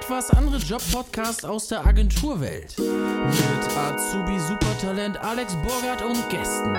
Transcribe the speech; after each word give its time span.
etwas 0.00 0.30
andere 0.30 0.58
Job-Podcast 0.58 1.44
aus 1.44 1.68
der 1.68 1.84
Agenturwelt. 1.84 2.78
Mit 2.78 3.76
Azubi 3.76 4.38
Supertalent 4.38 5.18
Alex 5.24 5.56
Burgert 5.56 6.02
und 6.02 6.30
Gästen. 6.30 6.76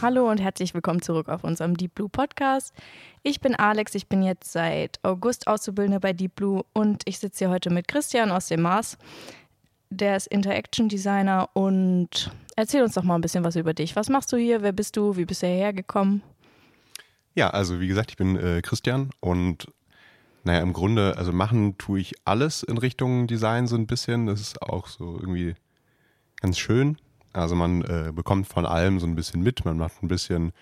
Hallo 0.00 0.30
und 0.30 0.38
herzlich 0.40 0.72
willkommen 0.72 1.02
zurück 1.02 1.28
auf 1.28 1.44
unserem 1.44 1.76
Deep 1.76 1.94
Blue 1.94 2.08
Podcast. 2.08 2.72
Ich 3.22 3.40
bin 3.40 3.54
Alex, 3.54 3.94
ich 3.96 4.06
bin 4.06 4.22
jetzt 4.22 4.50
seit 4.50 4.98
August 5.02 5.46
Auszubildende 5.46 6.00
bei 6.00 6.14
Deep 6.14 6.36
Blue 6.36 6.64
und 6.72 7.02
ich 7.04 7.18
sitze 7.18 7.44
hier 7.44 7.50
heute 7.50 7.68
mit 7.68 7.86
Christian 7.86 8.30
aus 8.30 8.46
dem 8.46 8.62
Mars. 8.62 8.96
Der 9.90 10.16
ist 10.16 10.26
Interaction 10.26 10.88
Designer 10.88 11.48
und 11.54 12.30
erzähl 12.56 12.82
uns 12.82 12.94
doch 12.94 13.02
mal 13.02 13.14
ein 13.14 13.20
bisschen 13.20 13.44
was 13.44 13.56
über 13.56 13.72
dich. 13.72 13.96
Was 13.96 14.08
machst 14.08 14.32
du 14.32 14.36
hier? 14.36 14.62
Wer 14.62 14.72
bist 14.72 14.96
du? 14.96 15.16
Wie 15.16 15.24
bist 15.24 15.42
du 15.42 15.46
hierher 15.46 15.72
gekommen? 15.72 16.22
Ja, 17.34 17.50
also 17.50 17.80
wie 17.80 17.88
gesagt, 17.88 18.10
ich 18.10 18.16
bin 18.16 18.36
äh, 18.36 18.60
Christian 18.62 19.10
und 19.20 19.66
naja, 20.44 20.60
im 20.60 20.72
Grunde, 20.72 21.16
also 21.16 21.32
machen 21.32 21.78
tue 21.78 22.00
ich 22.00 22.14
alles 22.24 22.62
in 22.62 22.78
Richtung 22.78 23.26
Design 23.26 23.66
so 23.66 23.76
ein 23.76 23.86
bisschen. 23.86 24.26
Das 24.26 24.40
ist 24.40 24.62
auch 24.62 24.86
so 24.86 25.18
irgendwie 25.20 25.54
ganz 26.40 26.58
schön. 26.58 26.98
Also 27.32 27.54
man 27.54 27.82
äh, 27.82 28.12
bekommt 28.14 28.46
von 28.46 28.66
allem 28.66 28.98
so 28.98 29.06
ein 29.06 29.14
bisschen 29.14 29.42
mit. 29.42 29.64
Man 29.64 29.76
macht 29.76 30.02
ein 30.02 30.08
bisschen, 30.08 30.52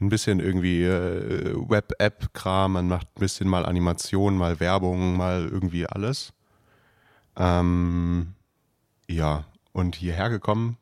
ein 0.00 0.08
bisschen 0.08 0.40
irgendwie 0.40 0.84
äh, 0.84 1.54
Web-App-Kram, 1.54 2.72
man 2.72 2.88
macht 2.88 3.06
ein 3.08 3.20
bisschen 3.20 3.48
mal 3.48 3.66
Animation, 3.66 4.36
mal 4.36 4.60
Werbung, 4.60 5.16
mal 5.16 5.46
irgendwie 5.46 5.86
alles. 5.86 6.32
Ähm, 7.36 8.34
ja, 9.08 9.44
und 9.72 9.96
hierher 9.96 10.30
gekommen, 10.30 10.76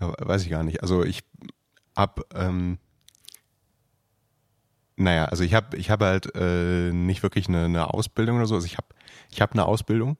ja, 0.00 0.12
weiß 0.18 0.42
ich 0.42 0.50
gar 0.50 0.62
nicht. 0.62 0.82
Also 0.82 1.04
ich 1.04 1.22
hab, 1.96 2.20
ähm, 2.34 2.78
naja, 4.96 5.26
also 5.26 5.44
ich 5.44 5.54
habe 5.54 5.76
ich 5.76 5.90
hab 5.90 6.00
halt 6.00 6.34
äh, 6.34 6.92
nicht 6.92 7.22
wirklich 7.22 7.48
eine, 7.48 7.64
eine 7.64 7.92
Ausbildung 7.92 8.36
oder 8.36 8.46
so. 8.46 8.54
Also 8.54 8.66
ich 8.66 8.76
habe 8.76 8.88
ich 9.30 9.40
hab 9.40 9.52
eine 9.52 9.66
Ausbildung 9.66 10.16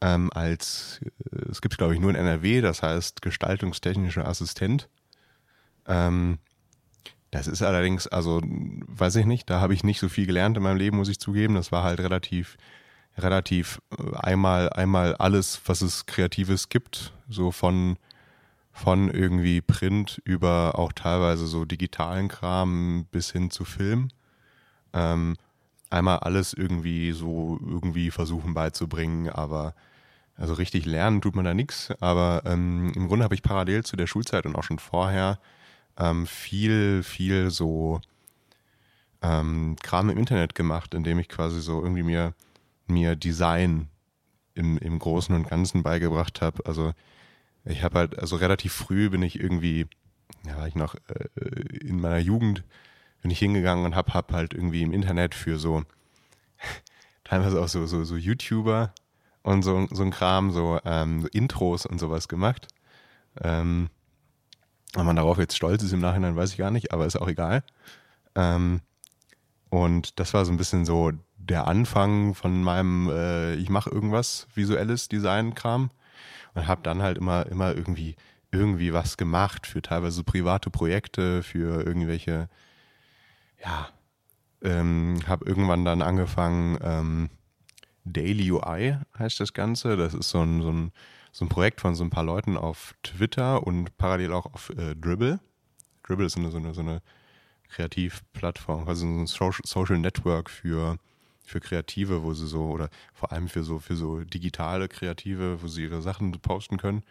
ähm, 0.00 0.30
als, 0.34 1.00
äh, 1.32 1.50
es 1.50 1.60
gibt 1.60 1.74
es 1.74 1.78
glaube 1.78 1.94
ich 1.94 2.00
nur 2.00 2.10
in 2.10 2.16
NRW, 2.16 2.60
das 2.60 2.82
heißt 2.82 3.22
gestaltungstechnischer 3.22 4.26
Assistent. 4.26 4.88
Ähm, 5.86 6.38
das 7.30 7.48
ist 7.48 7.62
allerdings, 7.62 8.06
also 8.06 8.40
weiß 8.42 9.16
ich 9.16 9.26
nicht, 9.26 9.50
da 9.50 9.60
habe 9.60 9.74
ich 9.74 9.84
nicht 9.84 10.00
so 10.00 10.08
viel 10.08 10.26
gelernt 10.26 10.56
in 10.56 10.62
meinem 10.62 10.78
Leben, 10.78 10.96
muss 10.96 11.08
ich 11.08 11.18
zugeben. 11.20 11.54
Das 11.54 11.72
war 11.72 11.82
halt 11.82 12.00
relativ, 12.00 12.56
relativ 13.18 13.80
äh, 13.98 14.16
einmal, 14.16 14.70
einmal 14.70 15.14
alles, 15.16 15.60
was 15.66 15.82
es 15.82 16.06
Kreatives 16.06 16.68
gibt, 16.68 17.12
so 17.28 17.50
von, 17.50 17.96
von 18.72 19.10
irgendwie 19.10 19.60
Print 19.60 20.20
über 20.24 20.78
auch 20.78 20.92
teilweise 20.92 21.46
so 21.46 21.64
digitalen 21.64 22.28
Kram 22.28 23.06
bis 23.10 23.32
hin 23.32 23.50
zu 23.50 23.64
Film. 23.64 24.08
Ähm, 24.92 25.36
einmal 25.90 26.18
alles 26.18 26.52
irgendwie 26.52 27.12
so 27.12 27.58
irgendwie 27.64 28.10
versuchen 28.10 28.54
beizubringen, 28.54 29.28
aber 29.28 29.74
also 30.36 30.54
richtig 30.54 30.84
lernen 30.84 31.20
tut 31.20 31.34
man 31.34 31.44
da 31.44 31.54
nichts. 31.54 31.92
Aber 32.00 32.42
ähm, 32.44 32.92
im 32.94 33.08
Grunde 33.08 33.24
habe 33.24 33.34
ich 33.34 33.42
parallel 33.42 33.84
zu 33.84 33.96
der 33.96 34.06
Schulzeit 34.06 34.46
und 34.46 34.56
auch 34.56 34.64
schon 34.64 34.78
vorher 34.78 35.38
ähm, 35.98 36.26
viel, 36.26 37.02
viel 37.02 37.50
so 37.50 38.00
ähm, 39.22 39.76
Kram 39.82 40.10
im 40.10 40.18
Internet 40.18 40.54
gemacht, 40.54 40.94
indem 40.94 41.18
ich 41.18 41.28
quasi 41.28 41.60
so 41.60 41.82
irgendwie 41.82 42.02
mir, 42.02 42.34
mir 42.86 43.16
Design 43.16 43.88
im, 44.54 44.78
im 44.78 44.98
Großen 44.98 45.34
und 45.34 45.48
Ganzen 45.48 45.82
beigebracht 45.82 46.40
habe. 46.40 46.64
Also 46.66 46.92
ich 47.64 47.82
habe 47.82 47.98
halt, 47.98 48.18
also 48.18 48.36
relativ 48.36 48.72
früh 48.72 49.10
bin 49.10 49.22
ich 49.22 49.38
irgendwie, 49.38 49.86
ja, 50.46 50.56
war 50.56 50.68
ich 50.68 50.74
noch 50.74 50.94
äh, 51.08 51.28
in 51.78 52.00
meiner 52.00 52.18
Jugend, 52.18 52.64
bin 53.22 53.30
ich 53.30 53.38
hingegangen 53.38 53.84
und 53.84 53.94
habe 53.94 54.14
hab 54.14 54.32
halt 54.32 54.54
irgendwie 54.54 54.82
im 54.82 54.92
Internet 54.92 55.34
für 55.34 55.58
so 55.58 55.84
teilweise 57.24 57.60
auch 57.60 57.68
so, 57.68 57.86
so, 57.86 58.04
so 58.04 58.16
YouTuber 58.16 58.94
und 59.42 59.62
so, 59.62 59.86
so 59.90 60.02
ein 60.02 60.10
Kram, 60.10 60.50
so, 60.50 60.80
ähm, 60.84 61.22
so 61.22 61.28
Intros 61.28 61.86
und 61.86 61.98
sowas 61.98 62.28
gemacht. 62.28 62.68
Ähm, 63.42 63.90
ob 64.96 65.04
man 65.04 65.16
darauf 65.16 65.38
jetzt 65.38 65.56
stolz 65.56 65.82
ist 65.82 65.92
im 65.92 66.00
Nachhinein, 66.00 66.36
weiß 66.36 66.52
ich 66.52 66.56
gar 66.56 66.70
nicht, 66.70 66.92
aber 66.92 67.04
ist 67.04 67.16
auch 67.16 67.28
egal. 67.28 67.62
Ähm, 68.34 68.80
und 69.68 70.18
das 70.18 70.32
war 70.32 70.44
so 70.44 70.52
ein 70.52 70.56
bisschen 70.56 70.84
so 70.84 71.12
der 71.48 71.66
Anfang 71.66 72.34
von 72.34 72.62
meinem, 72.62 73.08
äh, 73.08 73.54
ich 73.54 73.70
mache 73.70 73.90
irgendwas 73.90 74.46
visuelles 74.54 75.08
Design-Kram 75.08 75.90
und 76.54 76.66
habe 76.66 76.82
dann 76.82 77.02
halt 77.02 77.18
immer, 77.18 77.46
immer 77.46 77.74
irgendwie, 77.74 78.16
irgendwie 78.50 78.92
was 78.92 79.16
gemacht 79.16 79.66
für 79.66 79.82
teilweise 79.82 80.24
private 80.24 80.70
Projekte, 80.70 81.42
für 81.42 81.84
irgendwelche, 81.84 82.48
ja, 83.64 83.88
ähm, 84.62 85.18
habe 85.26 85.46
irgendwann 85.46 85.84
dann 85.84 86.02
angefangen, 86.02 86.78
ähm, 86.82 87.30
Daily 88.04 88.50
UI 88.52 88.98
heißt 89.18 89.40
das 89.40 89.52
Ganze. 89.52 89.96
Das 89.96 90.14
ist 90.14 90.30
so 90.30 90.40
ein, 90.40 90.62
so, 90.62 90.70
ein, 90.70 90.92
so 91.32 91.44
ein 91.44 91.48
Projekt 91.48 91.80
von 91.80 91.94
so 91.94 92.04
ein 92.04 92.10
paar 92.10 92.24
Leuten 92.24 92.56
auf 92.56 92.94
Twitter 93.02 93.66
und 93.66 93.96
parallel 93.98 94.32
auch 94.32 94.46
auf 94.46 94.70
äh, 94.70 94.94
Dribble. 94.94 95.40
Dribble 96.04 96.26
ist 96.26 96.34
so 96.34 96.40
eine, 96.40 96.50
so 96.50 96.58
eine, 96.58 96.72
so 96.72 96.80
eine 96.80 97.02
Kreativplattform, 97.68 98.88
also 98.88 99.06
so 99.06 99.06
ein 99.06 99.26
Social 99.64 99.98
Network 99.98 100.50
für, 100.50 100.98
für 101.46 101.60
Kreative, 101.60 102.22
wo 102.22 102.34
sie 102.34 102.46
so, 102.46 102.64
oder 102.70 102.90
vor 103.14 103.32
allem 103.32 103.48
für 103.48 103.62
so, 103.62 103.78
für 103.78 103.96
so 103.96 104.20
digitale 104.20 104.88
Kreative, 104.88 105.62
wo 105.62 105.68
sie 105.68 105.84
ihre 105.84 106.02
Sachen 106.02 106.32
posten 106.32 106.76
können. 106.76 107.02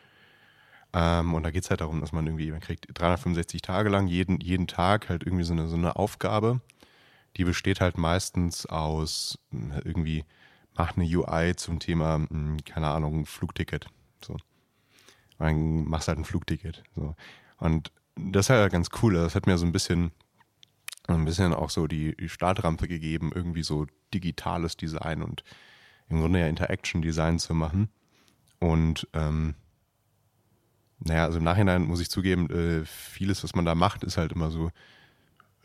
Ähm, 0.94 1.34
und 1.34 1.44
da 1.44 1.52
geht 1.52 1.64
es 1.64 1.70
halt 1.70 1.82
darum, 1.82 2.02
dass 2.02 2.12
man 2.12 2.26
irgendwie, 2.28 2.52
man 2.52 2.62
kriegt 2.62 2.88
365 2.94 3.62
Tage 3.62 3.90
lang 3.90 4.08
jeden, 4.08 4.40
jeden 4.42 4.68
Tag 4.68 5.10
halt 5.10 5.24
irgendwie 5.24 5.44
so 5.44 5.54
eine, 5.54 5.68
so 5.68 5.76
eine 5.76 5.96
Aufgabe 5.96 6.62
die 7.38 7.44
besteht 7.44 7.82
halt 7.82 7.98
meistens 7.98 8.66
aus 8.66 9.38
hm, 9.52 9.74
irgendwie, 9.84 10.24
mach 10.76 10.96
eine 10.96 11.06
UI 11.06 11.56
zum 11.56 11.80
Thema, 11.80 12.16
hm, 12.16 12.58
keine 12.66 12.88
Ahnung, 12.88 13.26
Flugticket. 13.26 13.88
So. 14.24 14.38
Dann 15.38 15.86
machst 15.86 16.08
halt 16.08 16.18
ein 16.18 16.26
Flugticket. 16.26 16.84
So. 16.96 17.16
Und 17.58 17.92
das 18.16 18.46
ist 18.46 18.50
halt 18.50 18.72
ganz 18.72 18.90
cool. 19.02 19.14
Das 19.14 19.36
hat 19.36 19.48
mir 19.48 19.58
so 19.58 19.66
ein 19.66 19.74
bisschen, 19.74 20.12
ein 21.08 21.26
bisschen 21.26 21.54
auch 21.54 21.70
so 21.70 21.88
die, 21.88 22.16
Startrampe 22.28 22.88
gegeben, 22.88 23.32
irgendwie 23.34 23.64
so 23.64 23.86
digitales 24.14 24.78
Design 24.78 25.22
und 25.22 25.44
im 26.10 26.20
Grunde 26.20 26.40
ja 26.40 26.48
Interaction 26.48 27.02
Design 27.02 27.40
zu 27.40 27.54
machen. 27.54 27.90
Und 28.60 29.08
ähm, 29.14 29.56
naja, 31.00 31.26
also 31.26 31.38
im 31.38 31.44
Nachhinein 31.44 31.84
muss 31.84 32.00
ich 32.00 32.10
zugeben, 32.10 32.50
äh, 32.50 32.86
vieles, 32.86 33.44
was 33.44 33.56
man 33.56 33.66
da 33.66 33.76
macht, 33.76 34.04
ist 34.04 34.18
halt 34.18 34.32
immer 34.32 34.50
so 34.50 34.72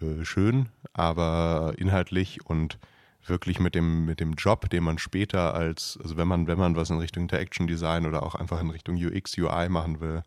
äh, 0.01 0.25
schön, 0.25 0.69
aber 0.93 1.75
inhaltlich 1.79 2.45
und 2.45 2.79
wirklich 3.25 3.61
mit 3.61 3.75
dem, 3.75 4.07
mit 4.07 4.21
dem 4.21 4.33
Job, 4.35 4.69
den 4.71 4.85
man 4.85 4.99
später 4.99 5.55
als, 5.55 5.99
also 6.03 6.17
wenn 6.17 6.27
man, 6.27 6.47
wenn 6.47 6.59
man 6.59 6.75
was 6.77 6.91
in 6.91 6.99
Richtung 6.99 7.25
Interaction 7.25 7.67
Design 7.67 8.07
oder 8.07 8.23
auch 8.23 8.35
einfach 8.35 8.61
in 8.61 8.71
Richtung 8.71 8.97
UX, 8.97 9.37
UI 9.37 9.69
machen 9.69 10.01
will, 10.01 10.23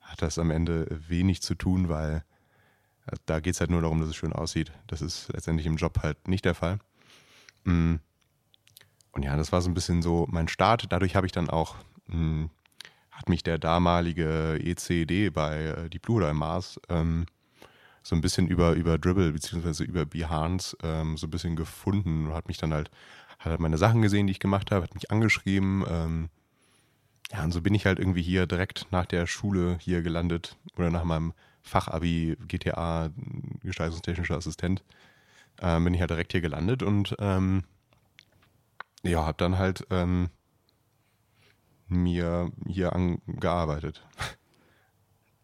hat 0.00 0.22
das 0.22 0.38
am 0.38 0.50
Ende 0.50 0.86
wenig 1.08 1.42
zu 1.42 1.54
tun, 1.54 1.88
weil 1.88 2.24
da 3.26 3.40
geht 3.40 3.54
es 3.54 3.60
halt 3.60 3.70
nur 3.70 3.82
darum, 3.82 4.00
dass 4.00 4.10
es 4.10 4.16
schön 4.16 4.32
aussieht. 4.32 4.72
Das 4.86 5.02
ist 5.02 5.32
letztendlich 5.32 5.66
im 5.66 5.76
Job 5.76 6.00
halt 6.02 6.28
nicht 6.28 6.44
der 6.44 6.54
Fall. 6.54 6.78
Mm. 7.64 7.96
Und 9.12 9.22
ja, 9.22 9.36
das 9.36 9.52
war 9.52 9.60
so 9.62 9.70
ein 9.70 9.74
bisschen 9.74 10.02
so 10.02 10.26
mein 10.30 10.48
Start. 10.48 10.86
Dadurch 10.90 11.16
habe 11.16 11.26
ich 11.26 11.32
dann 11.32 11.50
auch, 11.50 11.76
mm, 12.06 12.46
hat 13.10 13.28
mich 13.28 13.42
der 13.42 13.58
damalige 13.58 14.58
ECD 14.62 15.30
bei 15.30 15.64
äh, 15.64 15.90
die 15.90 15.98
Blue 15.98 16.18
oder 16.18 16.30
im 16.30 16.36
Mars 16.36 16.80
ähm, 16.88 17.26
so 18.02 18.14
ein 18.14 18.20
bisschen 18.20 18.48
über, 18.48 18.72
über 18.72 18.96
Dribble 18.96 19.32
beziehungsweise 19.32 19.84
über 19.84 20.06
Behance 20.06 20.76
ähm, 20.82 21.16
so 21.16 21.26
ein 21.26 21.30
bisschen 21.30 21.56
gefunden 21.56 22.26
und 22.26 22.34
hat 22.34 22.48
mich 22.48 22.58
dann 22.58 22.72
halt, 22.72 22.90
hat 23.38 23.50
halt 23.50 23.60
meine 23.60 23.78
Sachen 23.78 24.02
gesehen, 24.02 24.26
die 24.26 24.32
ich 24.32 24.40
gemacht 24.40 24.70
habe, 24.70 24.84
hat 24.84 24.94
mich 24.94 25.10
angeschrieben. 25.10 25.84
Ähm, 25.88 26.28
ja, 27.32 27.44
und 27.44 27.52
so 27.52 27.60
bin 27.60 27.74
ich 27.74 27.86
halt 27.86 27.98
irgendwie 27.98 28.22
hier 28.22 28.46
direkt 28.46 28.86
nach 28.90 29.04
der 29.04 29.26
Schule 29.26 29.78
hier 29.80 30.02
gelandet 30.02 30.56
oder 30.76 30.90
nach 30.90 31.04
meinem 31.04 31.34
Fachabi 31.68 32.36
GTA 32.48 33.10
Gestaltungstechnischer 33.62 34.36
Assistent 34.36 34.82
ähm, 35.60 35.84
bin 35.84 35.94
ich 35.94 36.00
halt 36.00 36.10
direkt 36.10 36.32
hier 36.32 36.40
gelandet 36.40 36.82
und 36.82 37.14
ähm, 37.18 37.64
ja, 39.02 39.24
habe 39.24 39.38
dann 39.38 39.58
halt 39.58 39.86
ähm, 39.90 40.30
mir 41.88 42.50
hier 42.66 42.92
angearbeitet. 42.92 44.04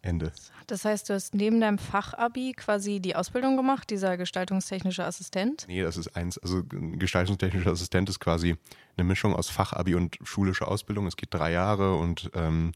Ende. 0.03 0.33
Das 0.67 0.85
heißt, 0.85 1.09
du 1.09 1.15
hast 1.15 1.35
neben 1.35 1.63
deinem 1.63 1.79
Fachabi 1.79 2.53
quasi 2.53 3.01
die 3.01 3.17
Ausbildung 3.17 3.57
gemacht, 3.57 3.89
dieser 3.89 4.19
gestaltungstechnische 4.19 5.03
Assistent? 5.03 5.65
Nee, 5.67 5.83
das 5.83 5.97
ist 5.97 6.15
eins. 6.15 6.37
Also 6.37 6.63
gestaltungstechnischer 6.69 7.71
Assistent 7.71 8.11
ist 8.11 8.21
quasi 8.21 8.57
eine 8.99 9.05
Mischung 9.05 9.35
aus 9.35 9.49
Fachabi 9.49 9.95
und 9.95 10.19
schulischer 10.23 10.69
Ausbildung. 10.69 11.07
Es 11.07 11.17
geht 11.17 11.33
drei 11.33 11.53
Jahre 11.53 11.95
und 11.97 12.31
ähm, 12.35 12.73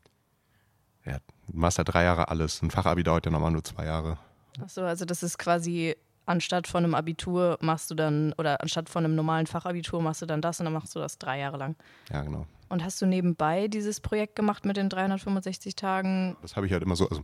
ja, 1.09 1.19
du 1.49 1.59
machst 1.59 1.79
halt 1.79 1.93
drei 1.93 2.05
Jahre 2.05 2.29
alles. 2.29 2.63
Ein 2.63 2.71
Fachabi 2.71 3.03
dauert 3.03 3.27
ja 3.27 3.33
normal 3.33 3.53
nur 3.53 3.65
zwei 3.65 3.87
Jahre. 3.87 4.19
Achso, 4.61 4.83
also 4.83 5.05
das 5.05 5.23
ist 5.23 5.39
quasi 5.39 5.97
anstatt 6.27 6.67
von 6.67 6.85
einem 6.85 6.95
Abitur 6.95 7.59
machst 7.61 7.91
du 7.91 7.95
dann, 7.95 8.35
oder 8.35 8.61
anstatt 8.61 8.89
von 8.89 9.05
einem 9.05 9.15
normalen 9.15 9.47
Fachabitur 9.47 10.03
machst 10.03 10.23
du 10.23 10.27
dann 10.27 10.43
das 10.43 10.61
und 10.61 10.65
dann 10.65 10.75
machst 10.75 10.95
du 10.95 10.99
das 10.99 11.19
drei 11.19 11.39
Jahre 11.39 11.57
lang. 11.57 11.77
Ja, 12.11 12.23
genau. 12.23 12.47
Und 12.69 12.85
hast 12.85 13.01
du 13.01 13.07
nebenbei 13.07 13.69
dieses 13.69 14.01
Projekt 14.01 14.37
gemacht 14.37 14.67
mit 14.67 14.77
den 14.77 14.91
365 14.91 15.75
Tagen? 15.75 16.37
Das 16.43 16.55
habe 16.55 16.67
ich 16.67 16.73
halt 16.73 16.83
immer 16.83 16.97
so, 16.97 17.09
also 17.09 17.23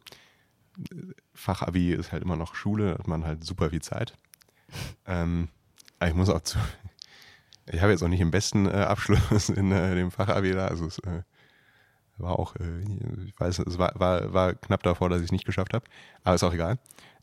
Fachabi 1.35 1.93
ist 1.93 2.13
halt 2.13 2.23
immer 2.23 2.37
noch 2.37 2.55
Schule, 2.55 2.93
hat 2.99 3.07
man 3.07 3.25
halt 3.25 3.45
super 3.45 3.71
viel 3.71 3.83
Zeit. 3.83 4.15
ähm, 5.07 5.49
aber 5.99 6.09
ich 6.09 6.17
muss 6.17 6.31
auch 6.31 6.41
zu, 6.41 6.59
ich 7.67 7.83
habe 7.83 7.93
jetzt 7.93 8.03
auch 8.03 8.09
nicht 8.09 8.21
den 8.21 8.31
besten 8.31 8.67
äh, 8.67 8.71
Abschluss 8.71 9.49
in 9.51 9.71
äh, 9.71 9.95
dem 9.95 10.11
Fachabi 10.11 10.53
da, 10.53 10.67
also 10.67 10.87
es 10.87 10.99
äh, 11.01 11.23
war 12.19 12.39
auch, 12.39 12.55
äh, 12.57 12.81
ich 13.27 13.39
weiß, 13.39 13.61
es 13.61 13.79
war, 13.79 13.93
war, 13.95 14.33
war 14.33 14.55
knapp 14.55 14.83
davor, 14.83 15.09
dass 15.09 15.21
ich 15.21 15.27
es 15.27 15.33
nicht 15.33 15.47
geschafft 15.47 15.75
habe, 15.75 15.85
aber 16.23 16.35
ist 16.35 16.45
auch 16.45 16.55
egal. 16.55 16.79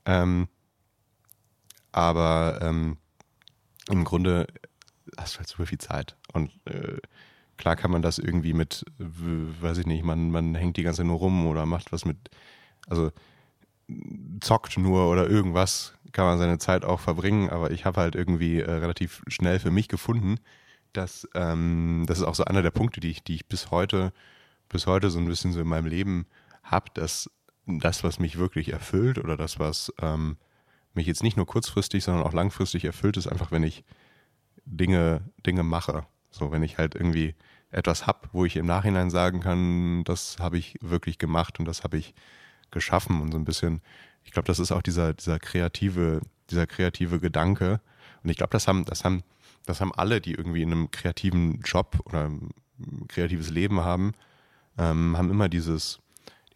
Ähm, 0.06 0.48
aber 1.92 2.60
ähm, 2.62 2.98
im 3.90 4.04
Grunde 4.04 4.48
hast 5.18 5.36
du 5.36 5.40
halt 5.40 5.48
super 5.48 5.66
viel 5.66 5.78
Zeit. 5.78 6.16
Und 6.34 6.52
äh, 6.66 6.98
klar 7.58 7.76
kann 7.76 7.92
man 7.92 8.02
das 8.02 8.18
irgendwie 8.18 8.54
mit, 8.54 8.86
weiß 8.98 9.80
ich 9.80 9.86
nicht, 9.86 10.04
man, 10.04 10.32
man 10.32 10.56
hängt 10.56 10.78
die 10.78 10.84
ganze 10.84 10.98
Zeit 10.98 11.08
nur 11.08 11.18
rum 11.18 11.46
oder 11.48 11.66
macht 11.66 11.92
was 11.92 12.06
mit, 12.06 12.18
also 12.88 13.12
zockt 14.40 14.78
nur 14.78 15.10
oder 15.10 15.30
irgendwas, 15.30 15.94
kann 16.12 16.26
man 16.26 16.38
seine 16.38 16.58
Zeit 16.58 16.86
auch 16.86 17.00
verbringen, 17.00 17.50
aber 17.50 17.72
ich 17.72 17.86
habe 17.86 18.00
halt 18.02 18.16
irgendwie 18.16 18.60
äh, 18.60 18.72
relativ 18.72 19.22
schnell 19.28 19.60
für 19.60 19.72
mich 19.72 19.88
gefunden, 19.88 20.38
dass 20.94 21.28
ähm, 21.36 22.06
das 22.08 22.20
ist 22.20 22.24
auch 22.24 22.36
so 22.36 22.46
einer 22.46 22.62
der 22.62 22.72
Punkte, 22.72 23.00
die 23.00 23.12
ich, 23.12 23.24
die 23.24 23.36
ich 23.36 23.48
bis 23.48 23.72
heute, 23.72 24.12
bis 24.72 24.88
heute 24.88 25.10
so 25.10 25.20
ein 25.20 25.26
bisschen 25.26 25.52
so 25.52 25.60
in 25.60 25.68
meinem 25.68 25.88
Leben 25.88 26.26
habe, 26.64 26.86
dass 26.94 27.30
das, 27.66 28.04
was 28.04 28.20
mich 28.20 28.38
wirklich 28.38 28.72
erfüllt 28.72 29.18
oder 29.18 29.38
das, 29.38 29.60
was 29.60 29.94
ähm, 30.02 30.38
mich 30.94 31.08
jetzt 31.08 31.24
nicht 31.24 31.38
nur 31.38 31.46
kurzfristig, 31.46 32.04
sondern 32.04 32.24
auch 32.24 32.34
langfristig 32.34 32.86
erfüllt, 32.86 33.18
ist 33.18 33.28
einfach, 33.28 33.52
wenn 33.52 33.64
ich 33.64 33.84
Dinge, 34.66 35.22
Dinge 35.46 35.64
mache. 35.64 36.06
So, 36.32 36.52
wenn 36.52 36.64
ich 36.64 36.78
halt 36.78 36.96
irgendwie 36.96 37.36
etwas 37.70 38.08
habe, 38.08 38.30
wo 38.32 38.46
ich 38.46 38.56
im 38.56 38.66
Nachhinein 38.66 39.10
sagen 39.10 39.42
kann, 39.42 40.04
das 40.04 40.38
habe 40.40 40.58
ich 40.58 40.78
wirklich 40.82 41.18
gemacht 41.18 41.60
und 41.60 41.66
das 41.66 41.84
habe 41.84 41.98
ich 41.98 42.14
geschaffen 42.72 43.22
und 43.22 43.32
so 43.32 43.38
ein 43.38 43.46
bisschen, 43.46 43.82
ich 44.24 44.32
glaube, 44.32 44.48
das 44.48 44.60
ist 44.60 44.72
auch 44.72 44.82
dieser, 44.82 45.14
dieser 45.14 45.40
kreative, 45.40 46.22
dieser 46.50 46.68
kreative 46.68 47.20
Gedanke. 47.20 47.82
Und 48.24 48.30
ich 48.30 48.38
glaube, 48.38 48.52
das 48.52 48.68
haben, 48.68 48.86
das 48.86 49.04
haben, 49.04 49.24
das 49.66 49.82
haben 49.82 49.94
alle, 49.94 50.22
die 50.22 50.34
irgendwie 50.34 50.62
in 50.62 50.72
einem 50.72 50.92
kreativen 50.92 51.60
Job 51.62 52.00
oder 52.06 52.26
ein 52.26 52.52
kreatives 53.08 53.50
Leben 53.50 53.82
haben, 53.82 54.14
ähm, 54.81 55.18
haben 55.18 55.30
immer 55.30 55.48
dieses, 55.48 56.00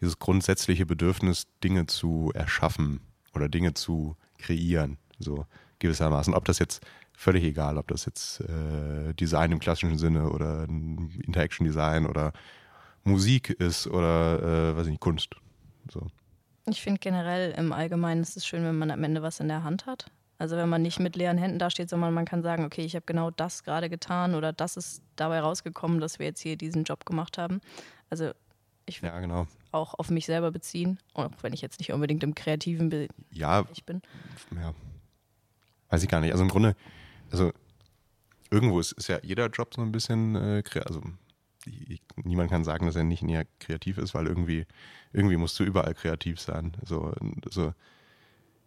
dieses 0.00 0.18
grundsätzliche 0.18 0.84
Bedürfnis, 0.84 1.46
Dinge 1.62 1.86
zu 1.86 2.32
erschaffen 2.34 3.00
oder 3.34 3.48
Dinge 3.48 3.74
zu 3.74 4.16
kreieren, 4.38 4.98
so 5.18 5.46
gewissermaßen. 5.78 6.34
Ob 6.34 6.44
das 6.44 6.58
jetzt 6.58 6.84
völlig 7.16 7.44
egal, 7.44 7.78
ob 7.78 7.88
das 7.88 8.04
jetzt 8.04 8.40
äh, 8.40 9.14
Design 9.14 9.52
im 9.52 9.60
klassischen 9.60 9.98
Sinne 9.98 10.30
oder 10.30 10.64
Interaction 10.64 11.64
Design 11.64 12.06
oder 12.06 12.32
Musik 13.04 13.50
ist 13.50 13.86
oder 13.86 14.42
äh, 14.42 14.76
weiß 14.76 14.86
ich 14.86 14.92
nicht, 14.92 15.00
Kunst. 15.00 15.30
So. 15.90 16.06
Ich 16.68 16.82
finde 16.82 16.98
generell 16.98 17.52
im 17.52 17.72
Allgemeinen 17.72 18.22
ist 18.22 18.36
es 18.36 18.44
schön, 18.44 18.64
wenn 18.64 18.76
man 18.76 18.90
am 18.90 19.04
Ende 19.04 19.22
was 19.22 19.38
in 19.38 19.48
der 19.48 19.62
Hand 19.62 19.86
hat. 19.86 20.10
Also 20.38 20.56
wenn 20.56 20.68
man 20.68 20.82
nicht 20.82 21.00
mit 21.00 21.16
leeren 21.16 21.38
Händen 21.38 21.58
dasteht, 21.58 21.88
sondern 21.88 22.12
man 22.12 22.26
kann 22.26 22.42
sagen, 22.42 22.64
okay, 22.64 22.84
ich 22.84 22.94
habe 22.94 23.06
genau 23.06 23.30
das 23.30 23.64
gerade 23.64 23.88
getan 23.88 24.34
oder 24.34 24.52
das 24.52 24.76
ist 24.76 25.02
dabei 25.14 25.40
rausgekommen, 25.40 26.00
dass 26.00 26.18
wir 26.18 26.26
jetzt 26.26 26.40
hier 26.40 26.56
diesen 26.56 26.84
Job 26.84 27.06
gemacht 27.06 27.38
haben. 27.38 27.60
Also 28.10 28.32
ich 28.86 29.00
ja, 29.00 29.18
genau. 29.20 29.46
auch 29.72 29.94
auf 29.94 30.10
mich 30.10 30.26
selber 30.26 30.50
beziehen, 30.52 30.98
auch 31.14 31.30
wenn 31.42 31.52
ich 31.52 31.60
jetzt 31.60 31.80
nicht 31.80 31.92
unbedingt 31.92 32.22
im 32.22 32.34
kreativen 32.34 32.88
Be 32.88 33.08
ja, 33.30 33.66
ich 33.72 33.84
bin. 33.84 34.00
Ja, 34.54 34.74
weiß 35.90 36.02
ich 36.02 36.08
gar 36.08 36.20
nicht. 36.20 36.32
Also 36.32 36.44
im 36.44 36.50
Grunde, 36.50 36.76
also 37.30 37.52
irgendwo 38.50 38.78
ist, 38.78 38.92
ist 38.92 39.08
ja 39.08 39.18
jeder 39.22 39.48
Job 39.48 39.74
so 39.74 39.82
ein 39.82 39.92
bisschen, 39.92 40.36
äh, 40.36 40.62
also 40.84 41.02
ich, 41.66 42.00
niemand 42.22 42.50
kann 42.50 42.64
sagen, 42.64 42.86
dass 42.86 42.96
er 42.96 43.04
nicht 43.04 43.22
näher 43.22 43.46
kreativ 43.58 43.98
ist, 43.98 44.14
weil 44.14 44.26
irgendwie, 44.26 44.66
irgendwie 45.12 45.36
musst 45.36 45.58
du 45.58 45.64
überall 45.64 45.94
kreativ 45.94 46.40
sein. 46.40 46.76
So, 46.84 47.12
so, 47.50 47.74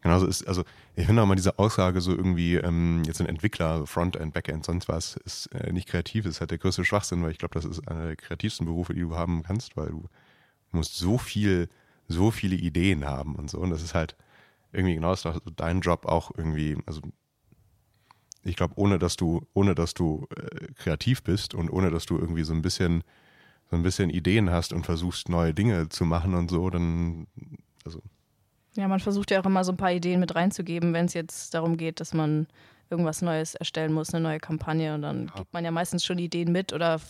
genauso 0.02 0.26
ist, 0.28 0.48
also 0.48 0.64
ich 0.96 1.06
finde 1.06 1.22
auch 1.22 1.28
mal 1.28 1.36
diese 1.36 1.60
Aussage 1.60 2.02
so 2.02 2.12
irgendwie, 2.12 2.56
ähm, 2.56 3.04
jetzt 3.06 3.20
ein 3.22 3.28
Entwickler, 3.28 3.86
Frontend, 3.86 4.34
Backend, 4.34 4.66
sonst 4.66 4.88
was, 4.88 5.18
ist 5.18 5.48
äh, 5.48 5.72
nicht 5.72 5.88
kreativ, 5.88 6.26
ist 6.26 6.40
halt 6.40 6.52
der 6.52 6.58
größte 6.58 6.86
Schwachsinn, 6.86 7.24
weil 7.24 7.32
ich 7.32 7.38
glaube, 7.38 7.54
das 7.54 7.66
ist 7.66 7.88
einer 7.88 8.08
der 8.08 8.16
kreativsten 8.16 8.66
Berufe, 8.66 8.94
die 8.94 9.02
du 9.02 9.16
haben 9.16 9.44
kannst, 9.44 9.78
weil 9.78 9.88
du 9.88 10.08
musst 10.72 10.98
so 10.98 11.18
viel, 11.18 11.70
so 12.08 12.32
viele 12.32 12.56
Ideen 12.56 13.06
haben 13.06 13.36
und 13.36 13.50
so. 13.50 13.60
Und 13.60 13.70
das 13.72 13.82
ist 13.82 13.94
halt 13.94 14.16
irgendwie 14.72 14.96
genau 14.96 15.12
das, 15.12 15.28
dein 15.56 15.82
Job 15.82 16.06
auch 16.06 16.32
irgendwie, 16.38 16.78
also 16.86 17.02
ich 18.44 18.56
glaube, 18.56 18.76
ohne 18.78 19.00
dass 19.00 19.16
du, 19.16 19.46
ohne 19.54 19.76
dass 19.76 19.94
du 19.94 20.28
äh, 20.36 20.68
kreativ 20.76 21.24
bist 21.24 21.54
und 21.54 21.70
ohne 21.70 21.92
dass 21.92 22.06
du 22.06 22.18
irgendwie 22.18 22.44
so 22.44 22.54
ein 22.54 22.62
bisschen, 22.62 23.04
so 23.70 23.76
ein 23.76 23.84
bisschen 23.84 24.10
Ideen 24.10 24.50
hast 24.50 24.74
und 24.74 24.86
versuchst, 24.86 25.30
neue 25.30 25.54
Dinge 25.54 25.90
zu 25.90 26.06
machen 26.06 26.34
und 26.34 26.50
so, 26.50 26.70
dann, 26.70 27.28
also. 27.86 28.02
Ja, 28.80 28.88
man 28.88 29.02
versucht 29.02 29.30
ja 29.30 29.42
auch 29.42 29.46
immer 29.46 29.66
so 29.66 29.74
ein 29.74 29.78
paar 29.78 29.92
Ideen 29.92 30.22
mit 30.22 30.36
reinzugeben, 30.36 30.94
wenn 30.94 31.06
es 31.06 31.14
jetzt 31.14 31.54
darum 31.54 31.76
geht, 31.76 32.00
dass 32.00 32.14
man 32.14 32.48
irgendwas 32.90 33.22
Neues 33.22 33.56
erstellen 33.56 33.92
muss, 33.92 34.14
eine 34.14 34.24
neue 34.24 34.40
Kampagne 34.40 34.96
und 34.96 35.02
dann 35.02 35.28
ja. 35.28 35.34
gibt 35.36 35.52
man 35.52 35.66
ja 35.66 35.72
meistens 35.72 36.06
schon 36.06 36.18
Ideen 36.18 36.54
mit 36.54 36.72
oder 36.72 37.02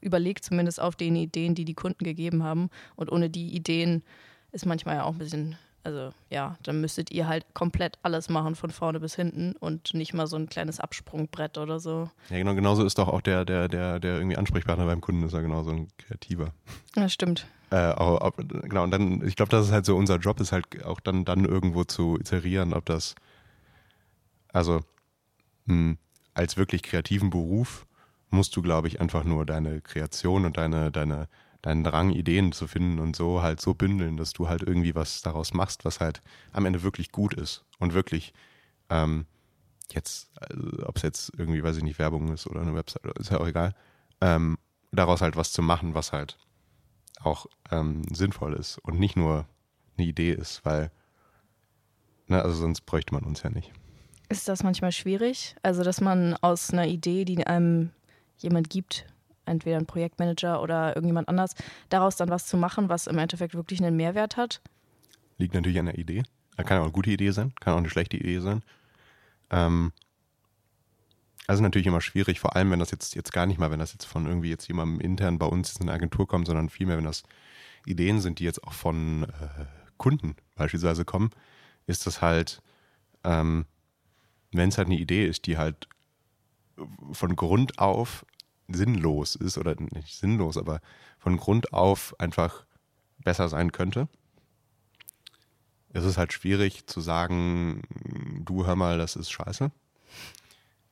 überlegt 0.00 0.44
zumindest 0.44 0.80
auf 0.80 0.96
den 0.96 1.16
Ideen, 1.16 1.54
die 1.54 1.66
die 1.66 1.74
Kunden 1.74 2.04
gegeben 2.04 2.42
haben 2.42 2.70
und 2.96 3.12
ohne 3.12 3.28
die 3.28 3.54
Ideen 3.54 4.02
ist 4.50 4.64
manchmal 4.64 4.96
ja 4.96 5.04
auch 5.04 5.12
ein 5.12 5.18
bisschen 5.18 5.58
also 5.82 6.10
ja, 6.28 6.56
dann 6.62 6.80
müsstet 6.80 7.10
ihr 7.10 7.26
halt 7.26 7.46
komplett 7.54 7.98
alles 8.02 8.28
machen 8.28 8.54
von 8.54 8.70
vorne 8.70 9.00
bis 9.00 9.14
hinten 9.14 9.52
und 9.52 9.94
nicht 9.94 10.14
mal 10.14 10.26
so 10.26 10.36
ein 10.36 10.48
kleines 10.48 10.80
Absprungbrett 10.80 11.58
oder 11.58 11.80
so. 11.80 12.10
Ja, 12.28 12.38
genau, 12.38 12.54
genauso 12.54 12.84
ist 12.84 12.98
doch 12.98 13.08
auch 13.08 13.20
der, 13.20 13.44
der, 13.44 13.68
der, 13.68 13.98
der 13.98 14.16
irgendwie 14.16 14.36
Ansprechpartner 14.36 14.86
beim 14.86 15.00
Kunden 15.00 15.22
ist 15.22 15.32
ja 15.32 15.40
genauso 15.40 15.70
ein 15.70 15.88
Kreativer. 15.98 16.52
Ja, 16.96 17.08
stimmt. 17.08 17.46
Äh, 17.70 17.92
auch, 17.92 18.20
ob, 18.20 18.36
genau, 18.36 18.84
und 18.84 18.90
dann, 18.90 19.26
ich 19.26 19.36
glaube, 19.36 19.50
das 19.50 19.66
ist 19.66 19.72
halt 19.72 19.86
so, 19.86 19.96
unser 19.96 20.16
Job 20.16 20.40
ist 20.40 20.52
halt 20.52 20.84
auch 20.84 21.00
dann, 21.00 21.24
dann 21.24 21.44
irgendwo 21.44 21.84
zu 21.84 22.18
iterieren, 22.18 22.74
ob 22.74 22.84
das, 22.84 23.14
also 24.52 24.80
mh, 25.66 25.74
hm, 25.74 25.98
als 26.34 26.56
wirklich 26.56 26.82
kreativen 26.82 27.30
Beruf 27.30 27.86
musst 28.30 28.56
du, 28.56 28.62
glaube 28.62 28.88
ich, 28.88 29.00
einfach 29.00 29.24
nur 29.24 29.44
deine 29.44 29.80
Kreation 29.80 30.44
und 30.44 30.56
deine, 30.56 30.90
deine 30.90 31.28
deinen 31.62 31.84
Drang, 31.84 32.10
Ideen 32.10 32.52
zu 32.52 32.66
finden 32.66 32.98
und 32.98 33.16
so 33.16 33.42
halt 33.42 33.60
so 33.60 33.74
bündeln, 33.74 34.16
dass 34.16 34.32
du 34.32 34.48
halt 34.48 34.62
irgendwie 34.62 34.94
was 34.94 35.22
daraus 35.22 35.52
machst, 35.52 35.84
was 35.84 36.00
halt 36.00 36.22
am 36.52 36.66
Ende 36.66 36.82
wirklich 36.82 37.12
gut 37.12 37.34
ist 37.34 37.64
und 37.78 37.92
wirklich 37.92 38.32
ähm, 38.88 39.26
jetzt, 39.92 40.30
also, 40.34 40.86
ob 40.86 40.96
es 40.96 41.02
jetzt 41.02 41.32
irgendwie, 41.36 41.62
weiß 41.62 41.76
ich 41.76 41.82
nicht, 41.82 41.98
Werbung 41.98 42.32
ist 42.32 42.46
oder 42.46 42.60
eine 42.60 42.74
Website, 42.74 43.04
ist 43.18 43.30
ja 43.30 43.40
auch 43.40 43.46
egal, 43.46 43.74
ähm, 44.20 44.58
daraus 44.92 45.20
halt 45.20 45.36
was 45.36 45.52
zu 45.52 45.62
machen, 45.62 45.94
was 45.94 46.12
halt 46.12 46.38
auch 47.22 47.46
ähm, 47.70 48.02
sinnvoll 48.12 48.54
ist 48.54 48.78
und 48.78 48.98
nicht 48.98 49.16
nur 49.16 49.46
eine 49.96 50.06
Idee 50.06 50.32
ist, 50.32 50.64
weil, 50.64 50.90
ne, 52.26 52.42
also 52.42 52.54
sonst 52.54 52.82
bräuchte 52.82 53.14
man 53.14 53.24
uns 53.24 53.42
ja 53.42 53.50
nicht. 53.50 53.72
Ist 54.28 54.48
das 54.48 54.62
manchmal 54.62 54.92
schwierig? 54.92 55.56
Also, 55.62 55.82
dass 55.82 56.00
man 56.00 56.34
aus 56.36 56.70
einer 56.70 56.86
Idee, 56.86 57.24
die 57.24 57.46
einem 57.46 57.90
jemand 58.38 58.70
gibt, 58.70 59.06
entweder 59.46 59.76
ein 59.76 59.86
Projektmanager 59.86 60.62
oder 60.62 60.94
irgendjemand 60.94 61.28
anders, 61.28 61.54
daraus 61.88 62.16
dann 62.16 62.30
was 62.30 62.46
zu 62.46 62.56
machen, 62.56 62.88
was 62.88 63.06
im 63.06 63.18
Endeffekt 63.18 63.54
wirklich 63.54 63.82
einen 63.82 63.96
Mehrwert 63.96 64.36
hat? 64.36 64.60
Liegt 65.38 65.54
natürlich 65.54 65.78
an 65.78 65.86
der 65.86 65.98
Idee. 65.98 66.22
Kann 66.56 66.78
auch 66.78 66.84
eine 66.84 66.92
gute 66.92 67.10
Idee 67.10 67.30
sein, 67.30 67.54
kann 67.58 67.72
auch 67.72 67.78
eine 67.78 67.88
schlechte 67.88 68.18
Idee 68.18 68.40
sein. 68.40 68.62
Ähm, 69.50 69.92
also 71.46 71.62
natürlich 71.62 71.86
immer 71.86 72.00
schwierig, 72.00 72.38
vor 72.38 72.54
allem 72.54 72.70
wenn 72.70 72.78
das 72.78 72.90
jetzt, 72.90 73.14
jetzt 73.14 73.32
gar 73.32 73.46
nicht 73.46 73.58
mal, 73.58 73.70
wenn 73.70 73.80
das 73.80 73.92
jetzt 73.92 74.04
von 74.04 74.26
irgendwie 74.26 74.50
jetzt 74.50 74.68
jemandem 74.68 75.00
intern 75.00 75.38
bei 75.38 75.46
uns 75.46 75.74
in 75.80 75.86
der 75.86 75.94
Agentur 75.94 76.28
kommt, 76.28 76.46
sondern 76.46 76.68
vielmehr, 76.68 76.96
wenn 76.96 77.04
das 77.04 77.22
Ideen 77.86 78.20
sind, 78.20 78.38
die 78.38 78.44
jetzt 78.44 78.62
auch 78.62 78.72
von 78.72 79.24
äh, 79.24 79.64
Kunden 79.96 80.36
beispielsweise 80.54 81.04
kommen, 81.04 81.30
ist 81.86 82.06
das 82.06 82.22
halt, 82.22 82.62
ähm, 83.24 83.66
wenn 84.52 84.68
es 84.68 84.78
halt 84.78 84.88
eine 84.88 84.98
Idee 84.98 85.26
ist, 85.26 85.46
die 85.46 85.58
halt 85.58 85.88
von 87.12 87.36
Grund 87.36 87.78
auf 87.78 88.24
sinnlos 88.72 89.34
ist 89.34 89.58
oder 89.58 89.74
nicht 89.78 90.16
sinnlos, 90.16 90.56
aber 90.56 90.80
von 91.18 91.36
Grund 91.36 91.72
auf 91.72 92.14
einfach 92.18 92.64
besser 93.18 93.48
sein 93.48 93.72
könnte. 93.72 94.08
Es 95.92 96.04
ist 96.04 96.18
halt 96.18 96.32
schwierig 96.32 96.86
zu 96.86 97.00
sagen, 97.00 97.82
du 98.44 98.66
hör 98.66 98.76
mal, 98.76 98.98
das 98.98 99.16
ist 99.16 99.30
scheiße. 99.30 99.70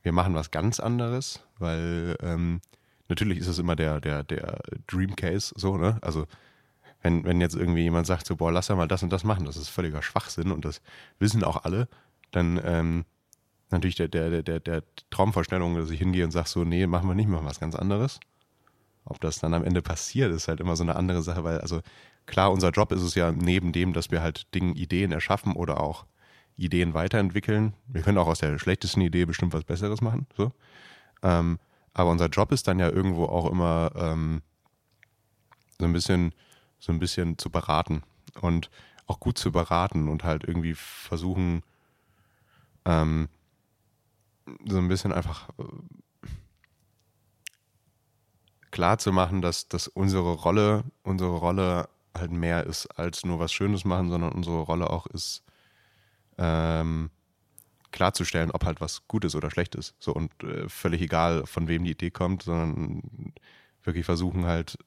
Wir 0.01 0.11
machen 0.11 0.35
was 0.35 0.51
ganz 0.51 0.79
anderes, 0.79 1.41
weil 1.57 2.17
ähm, 2.21 2.61
natürlich 3.07 3.39
ist 3.39 3.47
es 3.47 3.59
immer 3.59 3.75
der, 3.75 4.01
der, 4.01 4.23
der 4.23 4.61
Dream 4.87 5.15
Case 5.15 5.53
so, 5.57 5.77
ne? 5.77 5.97
Also 6.01 6.25
wenn, 7.01 7.23
wenn 7.23 7.39
jetzt 7.39 7.55
irgendwie 7.55 7.83
jemand 7.83 8.07
sagt, 8.07 8.27
so, 8.27 8.35
boah, 8.35 8.51
lass 8.51 8.67
ja 8.67 8.75
mal 8.75 8.87
das 8.87 9.03
und 9.03 9.11
das 9.11 9.23
machen, 9.23 9.45
das 9.45 9.55
ist 9.57 9.69
völliger 9.69 10.01
Schwachsinn 10.01 10.51
und 10.51 10.65
das 10.65 10.81
wissen 11.17 11.43
auch 11.43 11.63
alle, 11.63 11.87
dann 12.31 12.59
ähm, 12.63 13.05
natürlich 13.71 13.95
der, 13.95 14.07
der, 14.07 14.41
der, 14.41 14.59
der 14.59 14.83
Traumvorstellung, 15.09 15.75
dass 15.75 15.89
ich 15.89 15.99
hingehe 15.99 16.25
und 16.25 16.31
sage 16.31 16.49
so, 16.49 16.63
nee, 16.63 16.87
machen 16.87 17.07
wir 17.07 17.15
nicht, 17.15 17.29
machen 17.29 17.43
wir 17.43 17.49
was 17.49 17.59
ganz 17.59 17.75
anderes. 17.75 18.19
Ob 19.05 19.19
das 19.21 19.39
dann 19.39 19.53
am 19.53 19.63
Ende 19.63 19.81
passiert, 19.81 20.31
ist 20.31 20.47
halt 20.47 20.59
immer 20.59 20.75
so 20.75 20.83
eine 20.83 20.95
andere 20.95 21.21
Sache, 21.21 21.43
weil, 21.43 21.59
also 21.59 21.81
klar, 22.25 22.51
unser 22.51 22.69
Job 22.69 22.91
ist 22.91 23.01
es 23.01 23.15
ja 23.15 23.31
neben 23.31 23.71
dem, 23.71 23.93
dass 23.93 24.11
wir 24.11 24.21
halt 24.21 24.53
Dinge, 24.53 24.73
Ideen 24.73 25.11
erschaffen 25.11 25.53
oder 25.53 25.79
auch 25.81 26.05
Ideen 26.57 26.93
weiterentwickeln. 26.93 27.73
Wir 27.87 28.01
können 28.01 28.17
auch 28.17 28.27
aus 28.27 28.39
der 28.39 28.59
schlechtesten 28.59 29.01
Idee 29.01 29.25
bestimmt 29.25 29.53
was 29.53 29.63
Besseres 29.63 30.01
machen, 30.01 30.27
so. 30.35 30.51
Ähm, 31.23 31.59
aber 31.93 32.11
unser 32.11 32.27
Job 32.27 32.51
ist 32.51 32.67
dann 32.67 32.79
ja 32.79 32.89
irgendwo 32.89 33.25
auch 33.25 33.49
immer 33.49 33.91
ähm, 33.95 34.41
so 35.79 35.85
ein 35.85 35.93
bisschen, 35.93 36.33
so 36.79 36.91
ein 36.91 36.99
bisschen 36.99 37.37
zu 37.37 37.49
beraten 37.49 38.03
und 38.41 38.69
auch 39.07 39.19
gut 39.19 39.37
zu 39.37 39.51
beraten 39.51 40.07
und 40.07 40.23
halt 40.23 40.43
irgendwie 40.43 40.75
versuchen, 40.75 41.63
ähm, 42.85 43.27
so 44.67 44.77
ein 44.77 44.87
bisschen 44.87 45.11
einfach 45.11 45.49
äh, 45.59 45.63
klar 48.71 48.97
zu 48.97 49.11
machen, 49.11 49.41
dass, 49.41 49.67
dass 49.67 49.87
unsere 49.87 50.33
Rolle, 50.33 50.83
unsere 51.03 51.35
Rolle 51.37 51.89
halt 52.17 52.31
mehr 52.31 52.65
ist 52.65 52.87
als 52.97 53.25
nur 53.25 53.39
was 53.39 53.53
Schönes 53.53 53.85
machen, 53.85 54.09
sondern 54.09 54.31
unsere 54.31 54.61
Rolle 54.61 54.89
auch 54.89 55.07
ist, 55.07 55.43
ähm, 56.37 57.09
klarzustellen, 57.91 58.51
ob 58.51 58.65
halt 58.65 58.81
was 58.81 59.07
gut 59.07 59.25
ist 59.25 59.35
oder 59.35 59.49
schlecht 59.51 59.75
ist. 59.75 59.95
So 59.99 60.13
und 60.13 60.31
äh, 60.43 60.69
völlig 60.69 61.01
egal, 61.01 61.45
von 61.45 61.67
wem 61.67 61.83
die 61.83 61.91
Idee 61.91 62.11
kommt, 62.11 62.43
sondern 62.43 63.33
wirklich 63.83 64.05
versuchen 64.05 64.45
halt, 64.45 64.77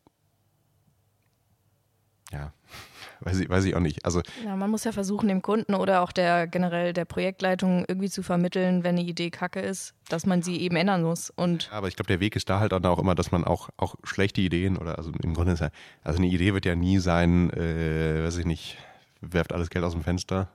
ja, 2.32 2.52
weiß 3.20 3.40
ich, 3.40 3.48
weiß 3.48 3.64
ich 3.64 3.76
auch 3.76 3.80
nicht. 3.80 4.04
Also 4.04 4.22
ja, 4.44 4.56
man 4.56 4.70
muss 4.70 4.84
ja 4.84 4.92
versuchen, 4.92 5.28
dem 5.28 5.42
Kunden 5.42 5.74
oder 5.74 6.02
auch 6.02 6.12
der 6.12 6.46
generell 6.46 6.92
der 6.92 7.04
Projektleitung 7.04 7.84
irgendwie 7.86 8.10
zu 8.10 8.22
vermitteln, 8.22 8.82
wenn 8.82 8.96
eine 8.96 9.06
Idee 9.06 9.30
kacke 9.30 9.60
ist, 9.60 9.94
dass 10.08 10.26
man 10.26 10.42
sie 10.42 10.60
eben 10.60 10.76
ändern 10.76 11.02
muss. 11.02 11.30
Und 11.30 11.70
aber 11.72 11.88
ich 11.88 11.96
glaube, 11.96 12.08
der 12.08 12.20
Weg 12.20 12.34
ist 12.34 12.50
da 12.50 12.58
halt 12.60 12.72
auch 12.72 12.98
immer, 12.98 13.14
dass 13.14 13.30
man 13.30 13.44
auch, 13.44 13.68
auch 13.76 13.94
schlechte 14.02 14.40
Ideen 14.40 14.76
oder 14.76 14.98
also 14.98 15.12
im 15.22 15.34
Grunde 15.34 15.52
ist 15.52 15.60
ja, 15.60 15.70
also 16.02 16.18
eine 16.18 16.28
Idee 16.28 16.54
wird 16.54 16.66
ja 16.66 16.74
nie 16.74 16.98
sein, 16.98 17.50
äh, 17.50 18.24
weiß 18.24 18.38
ich 18.38 18.46
nicht, 18.46 18.78
werft 19.20 19.52
alles 19.52 19.70
Geld 19.70 19.84
aus 19.84 19.92
dem 19.92 20.02
Fenster, 20.02 20.48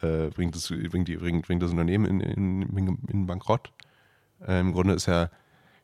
äh, 0.00 0.28
bringt, 0.28 0.54
das, 0.54 0.68
bringt, 0.68 1.08
die, 1.08 1.16
bringt, 1.16 1.46
bringt 1.46 1.62
das 1.62 1.70
Unternehmen 1.70 2.06
in, 2.06 2.20
in, 2.20 2.98
in 3.08 3.26
Bankrott. 3.26 3.72
Äh, 4.46 4.60
Im 4.60 4.72
Grunde 4.72 4.94
ist 4.94 5.06
ja, 5.06 5.30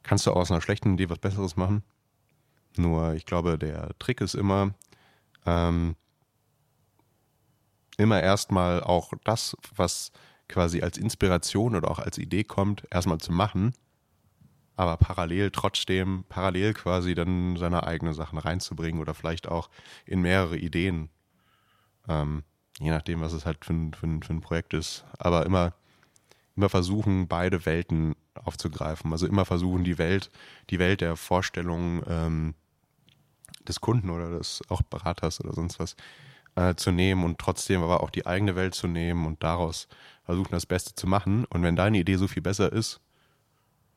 kannst 0.02 0.26
du 0.26 0.32
aus 0.32 0.50
einer 0.50 0.60
schlechten 0.60 0.94
Idee 0.94 1.10
was 1.10 1.18
Besseres 1.18 1.56
machen. 1.56 1.82
Nur 2.76 3.14
ich 3.14 3.26
glaube, 3.26 3.58
der 3.58 3.90
Trick 3.98 4.20
ist 4.20 4.34
immer, 4.34 4.74
ähm, 5.46 5.96
immer 7.96 8.22
erstmal 8.22 8.82
auch 8.82 9.12
das, 9.24 9.56
was 9.74 10.12
quasi 10.48 10.82
als 10.82 10.98
Inspiration 10.98 11.74
oder 11.74 11.90
auch 11.90 11.98
als 11.98 12.18
Idee 12.18 12.44
kommt, 12.44 12.86
erstmal 12.90 13.18
zu 13.18 13.32
machen, 13.32 13.74
aber 14.76 14.96
parallel 14.96 15.50
trotzdem, 15.50 16.24
parallel 16.28 16.74
quasi 16.74 17.14
dann 17.14 17.56
seine 17.56 17.86
eigenen 17.86 18.14
Sachen 18.14 18.38
reinzubringen 18.38 19.00
oder 19.00 19.14
vielleicht 19.14 19.48
auch 19.48 19.70
in 20.04 20.20
mehrere 20.20 20.56
Ideen. 20.56 21.10
Ähm, 22.08 22.42
je 22.80 22.90
nachdem, 22.90 23.20
was 23.20 23.32
es 23.32 23.46
halt 23.46 23.64
für 23.64 23.72
ein, 23.72 23.94
für 23.94 24.06
für 24.06 24.32
ein 24.32 24.40
Projekt 24.40 24.74
ist. 24.74 25.04
Aber 25.18 25.46
immer, 25.46 25.74
immer 26.56 26.68
versuchen, 26.68 27.28
beide 27.28 27.64
Welten 27.66 28.16
aufzugreifen. 28.34 29.12
Also 29.12 29.26
immer 29.26 29.44
versuchen, 29.44 29.84
die 29.84 29.98
Welt, 29.98 30.30
die 30.70 30.80
Welt 30.80 31.00
der 31.00 31.16
Vorstellung 31.16 32.02
ähm, 32.08 32.54
des 33.68 33.80
Kunden 33.80 34.10
oder 34.10 34.30
des 34.38 34.62
auch 34.68 34.82
Beraters 34.82 35.40
oder 35.40 35.52
sonst 35.52 35.78
was 35.78 35.96
äh, 36.56 36.74
zu 36.74 36.90
nehmen 36.90 37.24
und 37.24 37.38
trotzdem 37.38 37.82
aber 37.82 38.02
auch 38.02 38.10
die 38.10 38.26
eigene 38.26 38.56
Welt 38.56 38.74
zu 38.74 38.86
nehmen 38.86 39.26
und 39.26 39.42
daraus 39.42 39.88
versuchen, 40.24 40.52
das 40.52 40.66
Beste 40.66 40.94
zu 40.94 41.06
machen. 41.06 41.44
Und 41.46 41.62
wenn 41.62 41.76
deine 41.76 41.98
Idee 41.98 42.16
so 42.16 42.28
viel 42.28 42.42
besser 42.42 42.72
ist, 42.72 43.00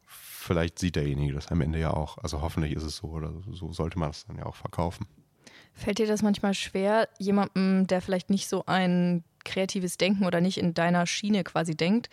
vielleicht 0.05 0.79
sieht 0.79 0.95
derjenige 0.95 1.33
das 1.33 1.47
am 1.49 1.61
Ende 1.61 1.79
ja 1.79 1.91
auch. 1.91 2.17
Also 2.19 2.41
hoffentlich 2.41 2.73
ist 2.73 2.83
es 2.83 2.97
so 2.97 3.07
oder 3.07 3.33
so 3.51 3.71
sollte 3.73 3.99
man 3.99 4.09
es 4.09 4.25
dann 4.25 4.37
ja 4.37 4.45
auch 4.45 4.55
verkaufen. 4.55 5.07
Fällt 5.73 5.99
dir 5.99 6.07
das 6.07 6.23
manchmal 6.23 6.53
schwer, 6.53 7.07
jemandem, 7.19 7.85
der 7.85 8.01
vielleicht 8.01 8.29
nicht 8.29 8.47
so 8.47 8.65
ein 8.65 9.23
kreatives 9.45 9.97
Denken 9.97 10.25
oder 10.25 10.41
nicht 10.41 10.57
in 10.57 10.73
deiner 10.73 11.05
Schiene 11.05 11.43
quasi 11.43 11.75
denkt, 11.75 12.09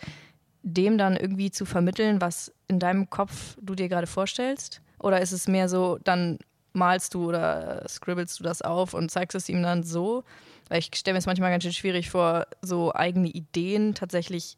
dem 0.61 0.97
dann 0.97 1.15
irgendwie 1.15 1.51
zu 1.51 1.65
vermitteln, 1.65 2.21
was 2.21 2.53
in 2.67 2.79
deinem 2.79 3.09
Kopf 3.09 3.57
du 3.61 3.75
dir 3.75 3.89
gerade 3.89 4.07
vorstellst? 4.07 4.81
Oder 4.99 5.21
ist 5.21 5.31
es 5.31 5.47
mehr 5.47 5.67
so, 5.69 5.97
dann 6.03 6.39
malst 6.75 7.13
du 7.13 7.29
oder 7.29 7.85
scribbelst 7.87 8.39
du 8.39 8.43
das 8.43 8.61
auf 8.61 8.93
und 8.93 9.09
zeigst 9.09 9.35
es 9.35 9.49
ihm 9.49 9.63
dann 9.63 9.83
so? 9.83 10.23
Weil 10.69 10.79
ich 10.79 10.89
stelle 10.93 11.13
mir 11.13 11.19
es 11.19 11.25
manchmal 11.25 11.51
ganz 11.51 11.63
schön 11.63 11.73
schwierig 11.73 12.09
vor, 12.09 12.47
so 12.61 12.93
eigene 12.93 13.29
Ideen 13.29 13.93
tatsächlich 13.93 14.57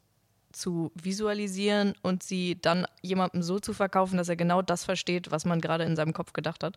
zu 0.52 0.90
visualisieren 0.94 1.94
und 2.02 2.22
sie 2.22 2.58
dann 2.60 2.86
jemandem 3.02 3.42
so 3.42 3.58
zu 3.60 3.74
verkaufen, 3.74 4.16
dass 4.16 4.28
er 4.28 4.36
genau 4.36 4.62
das 4.62 4.84
versteht, 4.84 5.30
was 5.30 5.44
man 5.44 5.60
gerade 5.60 5.84
in 5.84 5.96
seinem 5.96 6.12
Kopf 6.12 6.32
gedacht 6.32 6.64
hat. 6.64 6.76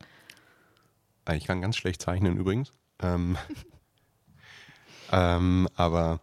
Ich 1.34 1.46
kann 1.46 1.62
ganz 1.62 1.78
schlecht 1.78 2.02
zeichnen 2.02 2.38
übrigens. 2.38 2.74
Ähm, 3.00 3.38
ähm, 5.12 5.68
aber 5.76 6.20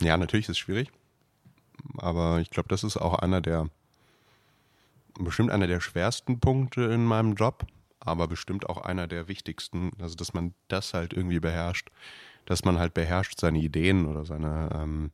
ja, 0.00 0.16
natürlich 0.16 0.46
ist 0.46 0.50
es 0.50 0.58
schwierig. 0.58 0.90
Aber 1.98 2.40
ich 2.40 2.50
glaube, 2.50 2.68
das 2.68 2.84
ist 2.84 2.96
auch 2.96 3.14
einer 3.14 3.40
der, 3.40 3.68
bestimmt 5.18 5.50
einer 5.50 5.66
der 5.66 5.80
schwersten 5.80 6.40
Punkte 6.40 6.82
in 6.84 7.04
meinem 7.04 7.34
Job, 7.34 7.66
aber 8.04 8.28
bestimmt 8.28 8.68
auch 8.68 8.78
einer 8.78 9.06
der 9.06 9.28
wichtigsten. 9.28 9.90
Also, 10.00 10.14
dass 10.14 10.34
man 10.34 10.54
das 10.68 10.94
halt 10.94 11.12
irgendwie 11.12 11.40
beherrscht. 11.40 11.90
Dass 12.46 12.64
man 12.64 12.78
halt 12.78 12.94
beherrscht, 12.94 13.40
seine 13.40 13.58
Ideen 13.58 14.06
oder 14.06 14.24
seine, 14.24 14.70
ähm, 14.74 15.10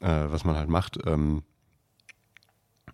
äh, 0.00 0.30
was 0.30 0.44
man 0.44 0.56
halt 0.56 0.68
macht, 0.68 0.98
ähm, 1.06 1.42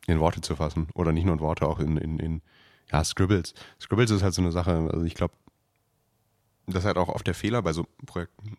in 0.07 0.19
Worte 0.19 0.41
zu 0.41 0.57
fassen. 0.57 0.89
Oder 0.95 1.13
nicht 1.13 1.25
nur 1.25 1.35
in 1.35 1.41
Worte, 1.41 1.67
auch 1.67 1.79
in, 1.79 1.97
in, 1.97 2.19
in 2.19 2.43
ja, 2.91 3.05
Scribbles. 3.05 3.55
Scribbles 3.81 4.11
ist 4.11 4.23
halt 4.23 4.35
so 4.35 4.43
eine 4.43 4.53
Sache, 4.53 4.89
also 4.93 5.05
ich 5.05 5.15
glaube, 5.15 5.35
das 6.67 6.83
ist 6.83 6.87
halt 6.87 6.97
auch 6.97 7.09
oft 7.09 7.27
der 7.27 7.35
Fehler 7.35 7.63
bei 7.63 7.73
so 7.73 7.87
Projekten, 8.07 8.57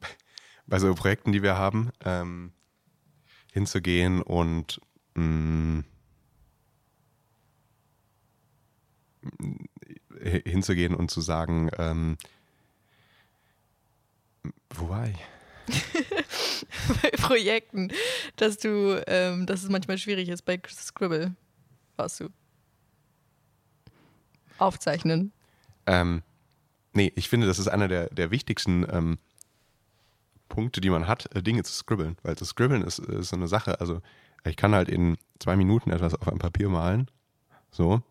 bei 0.66 0.78
so 0.78 0.92
Projekten, 0.94 1.32
die 1.32 1.42
wir 1.42 1.56
haben, 1.56 1.90
ähm, 2.04 2.52
hinzugehen 3.52 4.22
und 4.22 4.80
mh, 5.14 5.24
mm, 5.24 5.84
hinzugehen 10.20 10.94
und 10.94 11.10
zu 11.10 11.20
sagen, 11.20 11.70
ähm, 11.78 12.16
wo 14.70 14.88
war 14.88 15.08
ich? 15.08 15.16
bei 17.02 17.10
Projekten, 17.10 17.90
dass 18.36 18.58
du, 18.58 19.02
ähm, 19.06 19.46
dass 19.46 19.62
es 19.62 19.70
manchmal 19.70 19.98
schwierig 19.98 20.28
ist 20.28 20.42
bei 20.42 20.60
Scribble, 20.68 21.34
warst 21.96 22.20
du 22.20 22.28
aufzeichnen. 24.58 25.32
Ähm, 25.86 26.22
nee, 26.92 27.12
ich 27.16 27.28
finde, 27.28 27.46
das 27.46 27.58
ist 27.58 27.68
einer 27.68 27.88
der, 27.88 28.08
der 28.10 28.30
wichtigsten 28.30 28.86
ähm, 28.90 29.18
Punkte, 30.48 30.80
die 30.80 30.90
man 30.90 31.08
hat, 31.08 31.34
äh, 31.34 31.42
Dinge 31.42 31.62
zu 31.62 31.72
scribbeln. 31.72 32.16
Weil 32.22 32.34
das 32.34 32.48
Scribbeln 32.48 32.82
ist, 32.82 32.98
ist 32.98 33.30
so 33.30 33.36
eine 33.36 33.48
Sache. 33.48 33.80
Also, 33.80 34.00
ich 34.44 34.56
kann 34.56 34.74
halt 34.74 34.88
in 34.88 35.16
zwei 35.38 35.56
Minuten 35.56 35.90
etwas 35.90 36.14
auf 36.14 36.28
einem 36.28 36.38
Papier 36.38 36.68
malen. 36.68 37.10
So. 37.70 38.02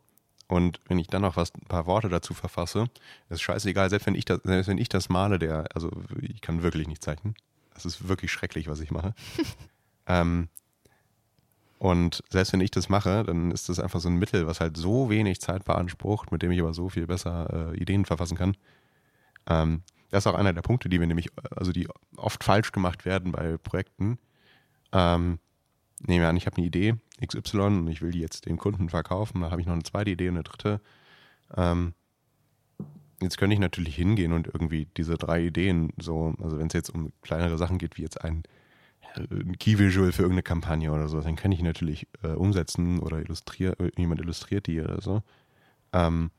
Und 0.53 0.79
wenn 0.85 0.99
ich 0.99 1.07
dann 1.07 1.23
noch 1.23 1.35
was, 1.35 1.51
ein 1.55 1.65
paar 1.67 1.87
Worte 1.87 2.09
dazu 2.09 2.35
verfasse, 2.35 2.85
ist 3.29 3.41
scheißegal, 3.41 3.89
selbst 3.89 4.05
wenn 4.05 4.13
ich 4.13 4.25
das, 4.25 4.39
selbst 4.43 4.67
wenn 4.67 4.77
ich 4.77 4.87
das 4.87 5.09
male, 5.09 5.39
der, 5.39 5.65
also 5.73 5.89
ich 6.21 6.41
kann 6.41 6.61
wirklich 6.61 6.87
nicht 6.87 7.03
zeichnen. 7.03 7.33
Das 7.73 7.85
ist 7.85 8.07
wirklich 8.07 8.31
schrecklich, 8.31 8.67
was 8.67 8.79
ich 8.79 8.91
mache. 8.91 9.15
ähm, 10.05 10.49
und 11.79 12.23
selbst 12.29 12.53
wenn 12.53 12.61
ich 12.61 12.69
das 12.69 12.87
mache, 12.87 13.23
dann 13.23 13.49
ist 13.49 13.67
das 13.67 13.79
einfach 13.79 13.99
so 13.99 14.09
ein 14.09 14.17
Mittel, 14.17 14.45
was 14.45 14.59
halt 14.59 14.77
so 14.77 15.09
wenig 15.09 15.41
Zeit 15.41 15.65
beansprucht, 15.65 16.31
mit 16.31 16.43
dem 16.43 16.51
ich 16.51 16.59
aber 16.59 16.75
so 16.75 16.87
viel 16.87 17.07
besser 17.07 17.71
äh, 17.73 17.77
Ideen 17.77 18.05
verfassen 18.05 18.37
kann. 18.37 18.55
Ähm, 19.47 19.81
das 20.11 20.23
ist 20.23 20.31
auch 20.31 20.37
einer 20.37 20.53
der 20.53 20.61
Punkte, 20.61 20.87
die 20.87 20.99
wir 20.99 21.07
nämlich, 21.07 21.29
also 21.49 21.71
die 21.71 21.87
oft 22.15 22.43
falsch 22.43 22.71
gemacht 22.71 23.05
werden 23.05 23.31
bei 23.31 23.57
Projekten. 23.57 24.19
Ähm, 24.91 25.39
nehmen 26.05 26.21
wir 26.21 26.29
an, 26.29 26.37
ich 26.37 26.45
habe 26.45 26.57
eine 26.57 26.67
Idee, 26.67 26.93
XY, 27.25 27.57
und 27.57 27.87
ich 27.87 28.01
will 28.01 28.11
die 28.11 28.19
jetzt 28.19 28.45
dem 28.45 28.57
Kunden 28.57 28.89
verkaufen, 28.89 29.41
da 29.41 29.51
habe 29.51 29.61
ich 29.61 29.67
noch 29.67 29.73
eine 29.73 29.83
zweite 29.83 30.11
Idee 30.11 30.29
und 30.29 30.35
eine 30.35 30.43
dritte. 30.43 30.81
Ähm, 31.55 31.93
jetzt 33.21 33.37
könnte 33.37 33.53
ich 33.53 33.59
natürlich 33.59 33.95
hingehen 33.95 34.33
und 34.33 34.47
irgendwie 34.47 34.87
diese 34.97 35.17
drei 35.17 35.45
Ideen 35.45 35.93
so, 35.97 36.35
also 36.41 36.59
wenn 36.59 36.67
es 36.67 36.73
jetzt 36.73 36.89
um 36.89 37.11
kleinere 37.21 37.57
Sachen 37.57 37.77
geht, 37.77 37.97
wie 37.97 38.01
jetzt 38.03 38.23
ein 38.23 38.43
ein 39.15 39.57
Key-Visual 39.57 40.11
für 40.11 40.23
irgendeine 40.23 40.43
Kampagne 40.43 40.91
oder 40.91 41.07
so, 41.07 41.21
dann 41.21 41.35
kann 41.35 41.51
ich 41.51 41.61
natürlich 41.61 42.07
äh, 42.23 42.29
umsetzen 42.29 42.99
oder 42.99 43.19
illustrieren, 43.19 43.75
äh, 43.79 43.91
jemand 43.97 44.21
illustriert 44.21 44.67
die 44.67 44.81
oder 44.81 45.01
so. 45.01 45.21
Ähm, 45.91 46.31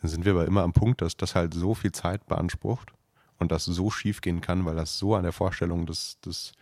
dann 0.00 0.10
sind 0.10 0.24
wir 0.24 0.32
aber 0.32 0.46
immer 0.46 0.62
am 0.62 0.72
Punkt, 0.72 1.02
dass 1.02 1.16
das 1.16 1.34
halt 1.34 1.54
so 1.54 1.74
viel 1.74 1.92
Zeit 1.92 2.26
beansprucht 2.26 2.92
und 3.38 3.52
das 3.52 3.64
so 3.64 3.90
schief 3.90 4.20
gehen 4.20 4.40
kann, 4.40 4.64
weil 4.64 4.76
das 4.76 4.98
so 4.98 5.14
an 5.14 5.24
der 5.24 5.32
Vorstellung 5.32 5.86
des, 5.86 6.20
des 6.20 6.52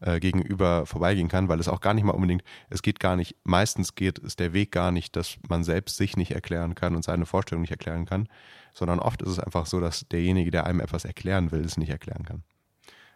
äh, 0.00 0.20
Gegenüber 0.20 0.86
vorbeigehen 0.86 1.28
kann, 1.28 1.48
weil 1.48 1.60
es 1.60 1.68
auch 1.68 1.80
gar 1.80 1.94
nicht 1.94 2.04
mal 2.04 2.12
unbedingt, 2.12 2.42
es 2.70 2.82
geht 2.82 3.00
gar 3.00 3.16
nicht, 3.16 3.36
meistens 3.44 3.94
geht 3.94 4.18
es 4.18 4.36
der 4.36 4.52
Weg 4.52 4.72
gar 4.72 4.92
nicht, 4.92 5.16
dass 5.16 5.38
man 5.48 5.64
selbst 5.64 5.96
sich 5.96 6.16
nicht 6.16 6.32
erklären 6.32 6.74
kann 6.74 6.94
und 6.94 7.04
seine 7.04 7.26
Vorstellung 7.26 7.62
nicht 7.62 7.70
erklären 7.70 8.06
kann, 8.06 8.28
sondern 8.74 9.00
oft 9.00 9.22
ist 9.22 9.30
es 9.30 9.38
einfach 9.38 9.66
so, 9.66 9.80
dass 9.80 10.06
derjenige, 10.08 10.50
der 10.50 10.66
einem 10.66 10.80
etwas 10.80 11.04
erklären 11.04 11.50
will, 11.50 11.64
es 11.64 11.76
nicht 11.76 11.90
erklären 11.90 12.24
kann. 12.24 12.44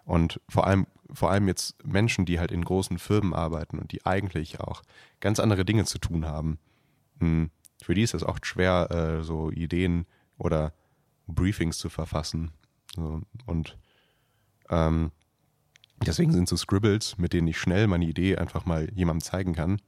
Und 0.04 0.40
vor 0.48 0.66
allem, 0.66 0.86
vor 1.12 1.30
allem 1.30 1.46
jetzt 1.46 1.76
Menschen, 1.86 2.24
die 2.26 2.40
halt 2.40 2.50
in 2.50 2.64
großen 2.64 2.98
Firmen 2.98 3.34
arbeiten 3.34 3.78
und 3.78 3.92
die 3.92 4.04
eigentlich 4.04 4.60
auch 4.60 4.82
ganz 5.20 5.38
andere 5.38 5.64
Dinge 5.64 5.84
zu 5.84 5.98
tun 5.98 6.26
haben, 6.26 6.58
hm, 7.20 7.50
für 7.82 7.94
die 7.94 8.02
ist 8.02 8.14
es 8.14 8.24
oft 8.24 8.46
schwer, 8.46 8.90
äh, 8.90 9.22
so 9.22 9.50
Ideen 9.50 10.06
oder 10.38 10.72
Briefings 11.26 11.78
zu 11.78 11.88
verfassen. 11.88 12.52
und 13.46 13.78
ähm, 14.68 15.12
deswegen 16.06 16.32
sind 16.32 16.48
so 16.48 16.56
Scribbles, 16.56 17.18
mit 17.18 17.32
denen 17.32 17.48
ich 17.48 17.58
schnell 17.58 17.86
meine 17.86 18.04
Idee 18.04 18.36
einfach 18.36 18.64
mal 18.66 18.90
jemandem 18.94 19.22
zeigen 19.22 19.54
kann 19.54 19.80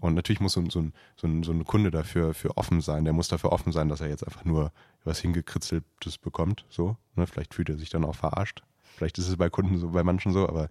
Und 0.00 0.14
natürlich 0.14 0.40
muss 0.40 0.52
so, 0.54 0.68
so, 0.68 0.80
ein, 0.80 0.92
so, 1.16 1.26
ein, 1.26 1.42
so 1.42 1.52
ein 1.52 1.64
Kunde 1.64 1.90
dafür 1.90 2.34
für 2.34 2.56
offen 2.56 2.80
sein. 2.80 3.04
Der 3.04 3.12
muss 3.12 3.28
dafür 3.28 3.52
offen 3.52 3.72
sein, 3.72 3.88
dass 3.88 4.00
er 4.00 4.08
jetzt 4.08 4.26
einfach 4.26 4.44
nur 4.44 4.72
was 5.04 5.20
hingekritzeltes 5.20 6.18
bekommt. 6.18 6.64
So, 6.68 6.96
ne? 7.14 7.26
Vielleicht 7.26 7.54
fühlt 7.54 7.68
er 7.68 7.78
sich 7.78 7.90
dann 7.90 8.04
auch 8.04 8.16
verarscht. 8.16 8.62
Vielleicht 8.96 9.18
ist 9.18 9.28
es 9.28 9.36
bei 9.36 9.48
Kunden 9.50 9.78
so, 9.78 9.90
bei 9.90 10.02
manchen 10.02 10.32
so, 10.32 10.48
aber 10.48 10.68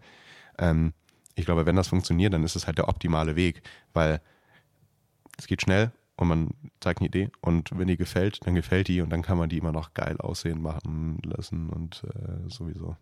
ähm, 0.58 0.94
ich 1.36 1.46
glaube, 1.46 1.66
wenn 1.66 1.76
das 1.76 1.88
funktioniert, 1.88 2.34
dann 2.34 2.44
ist 2.44 2.56
es 2.56 2.68
halt 2.68 2.78
der 2.78 2.90
optimale 2.90 3.36
Weg, 3.36 3.62
weil 3.94 4.22
es 5.38 5.48
geht 5.48 5.62
schnell 5.62 5.92
und 6.18 6.28
man 6.28 6.50
zeigt 6.82 7.00
eine 7.00 7.08
Idee 7.08 7.32
und 7.42 7.72
wenn 7.78 7.88
die 7.88 7.98
gefällt, 7.98 8.46
dann 8.46 8.56
gefällt 8.56 8.90
die 8.90 9.02
und 9.02 9.10
dann 9.10 9.22
kann 9.22 9.38
man 9.38 9.50
die 9.50 9.58
immer 9.58 9.72
noch 9.72 9.94
geil 9.94 10.18
aussehen 10.20 10.62
machen 10.62 11.20
lassen 11.24 11.70
und 11.70 12.04
äh, 12.04 12.50
sowieso. 12.50 12.96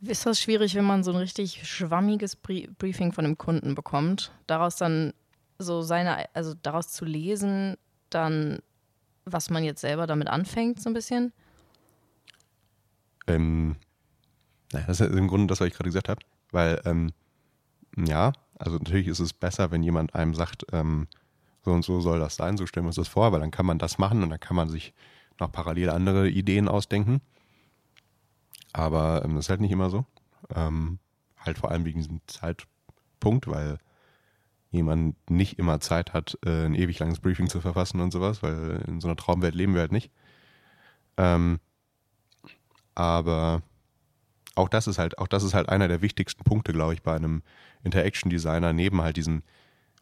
Ist 0.00 0.26
das 0.26 0.40
schwierig, 0.40 0.74
wenn 0.74 0.84
man 0.84 1.02
so 1.02 1.10
ein 1.10 1.16
richtig 1.16 1.68
schwammiges 1.68 2.36
Briefing 2.36 3.12
von 3.12 3.24
einem 3.24 3.36
Kunden 3.36 3.74
bekommt, 3.74 4.32
daraus 4.46 4.76
dann 4.76 5.12
so 5.58 5.82
seine, 5.82 6.32
also 6.34 6.54
daraus 6.54 6.88
zu 6.88 7.04
lesen, 7.04 7.76
dann 8.10 8.60
was 9.32 9.50
man 9.50 9.64
jetzt 9.64 9.80
selber 9.80 10.06
damit 10.06 10.28
anfängt, 10.28 10.80
so 10.80 10.90
ein 10.90 10.94
bisschen? 10.94 11.32
Ähm, 13.26 13.76
das 14.70 15.00
ist 15.00 15.00
im 15.00 15.28
Grunde 15.28 15.46
das, 15.48 15.60
was 15.60 15.68
ich 15.68 15.74
gerade 15.74 15.88
gesagt 15.88 16.08
habe, 16.08 16.20
weil 16.50 16.80
ähm, 16.84 17.12
ja, 17.96 18.32
also 18.58 18.76
natürlich 18.76 19.06
ist 19.06 19.20
es 19.20 19.32
besser, 19.32 19.70
wenn 19.70 19.82
jemand 19.82 20.14
einem 20.14 20.34
sagt, 20.34 20.64
ähm, 20.72 21.08
so 21.64 21.72
und 21.72 21.84
so 21.84 22.00
soll 22.00 22.18
das 22.20 22.36
sein, 22.36 22.56
so 22.56 22.66
stellen 22.66 22.84
wir 22.84 22.88
uns 22.88 22.96
das 22.96 23.08
vor, 23.08 23.32
weil 23.32 23.40
dann 23.40 23.50
kann 23.50 23.66
man 23.66 23.78
das 23.78 23.98
machen 23.98 24.22
und 24.22 24.30
dann 24.30 24.40
kann 24.40 24.56
man 24.56 24.68
sich 24.68 24.94
noch 25.40 25.52
parallel 25.52 25.90
andere 25.90 26.28
Ideen 26.28 26.68
ausdenken. 26.68 27.20
Aber 28.78 29.24
ähm, 29.24 29.34
das 29.34 29.46
ist 29.46 29.50
halt 29.50 29.60
nicht 29.60 29.72
immer 29.72 29.90
so. 29.90 30.06
Ähm, 30.54 31.00
halt 31.36 31.58
vor 31.58 31.72
allem 31.72 31.84
wegen 31.84 31.98
diesem 31.98 32.20
Zeitpunkt, 32.28 33.48
weil 33.48 33.78
jemand 34.70 35.16
nicht 35.28 35.58
immer 35.58 35.80
Zeit 35.80 36.12
hat, 36.12 36.38
äh, 36.46 36.66
ein 36.66 36.76
ewig 36.76 37.00
langes 37.00 37.18
Briefing 37.18 37.48
zu 37.48 37.60
verfassen 37.60 38.00
und 38.00 38.12
sowas, 38.12 38.40
weil 38.40 38.84
in 38.86 39.00
so 39.00 39.08
einer 39.08 39.16
Traumwelt 39.16 39.56
leben 39.56 39.74
wir 39.74 39.80
halt 39.80 39.90
nicht. 39.90 40.12
Ähm, 41.16 41.58
aber 42.94 43.62
auch 44.54 44.68
das 44.68 44.86
ist 44.86 44.98
halt, 44.98 45.18
auch 45.18 45.26
das 45.26 45.42
ist 45.42 45.54
halt 45.54 45.68
einer 45.68 45.88
der 45.88 46.00
wichtigsten 46.00 46.44
Punkte, 46.44 46.72
glaube 46.72 46.94
ich, 46.94 47.02
bei 47.02 47.16
einem 47.16 47.42
Interaction 47.82 48.30
Designer, 48.30 48.72
neben 48.72 49.02
halt 49.02 49.16
diesen, 49.16 49.42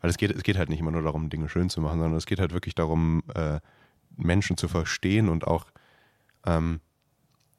weil 0.02 0.10
es 0.10 0.18
geht, 0.18 0.32
es 0.32 0.42
geht 0.42 0.58
halt 0.58 0.68
nicht 0.68 0.80
immer 0.80 0.90
nur 0.90 1.02
darum, 1.02 1.30
Dinge 1.30 1.48
schön 1.48 1.70
zu 1.70 1.80
machen, 1.80 1.98
sondern 1.98 2.18
es 2.18 2.26
geht 2.26 2.40
halt 2.40 2.52
wirklich 2.52 2.74
darum, 2.74 3.22
äh, 3.34 3.60
Menschen 4.16 4.58
zu 4.58 4.68
verstehen 4.68 5.30
und 5.30 5.46
auch 5.46 5.64
ähm, 6.44 6.80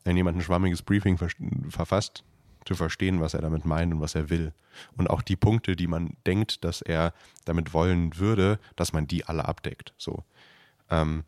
wenn 0.07 0.15
jemand 0.15 0.37
ein 0.37 0.41
schwammiges 0.41 0.83
Briefing 0.83 1.17
verfasst, 1.69 2.23
zu 2.63 2.75
verstehen, 2.75 3.19
was 3.19 3.33
er 3.33 3.41
damit 3.41 3.65
meint 3.65 3.93
und 3.93 3.99
was 3.99 4.15
er 4.15 4.29
will. 4.29 4.53
Und 4.95 5.09
auch 5.09 5.21
die 5.21 5.35
Punkte, 5.35 5.75
die 5.75 5.87
man 5.87 6.15
denkt, 6.25 6.63
dass 6.63 6.81
er 6.81 7.13
damit 7.43 7.73
wollen 7.73 8.17
würde, 8.17 8.57
dass 8.77 8.93
man 8.93 9.07
die 9.07 9.25
alle 9.25 9.45
abdeckt. 9.45 9.93
So. 9.97 10.23
Ähm, 10.89 11.25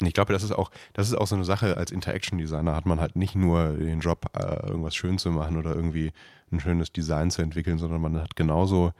ich 0.00 0.14
glaube, 0.14 0.32
das 0.32 0.42
ist 0.42 0.52
auch, 0.52 0.70
das 0.94 1.08
ist 1.08 1.14
auch 1.14 1.26
so 1.26 1.34
eine 1.34 1.44
Sache, 1.44 1.76
als 1.76 1.90
Interaction 1.90 2.38
Designer 2.38 2.74
hat 2.74 2.86
man 2.86 2.98
halt 2.98 3.14
nicht 3.14 3.34
nur 3.34 3.74
den 3.74 4.00
Job, 4.00 4.30
äh, 4.34 4.66
irgendwas 4.66 4.94
schön 4.94 5.18
zu 5.18 5.30
machen 5.30 5.58
oder 5.58 5.74
irgendwie 5.74 6.12
ein 6.50 6.60
schönes 6.60 6.92
Design 6.92 7.30
zu 7.30 7.42
entwickeln, 7.42 7.76
sondern 7.76 8.00
man 8.00 8.16
hat 8.22 8.36
genauso 8.36 8.92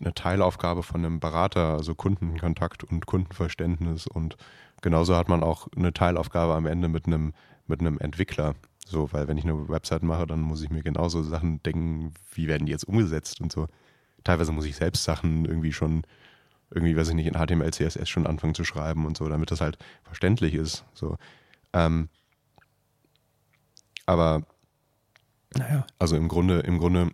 eine 0.00 0.14
Teilaufgabe 0.14 0.84
von 0.84 1.04
einem 1.04 1.18
Berater, 1.18 1.74
also 1.74 1.96
Kundenkontakt 1.96 2.84
und 2.84 3.06
Kundenverständnis 3.06 4.06
und 4.06 4.36
genauso 4.82 5.16
hat 5.16 5.28
man 5.28 5.42
auch 5.42 5.68
eine 5.76 5.92
Teilaufgabe 5.92 6.54
am 6.54 6.66
Ende 6.66 6.88
mit 6.88 7.06
einem 7.06 7.34
mit 7.66 7.80
einem 7.80 7.98
Entwickler. 7.98 8.54
So, 8.86 9.12
weil 9.12 9.26
wenn 9.26 9.36
ich 9.36 9.44
eine 9.44 9.68
Website 9.68 10.02
mache, 10.02 10.26
dann 10.26 10.40
muss 10.40 10.62
ich 10.62 10.70
mir 10.70 10.82
genauso 10.82 11.22
Sachen 11.22 11.62
denken, 11.62 12.14
wie 12.32 12.46
werden 12.46 12.66
die 12.66 12.72
jetzt 12.72 12.86
umgesetzt 12.86 13.40
und 13.40 13.50
so. 13.50 13.66
Teilweise 14.22 14.52
muss 14.52 14.64
ich 14.64 14.76
selbst 14.76 15.04
Sachen 15.04 15.44
irgendwie 15.44 15.72
schon, 15.72 16.02
irgendwie, 16.70 16.96
weiß 16.96 17.08
ich 17.08 17.14
nicht, 17.14 17.26
in 17.26 17.34
HTML, 17.34 17.72
CSS 17.72 18.08
schon 18.08 18.26
anfangen 18.26 18.54
zu 18.54 18.64
schreiben 18.64 19.06
und 19.06 19.16
so, 19.16 19.28
damit 19.28 19.50
das 19.50 19.60
halt 19.60 19.78
verständlich 20.04 20.54
ist. 20.54 20.84
So. 20.94 21.16
Ähm, 21.72 22.08
aber 24.06 24.46
naja, 25.54 25.86
also 25.98 26.16
im 26.16 26.28
Grunde, 26.28 26.60
im 26.60 26.78
Grunde, 26.78 27.10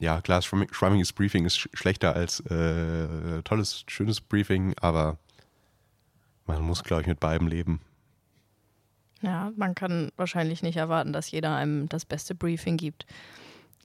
ja, 0.00 0.20
klar, 0.20 0.42
schwammiges 0.42 1.12
Briefing 1.12 1.44
ist 1.44 1.58
schlechter 1.58 2.14
als 2.14 2.40
äh, 2.40 3.42
tolles, 3.42 3.84
schönes 3.88 4.20
Briefing, 4.20 4.74
aber 4.80 5.18
man 6.46 6.62
muss, 6.62 6.84
glaube 6.84 7.02
ich, 7.02 7.08
mit 7.08 7.20
beidem 7.20 7.48
leben. 7.48 7.80
Ja, 9.22 9.52
man 9.56 9.74
kann 9.74 10.12
wahrscheinlich 10.16 10.62
nicht 10.62 10.76
erwarten, 10.76 11.12
dass 11.12 11.30
jeder 11.30 11.54
einem 11.54 11.88
das 11.88 12.04
beste 12.04 12.34
Briefing 12.34 12.76
gibt. 12.76 13.06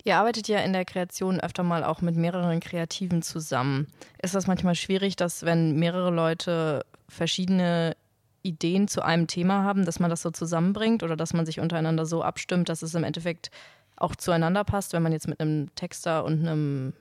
Ihr 0.06 0.17
arbeitet 0.17 0.48
ja 0.48 0.60
in 0.60 0.71
der 0.71 0.86
Kreation 0.86 1.39
öfter 1.39 1.63
mal 1.63 1.84
auch 1.84 2.02
mit 2.02 2.15
mehreren 2.15 2.60
Kreativen 2.60 3.21
zusammen. 3.21 3.88
Ist 4.21 4.36
das 4.36 4.48
manchmal 4.48 4.76
schwierig, 4.76 5.15
dass 5.15 5.43
wenn 5.43 5.78
mehrere 5.78 6.12
Leute 6.12 6.86
verschiedene 7.10 7.95
Ideen 8.43 8.88
zu 8.88 9.04
einem 9.04 9.26
Thema 9.26 9.63
haben, 9.63 9.84
dass 9.84 10.00
man 10.00 10.12
das 10.12 10.21
so 10.21 10.30
zusammenbringt 10.30 11.02
oder 11.02 11.15
dass 11.15 11.34
man 11.34 11.48
sich 11.48 11.60
untereinander 11.60 12.06
so 12.06 12.21
abstimmt, 12.21 12.69
dass 12.69 12.84
es 12.84 12.93
im 12.93 13.04
Endeffekt 13.04 13.50
auch 13.98 14.15
zueinander 14.15 14.63
passt, 14.63 14.93
wenn 14.93 15.02
man 15.02 15.12
jetzt 15.12 15.28
mit 15.28 15.39
einem 15.39 15.74
Texter 15.74 16.24
und 16.24 16.48
einem 16.48 16.93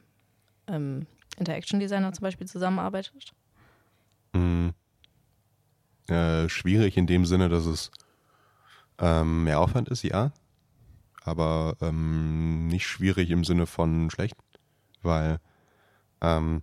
ähm, 0.69 1.07
Interaction 1.39 1.81
Designer 1.81 2.13
zum 2.15 2.23
Beispiel 2.23 2.47
zusammenarbeitet? 2.47 3.35
Mhm. 4.33 4.73
Äh, 6.09 6.49
schwierig 6.49 6.97
in 6.97 7.07
dem 7.07 7.27
Sinne, 7.27 7.51
dass 7.51 7.67
es 7.67 7.91
ähm, 8.99 9.45
mehr 9.45 9.61
Aufwand 9.61 9.89
ist, 9.89 10.03
ja. 10.03 10.33
Aber 11.23 11.77
ähm, 11.81 12.67
nicht 12.67 12.87
schwierig 12.87 13.31
im 13.31 13.45
Sinne 13.45 13.67
von 13.67 14.11
schlecht, 14.11 14.37
weil, 15.03 15.41
ähm, 16.21 16.63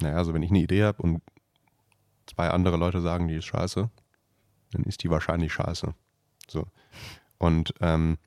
naja, 0.00 0.16
also 0.16 0.34
wenn 0.34 0.42
ich 0.42 0.50
eine 0.50 0.60
Idee 0.60 0.84
habe 0.84 1.02
und 1.02 1.22
zwei 2.26 2.50
andere 2.50 2.76
Leute 2.76 3.00
sagen, 3.00 3.28
die 3.28 3.34
ist 3.34 3.46
scheiße, 3.46 3.90
dann 4.72 4.82
ist 4.84 5.02
die 5.02 5.10
wahrscheinlich 5.10 5.52
scheiße. 5.52 5.94
So. 6.48 6.66
Und 7.38 7.74
ähm, 7.80 8.18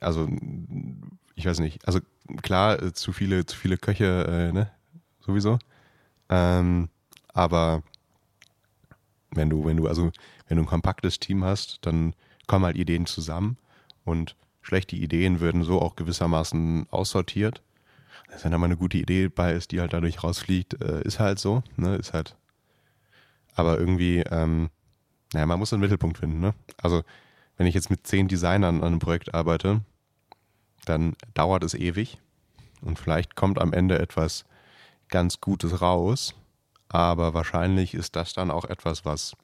also 0.00 0.28
ich 1.34 1.46
weiß 1.46 1.60
nicht, 1.60 1.86
also 1.86 2.00
klar, 2.42 2.82
äh, 2.82 2.92
zu 2.92 3.12
viele, 3.12 3.46
zu 3.46 3.56
viele 3.56 3.76
Köche, 3.76 4.26
äh, 4.26 4.52
ne, 4.52 4.70
sowieso. 5.20 5.58
Ähm, 6.28 6.88
aber 7.28 7.82
wenn 9.34 9.50
du, 9.50 9.64
wenn 9.64 9.76
du, 9.76 9.88
also, 9.88 10.10
wenn 10.48 10.56
du 10.56 10.62
ein 10.62 10.66
kompaktes 10.66 11.18
Team 11.18 11.44
hast, 11.44 11.78
dann 11.82 12.14
kommen 12.46 12.64
halt 12.64 12.76
Ideen 12.76 13.06
zusammen 13.06 13.56
und 14.04 14.36
schlechte 14.62 14.96
Ideen 14.96 15.40
würden 15.40 15.64
so 15.64 15.80
auch 15.80 15.96
gewissermaßen 15.96 16.86
aussortiert. 16.90 17.62
Also 18.30 18.44
wenn 18.44 18.52
da 18.52 18.58
mal 18.58 18.66
eine 18.66 18.76
gute 18.76 18.98
Idee 18.98 19.28
bei 19.28 19.52
ist, 19.52 19.72
die 19.72 19.80
halt 19.80 19.92
dadurch 19.92 20.22
rausfliegt, 20.22 20.82
äh, 20.82 21.02
ist 21.02 21.20
halt 21.20 21.38
so, 21.38 21.62
ne, 21.76 21.96
ist 21.96 22.12
halt. 22.12 22.36
Aber 23.54 23.78
irgendwie, 23.78 24.20
ähm, 24.30 24.70
naja, 25.32 25.46
man 25.46 25.58
muss 25.58 25.72
einen 25.72 25.82
Mittelpunkt 25.82 26.18
finden, 26.18 26.40
ne? 26.40 26.54
Also, 26.78 27.02
wenn 27.56 27.66
ich 27.66 27.74
jetzt 27.74 27.90
mit 27.90 28.06
zehn 28.06 28.28
Designern 28.28 28.76
an 28.76 28.84
einem 28.84 28.98
Projekt 28.98 29.34
arbeite, 29.34 29.82
dann 30.86 31.14
dauert 31.34 31.62
es 31.62 31.74
ewig 31.74 32.18
und 32.80 32.98
vielleicht 32.98 33.36
kommt 33.36 33.60
am 33.60 33.72
Ende 33.72 33.98
etwas 33.98 34.44
ganz 35.08 35.40
Gutes 35.40 35.82
raus, 35.82 36.34
aber 36.92 37.32
wahrscheinlich 37.32 37.94
ist 37.94 38.16
das 38.16 38.34
dann 38.34 38.50
auch 38.50 38.66
etwas, 38.66 39.04
was 39.04 39.34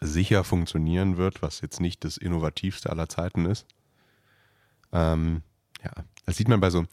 sicher 0.00 0.44
funktionieren 0.44 1.16
wird, 1.16 1.42
was 1.42 1.60
jetzt 1.60 1.80
nicht 1.80 2.04
das 2.04 2.16
innovativste 2.16 2.90
aller 2.90 3.08
Zeiten 3.08 3.44
ist. 3.44 3.66
Ähm, 4.92 5.42
ja, 5.82 5.90
das 6.24 6.36
sieht 6.36 6.48
man 6.48 6.60
bei 6.60 6.70
so, 6.70 6.84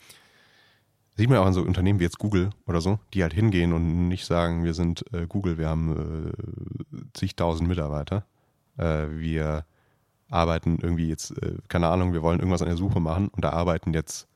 sieht 1.16 1.30
man 1.30 1.38
auch 1.38 1.46
an 1.46 1.54
so 1.54 1.62
Unternehmen 1.62 2.00
wie 2.00 2.06
jetzt 2.06 2.18
Google 2.18 2.50
oder 2.66 2.82
so, 2.82 3.00
die 3.14 3.22
halt 3.22 3.34
hingehen 3.34 3.72
und 3.74 4.08
nicht 4.08 4.26
sagen, 4.26 4.64
wir 4.64 4.74
sind 4.74 5.06
äh, 5.14 5.28
Google, 5.28 5.60
wir 5.60 5.70
haben 5.70 6.34
äh, 6.92 6.98
zigtausend 7.14 7.70
Mitarbeiter, 7.70 8.26
äh, 8.78 9.08
wir 9.10 9.66
arbeiten 10.30 10.80
irgendwie 10.82 11.10
jetzt, 11.10 11.38
äh, 11.44 11.58
keine 11.68 11.90
Ahnung, 11.90 12.14
wir 12.14 12.24
wollen 12.24 12.40
irgendwas 12.40 12.64
an 12.64 12.68
der 12.70 12.78
Suche 12.78 13.00
machen 13.00 13.28
und 13.28 13.44
da 13.44 13.52
arbeiten 13.52 13.94
jetzt, 13.94 14.28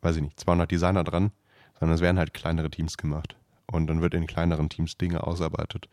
weiß 0.00 0.16
ich 0.16 0.22
nicht, 0.22 0.40
200 0.40 0.68
Designer 0.68 1.04
dran 1.04 1.30
sondern 1.78 1.94
es 1.94 2.00
werden 2.00 2.18
halt 2.18 2.34
kleinere 2.34 2.70
Teams 2.70 2.96
gemacht. 2.96 3.36
Und 3.66 3.88
dann 3.88 4.00
wird 4.00 4.14
in 4.14 4.26
kleineren 4.26 4.68
Teams 4.68 4.96
Dinge 4.96 5.26
ausarbeitet. 5.26 5.88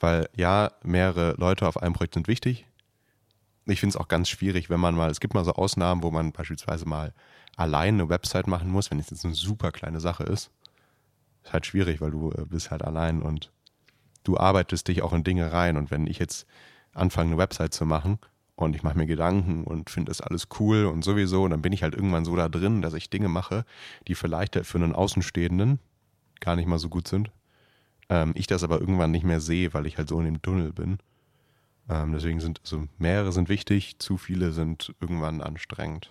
Weil 0.00 0.28
ja, 0.34 0.72
mehrere 0.82 1.34
Leute 1.38 1.66
auf 1.66 1.76
einem 1.80 1.94
Projekt 1.94 2.14
sind 2.14 2.28
wichtig. 2.28 2.66
Ich 3.66 3.78
finde 3.78 3.96
es 3.96 3.96
auch 3.96 4.08
ganz 4.08 4.28
schwierig, 4.28 4.70
wenn 4.70 4.80
man 4.80 4.96
mal, 4.96 5.10
es 5.10 5.20
gibt 5.20 5.34
mal 5.34 5.44
so 5.44 5.52
Ausnahmen, 5.52 6.02
wo 6.02 6.10
man 6.10 6.32
beispielsweise 6.32 6.86
mal 6.88 7.14
allein 7.56 7.94
eine 7.94 8.08
Website 8.08 8.48
machen 8.48 8.70
muss, 8.70 8.90
wenn 8.90 8.98
es 8.98 9.10
jetzt 9.10 9.24
eine 9.24 9.34
super 9.34 9.70
kleine 9.70 10.00
Sache 10.00 10.24
ist. 10.24 10.50
Ist 11.44 11.52
halt 11.52 11.66
schwierig, 11.66 12.00
weil 12.00 12.10
du 12.10 12.32
äh, 12.32 12.44
bist 12.44 12.70
halt 12.70 12.82
allein 12.82 13.22
und 13.22 13.52
du 14.24 14.36
arbeitest 14.36 14.88
dich 14.88 15.02
auch 15.02 15.12
in 15.12 15.22
Dinge 15.22 15.52
rein. 15.52 15.76
Und 15.76 15.90
wenn 15.92 16.08
ich 16.08 16.18
jetzt 16.18 16.46
anfange, 16.92 17.30
eine 17.30 17.38
Website 17.38 17.72
zu 17.72 17.86
machen 17.86 18.18
und 18.62 18.76
ich 18.76 18.82
mache 18.82 18.96
mir 18.96 19.06
Gedanken 19.06 19.64
und 19.64 19.90
finde 19.90 20.10
das 20.10 20.20
alles 20.20 20.48
cool 20.58 20.86
und 20.86 21.04
sowieso. 21.04 21.44
Und 21.44 21.50
dann 21.50 21.62
bin 21.62 21.72
ich 21.72 21.82
halt 21.82 21.94
irgendwann 21.94 22.24
so 22.24 22.36
da 22.36 22.48
drin, 22.48 22.82
dass 22.82 22.94
ich 22.94 23.10
Dinge 23.10 23.28
mache, 23.28 23.64
die 24.08 24.14
vielleicht 24.14 24.56
für 24.64 24.78
einen 24.78 24.94
Außenstehenden 24.94 25.78
gar 26.40 26.56
nicht 26.56 26.66
mal 26.66 26.78
so 26.78 26.88
gut 26.88 27.08
sind. 27.08 27.30
Ähm, 28.08 28.32
ich 28.34 28.46
das 28.46 28.64
aber 28.64 28.80
irgendwann 28.80 29.10
nicht 29.10 29.24
mehr 29.24 29.40
sehe, 29.40 29.72
weil 29.74 29.86
ich 29.86 29.98
halt 29.98 30.08
so 30.08 30.18
in 30.18 30.26
dem 30.26 30.42
Tunnel 30.42 30.72
bin. 30.72 30.98
Ähm, 31.88 32.12
deswegen 32.12 32.40
sind 32.40 32.60
also 32.64 32.86
mehrere 32.98 33.32
sind 33.32 33.48
wichtig, 33.48 33.98
zu 33.98 34.16
viele 34.16 34.52
sind 34.52 34.94
irgendwann 35.00 35.40
anstrengend. 35.40 36.10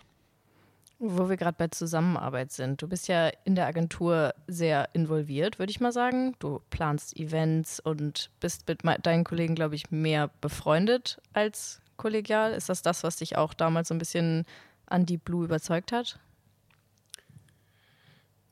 Wo 0.99 1.29
wir 1.29 1.37
gerade 1.37 1.55
bei 1.57 1.67
Zusammenarbeit 1.67 2.51
sind. 2.51 2.81
Du 2.81 2.87
bist 2.87 3.07
ja 3.07 3.29
in 3.43 3.55
der 3.55 3.65
Agentur 3.65 4.35
sehr 4.47 4.89
involviert, 4.93 5.57
würde 5.57 5.71
ich 5.71 5.79
mal 5.79 5.91
sagen. 5.91 6.35
Du 6.37 6.61
planst 6.69 7.17
Events 7.17 7.79
und 7.79 8.29
bist 8.39 8.67
mit 8.67 8.83
deinen 9.03 9.23
Kollegen, 9.23 9.55
glaube 9.55 9.73
ich, 9.73 9.89
mehr 9.89 10.29
befreundet 10.41 11.19
als 11.33 11.81
kollegial. 12.01 12.53
Ist 12.53 12.67
das 12.67 12.81
das, 12.81 13.03
was 13.03 13.17
dich 13.17 13.37
auch 13.37 13.53
damals 13.53 13.89
so 13.89 13.93
ein 13.93 13.99
bisschen 13.99 14.45
an 14.87 15.05
Deep 15.05 15.23
Blue 15.23 15.45
überzeugt 15.45 15.91
hat? 15.91 16.19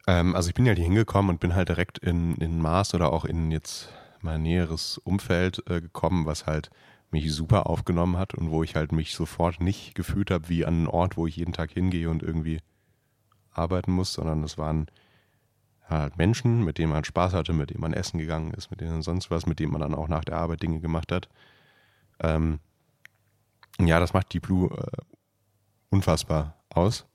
Ähm, 0.07 0.35
also 0.35 0.49
ich 0.49 0.53
bin 0.53 0.65
ja 0.65 0.73
hier 0.73 0.85
hingekommen 0.85 1.31
und 1.31 1.39
bin 1.39 1.55
halt 1.55 1.69
direkt 1.69 1.97
in, 1.97 2.35
in 2.35 2.61
Mars 2.61 2.93
oder 2.93 3.11
auch 3.11 3.25
in 3.25 3.51
jetzt 3.51 3.89
mein 4.21 4.43
näheres 4.43 4.99
Umfeld 4.99 5.63
äh, 5.67 5.81
gekommen, 5.81 6.25
was 6.25 6.45
halt 6.45 6.69
mich 7.11 7.33
super 7.33 7.67
aufgenommen 7.67 8.17
hat 8.17 8.35
und 8.35 8.51
wo 8.51 8.63
ich 8.63 8.75
halt 8.75 8.91
mich 8.91 9.15
sofort 9.15 9.61
nicht 9.61 9.95
gefühlt 9.95 10.29
habe 10.29 10.47
wie 10.47 10.65
an 10.65 10.75
einen 10.75 10.87
Ort, 10.87 11.17
wo 11.17 11.25
ich 11.25 11.35
jeden 11.35 11.53
Tag 11.53 11.71
hingehe 11.71 12.09
und 12.09 12.21
irgendwie 12.21 12.59
arbeiten 13.51 13.91
muss, 13.91 14.13
sondern 14.13 14.43
es 14.43 14.59
waren 14.59 14.87
halt 15.89 16.17
Menschen, 16.17 16.63
mit 16.63 16.77
denen 16.77 16.91
man 16.91 17.03
Spaß 17.03 17.33
hatte, 17.33 17.51
mit 17.51 17.71
denen 17.71 17.81
man 17.81 17.93
essen 17.93 18.19
gegangen 18.19 18.51
ist, 18.51 18.69
mit 18.69 18.79
denen 18.79 19.01
sonst 19.01 19.31
was, 19.31 19.47
mit 19.47 19.59
denen 19.59 19.71
man 19.71 19.81
dann 19.81 19.95
auch 19.95 20.07
nach 20.07 20.23
der 20.23 20.37
Arbeit 20.37 20.61
Dinge 20.61 20.81
gemacht 20.81 21.11
hat. 21.11 21.29
Ähm, 22.19 22.59
ja, 23.87 23.99
das 23.99 24.13
macht 24.13 24.33
die 24.33 24.39
Blue 24.39 24.69
äh, 24.69 25.01
unfassbar 25.89 26.55
aus. 26.69 27.05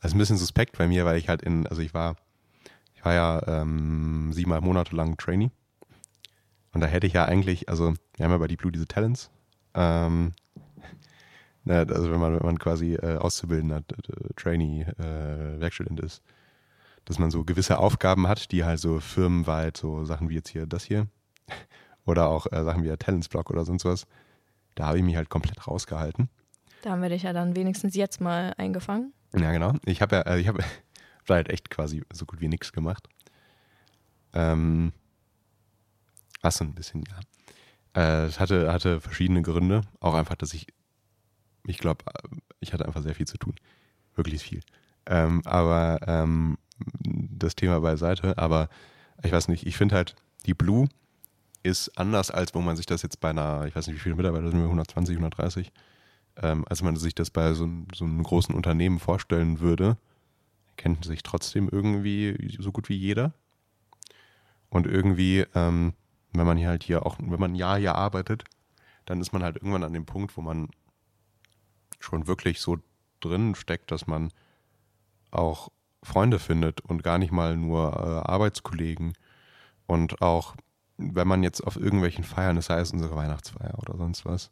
Das 0.00 0.10
ist 0.10 0.16
ein 0.16 0.18
bisschen 0.18 0.36
suspekt 0.36 0.76
bei 0.76 0.86
mir, 0.86 1.04
weil 1.04 1.16
ich 1.16 1.28
halt 1.28 1.42
in, 1.42 1.66
also 1.66 1.80
ich 1.80 1.94
war, 1.94 2.16
ich 2.94 3.04
war 3.04 3.14
ja 3.14 3.42
ähm, 3.46 4.32
siebeneinhalb 4.32 4.64
Monate 4.64 4.94
lang 4.94 5.16
Trainee. 5.16 5.50
Und 6.72 6.80
da 6.80 6.86
hätte 6.86 7.06
ich 7.06 7.12
ja 7.12 7.24
eigentlich, 7.24 7.68
also 7.68 7.94
wir 8.16 8.24
haben 8.24 8.32
ja 8.32 8.38
bei 8.38 8.48
Deep 8.48 8.60
Blue 8.60 8.72
diese 8.72 8.86
Talents. 8.86 9.30
Ähm, 9.74 10.34
also 11.66 12.10
wenn 12.10 12.20
man, 12.20 12.34
wenn 12.34 12.44
man 12.44 12.58
quasi 12.58 12.94
äh, 12.94 13.16
auszubildender 13.16 13.78
äh, 13.78 14.34
Trainee, 14.36 14.82
äh, 14.98 15.60
Werkstudent 15.60 16.00
ist, 16.00 16.22
dass 17.04 17.18
man 17.18 17.30
so 17.30 17.44
gewisse 17.44 17.78
Aufgaben 17.78 18.28
hat, 18.28 18.50
die 18.50 18.64
halt 18.64 18.80
so 18.80 19.00
firmenweit, 19.00 19.76
so 19.76 20.04
Sachen 20.04 20.28
wie 20.28 20.34
jetzt 20.34 20.48
hier 20.48 20.66
das 20.66 20.84
hier 20.84 21.06
oder 22.04 22.28
auch 22.28 22.46
äh, 22.50 22.64
Sachen 22.64 22.82
wie 22.82 22.88
der 22.88 22.98
Talentsblock 22.98 23.50
oder 23.50 23.64
sonst 23.64 23.84
was, 23.84 24.06
da 24.74 24.86
habe 24.86 24.98
ich 24.98 25.04
mich 25.04 25.16
halt 25.16 25.28
komplett 25.28 25.66
rausgehalten. 25.66 26.28
Da 26.82 26.90
haben 26.90 27.02
wir 27.02 27.08
dich 27.08 27.22
ja 27.22 27.32
dann 27.32 27.56
wenigstens 27.56 27.94
jetzt 27.94 28.20
mal 28.20 28.54
eingefangen. 28.58 29.12
Ja, 29.34 29.52
genau. 29.52 29.74
Ich 29.84 30.02
habe 30.02 30.16
ja, 30.16 30.22
äh, 30.22 30.40
ich 30.40 30.48
habe 30.48 30.62
halt 31.28 31.48
echt 31.48 31.70
quasi 31.70 32.02
so 32.12 32.26
gut 32.26 32.40
wie 32.40 32.48
nichts 32.48 32.72
gemacht. 32.72 33.08
Ähm, 34.32 34.92
was 36.42 36.56
so 36.56 36.64
ein 36.64 36.74
bisschen, 36.74 37.04
ja. 37.08 37.20
Äh, 38.00 38.26
es 38.26 38.40
hatte, 38.40 38.72
hatte 38.72 39.00
verschiedene 39.00 39.42
Gründe. 39.42 39.82
Auch 40.00 40.14
einfach, 40.14 40.34
dass 40.34 40.52
ich, 40.52 40.66
ich 41.66 41.78
glaube, 41.78 42.04
ich 42.60 42.72
hatte 42.72 42.86
einfach 42.86 43.02
sehr 43.02 43.14
viel 43.14 43.26
zu 43.26 43.38
tun. 43.38 43.54
Wirklich 44.14 44.42
viel. 44.42 44.60
Ähm, 45.06 45.42
aber 45.44 46.00
ähm, 46.06 46.58
das 47.00 47.54
Thema 47.54 47.80
beiseite. 47.80 48.36
Aber 48.36 48.68
ich 49.22 49.32
weiß 49.32 49.48
nicht, 49.48 49.66
ich 49.66 49.76
finde 49.76 49.94
halt, 49.94 50.16
die 50.46 50.54
Blue 50.54 50.88
ist 51.64 51.98
anders, 51.98 52.30
als 52.30 52.54
wo 52.54 52.60
man 52.60 52.76
sich 52.76 52.86
das 52.86 53.02
jetzt 53.02 53.20
bei 53.20 53.30
einer, 53.30 53.64
ich 53.66 53.74
weiß 53.74 53.86
nicht, 53.86 53.96
wie 53.96 54.00
viele 54.00 54.14
Mitarbeiter 54.14 54.50
sind 54.50 54.58
wir, 54.58 54.66
120, 54.66 55.16
130, 55.16 55.72
ähm, 56.36 56.64
als 56.68 56.82
man 56.82 56.94
sich 56.96 57.14
das 57.14 57.30
bei 57.30 57.54
so, 57.54 57.68
so, 57.94 58.04
einem 58.04 58.22
großen 58.22 58.54
Unternehmen 58.54 59.00
vorstellen 59.00 59.60
würde, 59.60 59.96
kennt 60.76 61.04
sich 61.04 61.22
trotzdem 61.22 61.68
irgendwie 61.70 62.56
so 62.60 62.70
gut 62.70 62.88
wie 62.88 62.96
jeder. 62.96 63.32
Und 64.68 64.86
irgendwie, 64.86 65.46
ähm, 65.54 65.94
wenn 66.32 66.46
man 66.46 66.58
hier 66.58 66.68
halt 66.68 66.82
hier 66.82 67.06
auch, 67.06 67.16
wenn 67.18 67.40
man 67.40 67.52
ein 67.52 67.56
Jahr 67.56 67.78
hier 67.78 67.94
arbeitet, 67.94 68.44
dann 69.06 69.20
ist 69.20 69.32
man 69.32 69.42
halt 69.42 69.56
irgendwann 69.56 69.84
an 69.84 69.92
dem 69.92 70.04
Punkt, 70.04 70.36
wo 70.36 70.42
man 70.42 70.68
schon 71.98 72.26
wirklich 72.26 72.60
so 72.60 72.78
drin 73.20 73.54
steckt, 73.54 73.90
dass 73.90 74.06
man 74.06 74.30
auch 75.30 75.70
Freunde 76.02 76.38
findet 76.38 76.82
und 76.82 77.02
gar 77.02 77.18
nicht 77.18 77.32
mal 77.32 77.56
nur 77.56 77.94
äh, 77.94 78.30
Arbeitskollegen. 78.30 79.14
Und 79.86 80.20
auch, 80.20 80.56
wenn 80.96 81.28
man 81.28 81.42
jetzt 81.42 81.60
auf 81.60 81.76
irgendwelchen 81.76 82.24
Feiern, 82.24 82.56
das 82.56 82.70
heißt 82.70 82.92
unsere 82.92 83.16
Weihnachtsfeier 83.16 83.78
oder 83.78 83.96
sonst 83.96 84.24
was, 84.24 84.50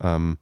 ähm, 0.00 0.38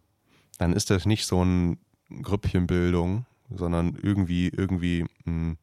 dann 0.58 0.72
ist 0.72 0.90
das 0.90 1.06
nicht 1.06 1.26
so 1.26 1.44
ein 1.44 1.78
Grüppchenbildung, 2.22 3.26
sondern 3.50 3.96
irgendwie, 4.02 4.48
irgendwie 4.48 5.02
mh, 5.02 5.08
hm, 5.24 5.58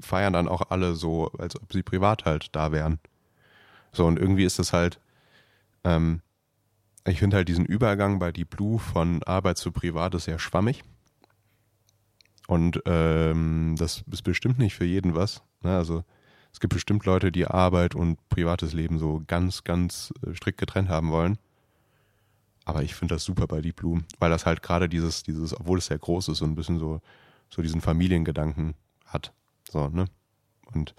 feiern 0.00 0.32
dann 0.32 0.48
auch 0.48 0.70
alle 0.70 0.94
so, 0.94 1.30
als 1.38 1.60
ob 1.60 1.72
sie 1.72 1.82
privat 1.82 2.24
halt 2.24 2.54
da 2.54 2.72
wären. 2.72 2.98
So, 3.92 4.06
und 4.06 4.18
irgendwie 4.18 4.44
ist 4.44 4.58
das 4.58 4.72
halt, 4.72 5.00
ähm, 5.84 6.20
ich 7.06 7.18
finde 7.18 7.36
halt 7.36 7.48
diesen 7.48 7.64
Übergang 7.64 8.18
bei 8.18 8.32
Deep 8.32 8.50
Blue 8.50 8.78
von 8.78 9.22
Arbeit 9.22 9.56
zu 9.56 9.72
Privat 9.72 10.14
ist 10.14 10.24
sehr 10.24 10.38
schwammig. 10.38 10.84
Und 12.46 12.82
ähm, 12.86 13.74
das 13.78 14.04
ist 14.10 14.22
bestimmt 14.22 14.58
nicht 14.58 14.74
für 14.74 14.84
jeden 14.84 15.14
was. 15.14 15.42
Ne? 15.62 15.76
Also 15.76 16.04
es 16.52 16.60
gibt 16.60 16.74
bestimmt 16.74 17.04
Leute, 17.04 17.30
die 17.30 17.46
Arbeit 17.46 17.94
und 17.94 18.18
privates 18.28 18.72
Leben 18.72 18.98
so 18.98 19.22
ganz, 19.26 19.64
ganz 19.64 20.12
äh, 20.26 20.34
strikt 20.34 20.58
getrennt 20.58 20.88
haben 20.88 21.10
wollen. 21.10 21.38
Aber 22.64 22.82
ich 22.82 22.94
finde 22.94 23.14
das 23.14 23.24
super 23.24 23.46
bei 23.46 23.60
Deep 23.60 23.76
Blue, 23.76 24.02
weil 24.18 24.30
das 24.30 24.44
halt 24.44 24.62
gerade 24.62 24.88
dieses, 24.88 25.22
dieses, 25.22 25.58
obwohl 25.58 25.78
es 25.78 25.86
sehr 25.86 25.98
groß 25.98 26.28
ist, 26.28 26.38
so 26.38 26.44
ein 26.44 26.54
bisschen 26.54 26.78
so, 26.78 27.00
so 27.48 27.62
diesen 27.62 27.80
Familiengedanken 27.80 28.74
hat. 29.06 29.32
So, 29.70 29.88
ne? 29.88 30.06
Und 30.72 30.94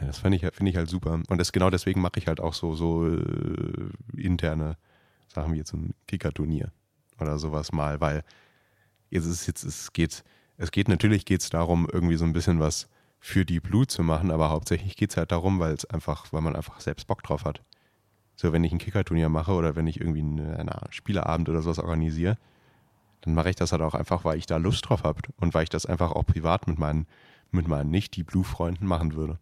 das 0.00 0.18
finde 0.18 0.36
ich, 0.36 0.54
find 0.54 0.68
ich 0.68 0.76
halt 0.76 0.88
super. 0.88 1.20
Und 1.28 1.38
das 1.38 1.52
genau 1.52 1.70
deswegen 1.70 2.00
mache 2.00 2.18
ich 2.18 2.28
halt 2.28 2.40
auch 2.40 2.54
so, 2.54 2.74
so 2.74 3.06
äh, 3.06 3.90
interne 4.16 4.76
Sachen 5.28 5.52
wie 5.52 5.58
jetzt 5.58 5.72
ein 5.74 5.94
Kicker-Turnier 6.06 6.72
oder 7.20 7.38
sowas 7.38 7.72
mal, 7.72 8.00
weil 8.00 8.24
jetzt 9.10 9.26
ist 9.26 9.46
jetzt, 9.46 9.64
es 9.64 9.92
geht, 9.92 10.24
es 10.56 10.70
geht 10.70 10.88
natürlich 10.88 11.24
geht 11.24 11.40
es 11.40 11.50
darum, 11.50 11.88
irgendwie 11.92 12.16
so 12.16 12.24
ein 12.24 12.32
bisschen 12.32 12.58
was 12.58 12.88
für 13.24 13.44
die 13.44 13.60
Blue 13.60 13.86
zu 13.86 14.02
machen, 14.02 14.32
aber 14.32 14.50
hauptsächlich 14.50 14.96
geht 14.96 15.10
es 15.10 15.16
halt 15.16 15.30
darum, 15.30 15.60
weil 15.60 15.72
es 15.72 15.84
einfach, 15.84 16.32
weil 16.32 16.40
man 16.40 16.56
einfach 16.56 16.80
selbst 16.80 17.06
Bock 17.06 17.22
drauf 17.22 17.44
hat. 17.44 17.62
So, 18.34 18.52
wenn 18.52 18.64
ich 18.64 18.72
ein 18.72 18.78
Kickerturnier 18.78 19.28
mache 19.28 19.52
oder 19.52 19.76
wenn 19.76 19.86
ich 19.86 20.00
irgendwie 20.00 20.22
einen, 20.22 20.56
einen 20.56 20.70
Spieleabend 20.90 21.48
oder 21.48 21.62
sowas 21.62 21.78
organisiere, 21.78 22.36
dann 23.20 23.34
mache 23.34 23.50
ich 23.50 23.54
das 23.54 23.70
halt 23.70 23.80
auch 23.80 23.94
einfach, 23.94 24.24
weil 24.24 24.38
ich 24.38 24.46
da 24.46 24.56
Lust 24.56 24.88
drauf 24.88 25.04
habe 25.04 25.22
und 25.36 25.54
weil 25.54 25.62
ich 25.62 25.68
das 25.68 25.86
einfach 25.86 26.10
auch 26.10 26.26
privat 26.26 26.66
mit 26.66 26.80
meinen, 26.80 27.06
mit 27.52 27.68
meinen 27.68 27.92
Nicht-Die-Blue-Freunden 27.92 28.84
machen 28.84 29.14
würde. 29.14 29.38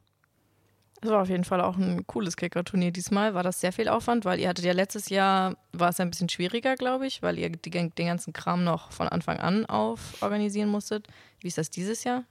Das 1.00 1.10
war 1.10 1.22
auf 1.22 1.30
jeden 1.30 1.44
Fall 1.44 1.62
auch 1.62 1.78
ein 1.78 2.06
cooles 2.06 2.36
Kickerturnier 2.36 2.90
diesmal. 2.90 3.32
War 3.32 3.42
das 3.42 3.62
sehr 3.62 3.72
viel 3.72 3.88
Aufwand, 3.88 4.26
weil 4.26 4.40
ihr 4.40 4.50
hattet 4.50 4.66
ja 4.66 4.74
letztes 4.74 5.08
Jahr, 5.08 5.56
war 5.72 5.88
es 5.88 6.00
ein 6.00 6.10
bisschen 6.10 6.28
schwieriger, 6.28 6.74
glaube 6.74 7.06
ich, 7.06 7.22
weil 7.22 7.38
ihr 7.38 7.48
die, 7.48 7.70
den 7.70 7.90
ganzen 7.94 8.34
Kram 8.34 8.62
noch 8.62 8.92
von 8.92 9.08
Anfang 9.08 9.38
an 9.38 9.64
auf 9.64 10.22
organisieren 10.22 10.68
musstet. 10.68 11.08
Wie 11.40 11.48
ist 11.48 11.56
das 11.56 11.70
dieses 11.70 12.04
Jahr? 12.04 12.24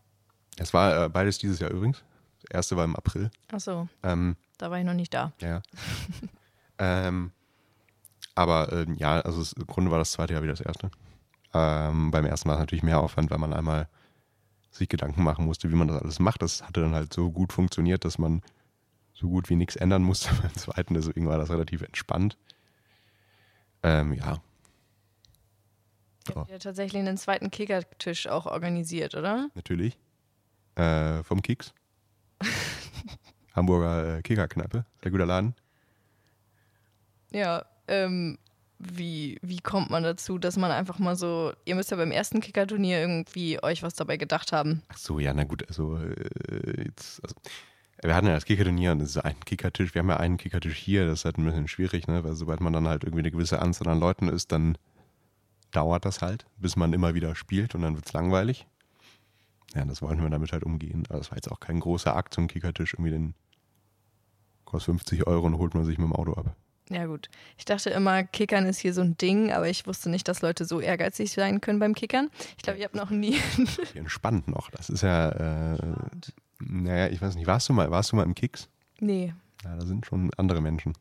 Es 0.60 0.74
war 0.74 1.06
äh, 1.06 1.10
beides 1.10 1.38
dieses 1.38 1.60
Jahr 1.60 1.72
übrigens. 1.72 2.04
Das 2.42 2.52
erste 2.52 2.78
war 2.78 2.86
im 2.86 2.96
April. 2.96 3.32
Ach 3.52 3.60
so. 3.60 3.88
Ähm, 4.04 4.36
da 4.58 4.70
war 4.70 4.80
ich 4.80 4.86
noch 4.86 4.94
nicht 4.94 5.14
da. 5.14 5.34
Ja. 5.42 5.62
Ähm, 6.82 7.34
aber 8.36 8.72
äh, 8.72 8.86
ja, 8.96 9.20
also 9.20 9.44
im 9.58 9.68
Grunde 9.68 9.92
war 9.92 10.00
das 10.00 10.14
zweite 10.14 10.34
Jahr 10.34 10.44
wie 10.44 10.48
das 10.48 10.62
erste. 10.62 10.90
Ähm, 11.54 12.10
beim 12.10 12.26
ersten 12.26 12.48
war 12.48 12.56
es 12.56 12.62
natürlich 12.62 12.84
mehr 12.84 13.02
Aufwand, 13.02 13.30
weil 13.32 13.38
man 13.38 13.54
einmal 13.54 13.90
sich 14.72 14.88
Gedanken 14.88 15.24
machen 15.24 15.44
musste, 15.44 15.70
wie 15.70 15.76
man 15.76 15.90
das 15.90 16.02
alles 16.02 16.20
macht. 16.20 16.42
Das 16.42 16.64
hatte 16.64 16.80
dann 16.80 16.94
halt 16.94 17.12
so 17.12 17.32
gut 17.32 17.52
funktioniert, 17.52 18.06
dass 18.06 18.18
man 18.18 18.42
so 19.14 19.28
gut 19.28 19.50
wie 19.50 19.58
nichts 19.58 19.76
ändern 19.76 20.04
musste. 20.04 20.34
Beim 20.42 20.54
zweiten, 20.56 20.94
deswegen 20.94 21.28
war 21.28 21.38
das 21.38 21.50
relativ 21.50 21.82
entspannt. 21.82 22.38
Ähm, 23.84 24.14
ja. 24.14 24.38
Ihr 26.30 26.36
habt 26.36 26.50
ja 26.52 26.60
tatsächlich 26.60 27.00
einen 27.02 27.18
zweiten 27.18 27.52
Kickertisch 27.52 28.28
auch 28.28 28.46
organisiert, 28.46 29.16
oder? 29.16 29.50
Natürlich. 29.56 29.98
Äh, 30.80 31.24
vom 31.24 31.42
Kicks. 31.42 31.74
Hamburger 33.54 34.18
äh, 34.18 34.22
Kickerkneipe. 34.22 34.86
Sehr 35.04 35.12
guter 35.12 35.26
Laden. 35.26 35.56
Ja, 37.32 37.66
ähm, 37.88 38.38
wie, 38.80 39.38
wie 39.42 39.60
kommt 39.60 39.90
man 39.90 40.04
dazu, 40.04 40.38
dass 40.38 40.56
man 40.56 40.72
einfach 40.72 40.98
mal 40.98 41.18
so, 41.18 41.52
ihr 41.66 41.76
müsst 41.76 41.92
ja 41.92 41.98
beim 41.98 42.12
ersten 42.12 42.40
Kicker-Turnier 42.40 43.02
irgendwie 43.02 43.62
euch 43.62 43.84
was 43.84 43.94
dabei 43.94 44.16
gedacht 44.16 44.54
haben. 44.54 44.82
Ach 44.88 44.98
so, 44.98 45.20
ja, 45.20 45.34
na 45.34 45.44
gut, 45.44 45.68
also 45.68 45.98
äh, 45.98 46.86
jetzt, 46.86 47.22
also, 47.24 47.36
wir 48.02 48.16
hatten 48.16 48.28
ja 48.28 48.34
das 48.36 48.46
Kickerturnier 48.46 48.94
und 48.94 49.00
das 49.00 49.10
ist 49.10 49.18
ein 49.18 49.38
Kickertisch, 49.42 49.94
wir 49.94 50.00
haben 50.00 50.10
ja 50.10 50.18
einen 50.18 50.38
Kickertisch 50.38 50.78
hier, 50.78 51.06
das 51.06 51.20
ist 51.20 51.26
halt 51.26 51.38
ein 51.38 51.44
bisschen 51.44 51.68
schwierig, 51.68 52.08
ne, 52.08 52.24
weil 52.24 52.36
sobald 52.36 52.62
man 52.62 52.72
dann 52.72 52.88
halt 52.88 53.04
irgendwie 53.04 53.20
eine 53.20 53.32
gewisse 53.32 53.62
Anzahl 53.62 53.90
an 53.90 54.00
Leuten 54.00 54.30
ist, 54.30 54.54
dann 54.54 54.78
dauert 55.72 56.06
das 56.06 56.22
halt, 56.22 56.46
bis 56.58 56.78
man 56.78 56.94
immer 56.94 57.14
wieder 57.16 57.36
spielt 57.36 57.76
und 57.76 57.82
dann 57.82 57.96
wird 57.96 58.06
es 58.06 58.14
langweilig. 58.14 58.66
Ja, 59.76 59.86
das 59.86 60.02
wollten 60.02 60.22
wir 60.22 60.30
damit 60.30 60.52
halt 60.52 60.64
umgehen. 60.64 61.04
Aber 61.10 61.20
das 61.20 61.32
war 61.32 61.38
jetzt 61.38 61.52
auch 61.52 61.60
kein 61.60 61.80
großer 61.80 62.16
Akt 62.16 62.34
zum 62.34 62.48
Kickertisch, 62.48 62.94
irgendwie 62.94 63.12
den 63.12 63.34
kostet 64.66 64.94
50 64.96 65.28
Euro 65.28 65.48
und 65.48 65.58
holt 65.58 65.74
man 65.74 65.86
sich 65.86 65.98
mit 65.98 66.08
dem 66.08 66.14
Auto 66.14 66.34
ab. 66.34 66.56
Ja, 66.90 67.06
gut. 67.06 67.30
Ich 67.58 67.66
dachte 67.66 67.92
immer, 67.92 68.24
Kickern 68.24 68.66
ist 68.66 68.80
hier 68.80 68.94
so 68.94 69.02
ein 69.02 69.16
Ding, 69.18 69.52
aber 69.52 69.70
ich 69.70 69.86
wusste 69.86 70.10
nicht, 70.10 70.28
dass 70.28 70.42
Leute 70.42 70.66
so 70.66 70.80
ehrgeizig 70.80 71.32
sein 71.32 71.62
können 71.62 71.80
beim 71.80 71.94
Kickern. 71.94 72.30
Ich 72.58 72.64
glaube, 72.64 72.80
ich 72.80 72.86
habe 72.86 72.98
noch 72.98 73.12
nie. 73.12 73.38
Entspannt 73.94 74.48
noch. 74.48 74.72
Das 74.72 74.90
ist 74.90 75.02
ja, 75.02 75.30
äh, 75.74 75.78
naja, 76.60 77.08
ich 77.10 77.22
weiß 77.22 77.36
nicht, 77.36 77.46
warst 77.46 77.70
du 77.70 77.74
mal, 77.74 77.92
warst 77.92 78.12
du 78.12 78.16
mal 78.16 78.24
im 78.24 78.34
Kicks? 78.34 78.70
Nee. 79.00 79.34
Ja, 79.64 79.76
da 79.76 79.86
sind 79.86 80.06
schon 80.08 80.32
andere 80.38 80.62
Menschen. 80.62 80.94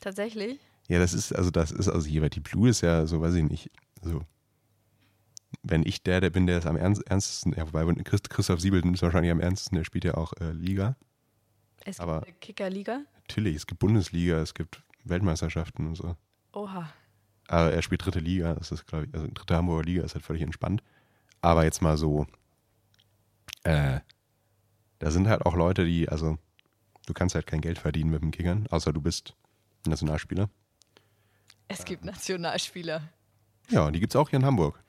Tatsächlich? 0.00 0.58
Ja, 0.88 0.98
das 0.98 1.14
ist, 1.14 1.34
also 1.34 1.50
das 1.50 1.70
ist, 1.70 1.88
also 1.88 2.06
hier, 2.06 2.28
die 2.28 2.40
Blue 2.40 2.68
ist 2.68 2.82
ja 2.82 3.06
so, 3.06 3.20
weiß 3.20 3.34
ich 3.34 3.44
nicht, 3.44 3.70
so. 4.02 4.20
Wenn 5.62 5.84
ich 5.86 6.02
der, 6.02 6.20
der 6.20 6.30
bin, 6.30 6.46
der 6.46 6.58
ist 6.58 6.66
am 6.66 6.76
ernst, 6.76 7.02
ernstesten, 7.08 7.54
ja, 7.56 7.66
wobei 7.66 7.84
Christ, 8.02 8.30
Christoph 8.30 8.60
Siebelten 8.60 8.94
ist 8.94 9.02
wahrscheinlich 9.02 9.30
am 9.32 9.40
ernstesten, 9.40 9.76
der 9.76 9.84
spielt 9.84 10.04
ja 10.04 10.14
auch 10.14 10.32
äh, 10.40 10.52
Liga. 10.52 10.96
Es 11.84 12.00
Aber- 12.00 12.22
gibt 12.22 12.40
Kickerliga. 12.40 13.00
Natürlich, 13.28 13.56
es 13.56 13.66
gibt 13.66 13.80
Bundesliga, 13.80 14.38
es 14.38 14.54
gibt 14.54 14.82
Weltmeisterschaften 15.04 15.86
und 15.88 15.96
so. 15.96 16.16
Oha. 16.52 16.88
Aber 17.48 17.72
er 17.72 17.82
spielt 17.82 18.04
dritte 18.04 18.18
Liga, 18.20 18.54
das 18.54 18.70
ist, 18.72 18.86
glaube 18.86 19.06
ich, 19.06 19.14
also 19.14 19.26
dritte 19.32 19.56
Hamburger 19.56 19.84
Liga 19.84 20.02
ist 20.02 20.14
halt 20.14 20.24
völlig 20.24 20.42
entspannt. 20.42 20.82
Aber 21.40 21.64
jetzt 21.64 21.80
mal 21.82 21.96
so, 21.96 22.26
äh, 23.64 24.00
da 24.98 25.10
sind 25.10 25.28
halt 25.28 25.44
auch 25.44 25.54
Leute, 25.54 25.84
die, 25.84 26.08
also, 26.08 26.38
du 27.06 27.12
kannst 27.12 27.34
halt 27.34 27.46
kein 27.46 27.60
Geld 27.60 27.78
verdienen 27.78 28.10
mit 28.10 28.22
dem 28.22 28.30
Kickern, 28.30 28.66
außer 28.70 28.92
du 28.92 29.00
bist 29.00 29.34
Nationalspieler. 29.86 30.48
Es 31.68 31.84
gibt 31.84 32.04
Nationalspieler. 32.04 33.02
Ja, 33.70 33.86
und 33.86 33.92
die 33.92 34.00
gibt 34.00 34.12
es 34.12 34.16
auch 34.16 34.30
hier 34.30 34.38
in 34.38 34.44
Hamburg. 34.46 34.82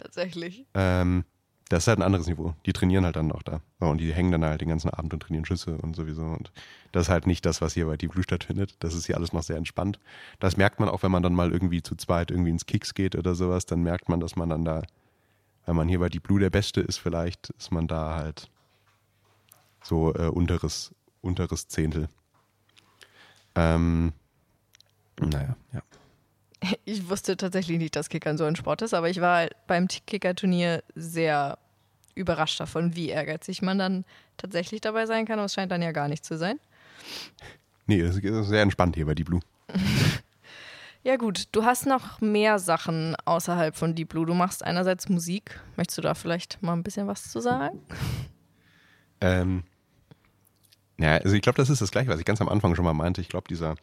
Tatsächlich. 0.00 0.66
Ähm, 0.74 1.24
das 1.68 1.84
ist 1.84 1.88
halt 1.88 1.98
ein 1.98 2.02
anderes 2.02 2.26
Niveau. 2.26 2.54
Die 2.66 2.72
trainieren 2.72 3.04
halt 3.04 3.16
dann 3.16 3.30
auch 3.30 3.42
da. 3.42 3.60
Und 3.78 3.98
die 3.98 4.12
hängen 4.12 4.32
dann 4.32 4.44
halt 4.44 4.60
den 4.60 4.68
ganzen 4.68 4.90
Abend 4.90 5.12
und 5.12 5.20
trainieren 5.20 5.44
Schüsse 5.44 5.76
und 5.78 5.94
sowieso. 5.94 6.22
Und 6.22 6.50
das 6.90 7.02
ist 7.02 7.08
halt 7.10 7.26
nicht 7.26 7.46
das, 7.46 7.60
was 7.60 7.74
hier 7.74 7.86
bei 7.86 7.96
Deep 7.96 8.12
Blue 8.12 8.24
stattfindet. 8.24 8.74
Das 8.80 8.94
ist 8.94 9.06
hier 9.06 9.16
alles 9.16 9.32
noch 9.32 9.42
sehr 9.42 9.56
entspannt. 9.56 10.00
Das 10.40 10.56
merkt 10.56 10.80
man 10.80 10.88
auch, 10.88 11.02
wenn 11.02 11.12
man 11.12 11.22
dann 11.22 11.34
mal 11.34 11.52
irgendwie 11.52 11.82
zu 11.82 11.94
zweit 11.94 12.30
irgendwie 12.30 12.50
ins 12.50 12.66
Kicks 12.66 12.94
geht 12.94 13.14
oder 13.14 13.34
sowas. 13.34 13.66
Dann 13.66 13.82
merkt 13.82 14.08
man, 14.08 14.18
dass 14.18 14.34
man 14.34 14.48
dann 14.48 14.64
da, 14.64 14.82
wenn 15.66 15.76
man 15.76 15.86
hier 15.86 16.00
bei 16.00 16.08
Deep 16.08 16.24
Blue 16.24 16.40
der 16.40 16.50
Beste 16.50 16.80
ist, 16.80 16.96
vielleicht 16.96 17.50
ist 17.50 17.70
man 17.70 17.86
da 17.86 18.16
halt 18.16 18.50
so 19.84 20.12
äh, 20.14 20.26
unteres, 20.26 20.92
unteres 21.20 21.68
Zehntel. 21.68 22.08
Ähm, 23.54 24.12
naja, 25.20 25.56
ja. 25.72 25.82
Ich 26.84 27.08
wusste 27.08 27.36
tatsächlich 27.36 27.78
nicht, 27.78 27.96
dass 27.96 28.08
Kickern 28.08 28.36
so 28.36 28.44
ein 28.44 28.56
Sport 28.56 28.82
ist, 28.82 28.92
aber 28.92 29.08
ich 29.08 29.20
war 29.20 29.48
beim 29.66 29.88
Kickerturnier 29.88 30.82
sehr 30.94 31.58
überrascht 32.14 32.60
davon, 32.60 32.94
wie 32.96 33.08
ehrgeizig 33.08 33.62
man 33.62 33.78
dann 33.78 34.04
tatsächlich 34.36 34.80
dabei 34.80 35.06
sein 35.06 35.24
kann. 35.24 35.38
Aber 35.38 35.46
es 35.46 35.54
scheint 35.54 35.72
dann 35.72 35.80
ja 35.82 35.92
gar 35.92 36.08
nicht 36.08 36.24
zu 36.24 36.36
sein. 36.36 36.60
Nee, 37.86 38.02
das 38.02 38.16
ist 38.16 38.48
sehr 38.48 38.62
entspannt 38.62 38.94
hier 38.96 39.06
bei 39.06 39.14
Deep 39.14 39.26
Blue. 39.26 39.40
Ja 41.02 41.16
gut, 41.16 41.44
du 41.52 41.64
hast 41.64 41.86
noch 41.86 42.20
mehr 42.20 42.58
Sachen 42.58 43.16
außerhalb 43.24 43.74
von 43.74 43.94
Deep 43.94 44.10
Blue. 44.10 44.26
Du 44.26 44.34
machst 44.34 44.62
einerseits 44.62 45.08
Musik. 45.08 45.58
Möchtest 45.76 45.96
du 45.96 46.02
da 46.02 46.12
vielleicht 46.12 46.62
mal 46.62 46.74
ein 46.74 46.82
bisschen 46.82 47.06
was 47.06 47.30
zu 47.30 47.40
sagen? 47.40 47.80
Ähm, 49.22 49.64
ja, 50.98 51.16
also 51.16 51.34
ich 51.34 51.40
glaube, 51.40 51.56
das 51.56 51.70
ist 51.70 51.80
das 51.80 51.90
Gleiche, 51.90 52.10
was 52.10 52.20
ich 52.20 52.26
ganz 52.26 52.42
am 52.42 52.50
Anfang 52.50 52.74
schon 52.74 52.84
mal 52.84 52.92
meinte. 52.92 53.22
Ich 53.22 53.30
glaube, 53.30 53.48
dieser, 53.48 53.76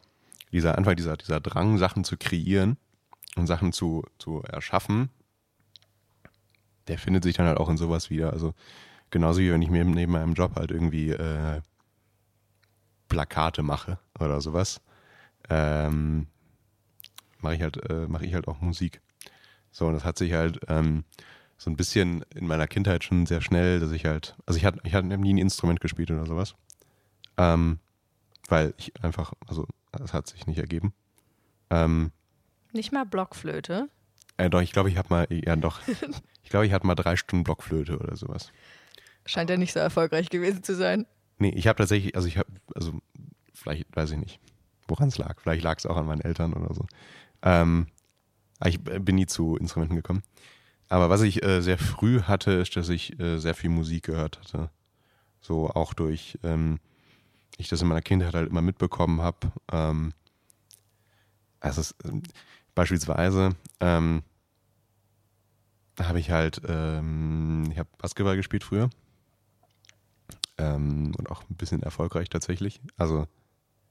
dieser 0.52 0.78
Anfang, 0.78 0.96
dieser, 0.96 1.16
dieser 1.16 1.40
Drang, 1.40 1.78
Sachen 1.78 2.04
zu 2.04 2.16
kreieren 2.16 2.76
und 3.36 3.46
Sachen 3.46 3.72
zu, 3.72 4.04
zu 4.18 4.42
erschaffen, 4.42 5.10
der 6.88 6.98
findet 6.98 7.22
sich 7.22 7.36
dann 7.36 7.46
halt 7.46 7.58
auch 7.58 7.68
in 7.68 7.76
sowas 7.76 8.10
wieder. 8.10 8.32
Also 8.32 8.54
genauso 9.10 9.40
wie 9.40 9.52
wenn 9.52 9.62
ich 9.62 9.70
mir 9.70 9.84
neben 9.84 10.12
meinem 10.12 10.34
Job 10.34 10.56
halt 10.56 10.70
irgendwie 10.70 11.10
äh, 11.10 11.60
Plakate 13.08 13.62
mache 13.62 13.98
oder 14.18 14.40
sowas, 14.40 14.80
ähm, 15.48 16.26
mache 17.40 17.54
ich 17.54 17.62
halt, 17.62 17.90
äh, 17.90 18.06
mache 18.06 18.26
ich 18.26 18.34
halt 18.34 18.48
auch 18.48 18.60
Musik. 18.60 19.00
So, 19.70 19.86
und 19.86 19.94
das 19.94 20.04
hat 20.04 20.18
sich 20.18 20.32
halt 20.32 20.60
ähm, 20.68 21.04
so 21.56 21.70
ein 21.70 21.76
bisschen 21.76 22.24
in 22.34 22.46
meiner 22.46 22.66
Kindheit 22.66 23.04
schon 23.04 23.26
sehr 23.26 23.40
schnell, 23.40 23.80
dass 23.80 23.92
ich 23.92 24.04
halt, 24.04 24.36
also 24.46 24.56
ich 24.58 24.64
hatte, 24.64 24.80
ich 24.84 24.94
hatte 24.94 25.06
nie 25.06 25.34
ein 25.34 25.38
Instrument 25.38 25.80
gespielt 25.80 26.10
oder 26.10 26.26
sowas. 26.26 26.54
Ähm, 27.36 27.78
weil 28.48 28.74
ich 28.78 28.92
einfach, 29.04 29.34
also 29.46 29.66
das 29.92 30.12
hat 30.12 30.26
sich 30.28 30.46
nicht 30.46 30.58
ergeben. 30.58 30.92
Ähm, 31.70 32.10
Nicht 32.72 32.92
mal 32.92 33.04
Blockflöte. 33.04 33.88
äh, 34.36 34.50
doch, 34.50 34.60
ich 34.60 34.72
glaube, 34.72 34.88
ich 34.90 34.96
habe 34.96 35.08
mal, 35.10 35.26
ja 35.30 35.56
doch, 35.56 35.80
ich 36.42 36.50
glaube, 36.50 36.66
ich 36.66 36.72
hatte 36.72 36.86
mal 36.86 36.94
drei 36.94 37.16
Stunden 37.16 37.44
Blockflöte 37.44 37.98
oder 37.98 38.16
sowas. 38.16 38.50
Scheint 39.26 39.50
ja 39.50 39.56
nicht 39.56 39.72
so 39.72 39.80
erfolgreich 39.80 40.30
gewesen 40.30 40.62
zu 40.62 40.74
sein. 40.74 41.06
Nee, 41.38 41.50
ich 41.50 41.66
habe 41.68 41.76
tatsächlich, 41.78 42.16
also 42.16 42.26
ich 42.28 42.38
habe, 42.38 42.48
also 42.74 42.98
vielleicht 43.52 43.84
weiß 43.94 44.12
ich 44.12 44.18
nicht, 44.18 44.40
woran 44.88 45.08
es 45.08 45.18
lag. 45.18 45.40
Vielleicht 45.40 45.62
lag 45.62 45.78
es 45.78 45.86
auch 45.86 45.96
an 45.96 46.06
meinen 46.06 46.22
Eltern 46.22 46.52
oder 46.54 46.72
so. 46.74 46.86
Ähm, 47.42 47.86
ich 48.64 48.82
bin 48.82 49.14
nie 49.16 49.26
zu 49.26 49.56
Instrumenten 49.56 49.96
gekommen. 49.96 50.22
Aber 50.88 51.10
was 51.10 51.20
ich 51.20 51.42
äh, 51.44 51.60
sehr 51.60 51.76
früh 51.78 52.22
hatte, 52.22 52.52
ist, 52.52 52.74
dass 52.76 52.88
ich 52.88 53.20
äh, 53.20 53.38
sehr 53.38 53.54
viel 53.54 53.68
Musik 53.70 54.04
gehört 54.04 54.40
hatte. 54.40 54.70
So 55.40 55.68
auch 55.68 55.92
durch, 55.94 56.38
ähm, 56.42 56.80
ich 57.58 57.68
das 57.68 57.82
in 57.82 57.88
meiner 57.88 58.02
Kindheit 58.02 58.34
halt 58.34 58.48
immer 58.48 58.62
mitbekommen 58.62 59.20
habe. 59.20 59.52
Ähm, 59.70 60.14
also 61.60 61.80
es, 61.80 61.94
ähm, 62.04 62.22
beispielsweise 62.74 63.56
ähm, 63.80 64.22
habe 66.00 66.20
ich 66.20 66.30
halt, 66.30 66.62
ähm, 66.66 67.68
ich 67.70 67.78
habe 67.78 67.88
Basketball 67.98 68.36
gespielt 68.36 68.64
früher. 68.64 68.88
Ähm, 70.56 71.12
und 71.16 71.30
auch 71.30 71.42
ein 71.48 71.56
bisschen 71.56 71.82
erfolgreich 71.82 72.28
tatsächlich. 72.30 72.80
Also, 72.96 73.26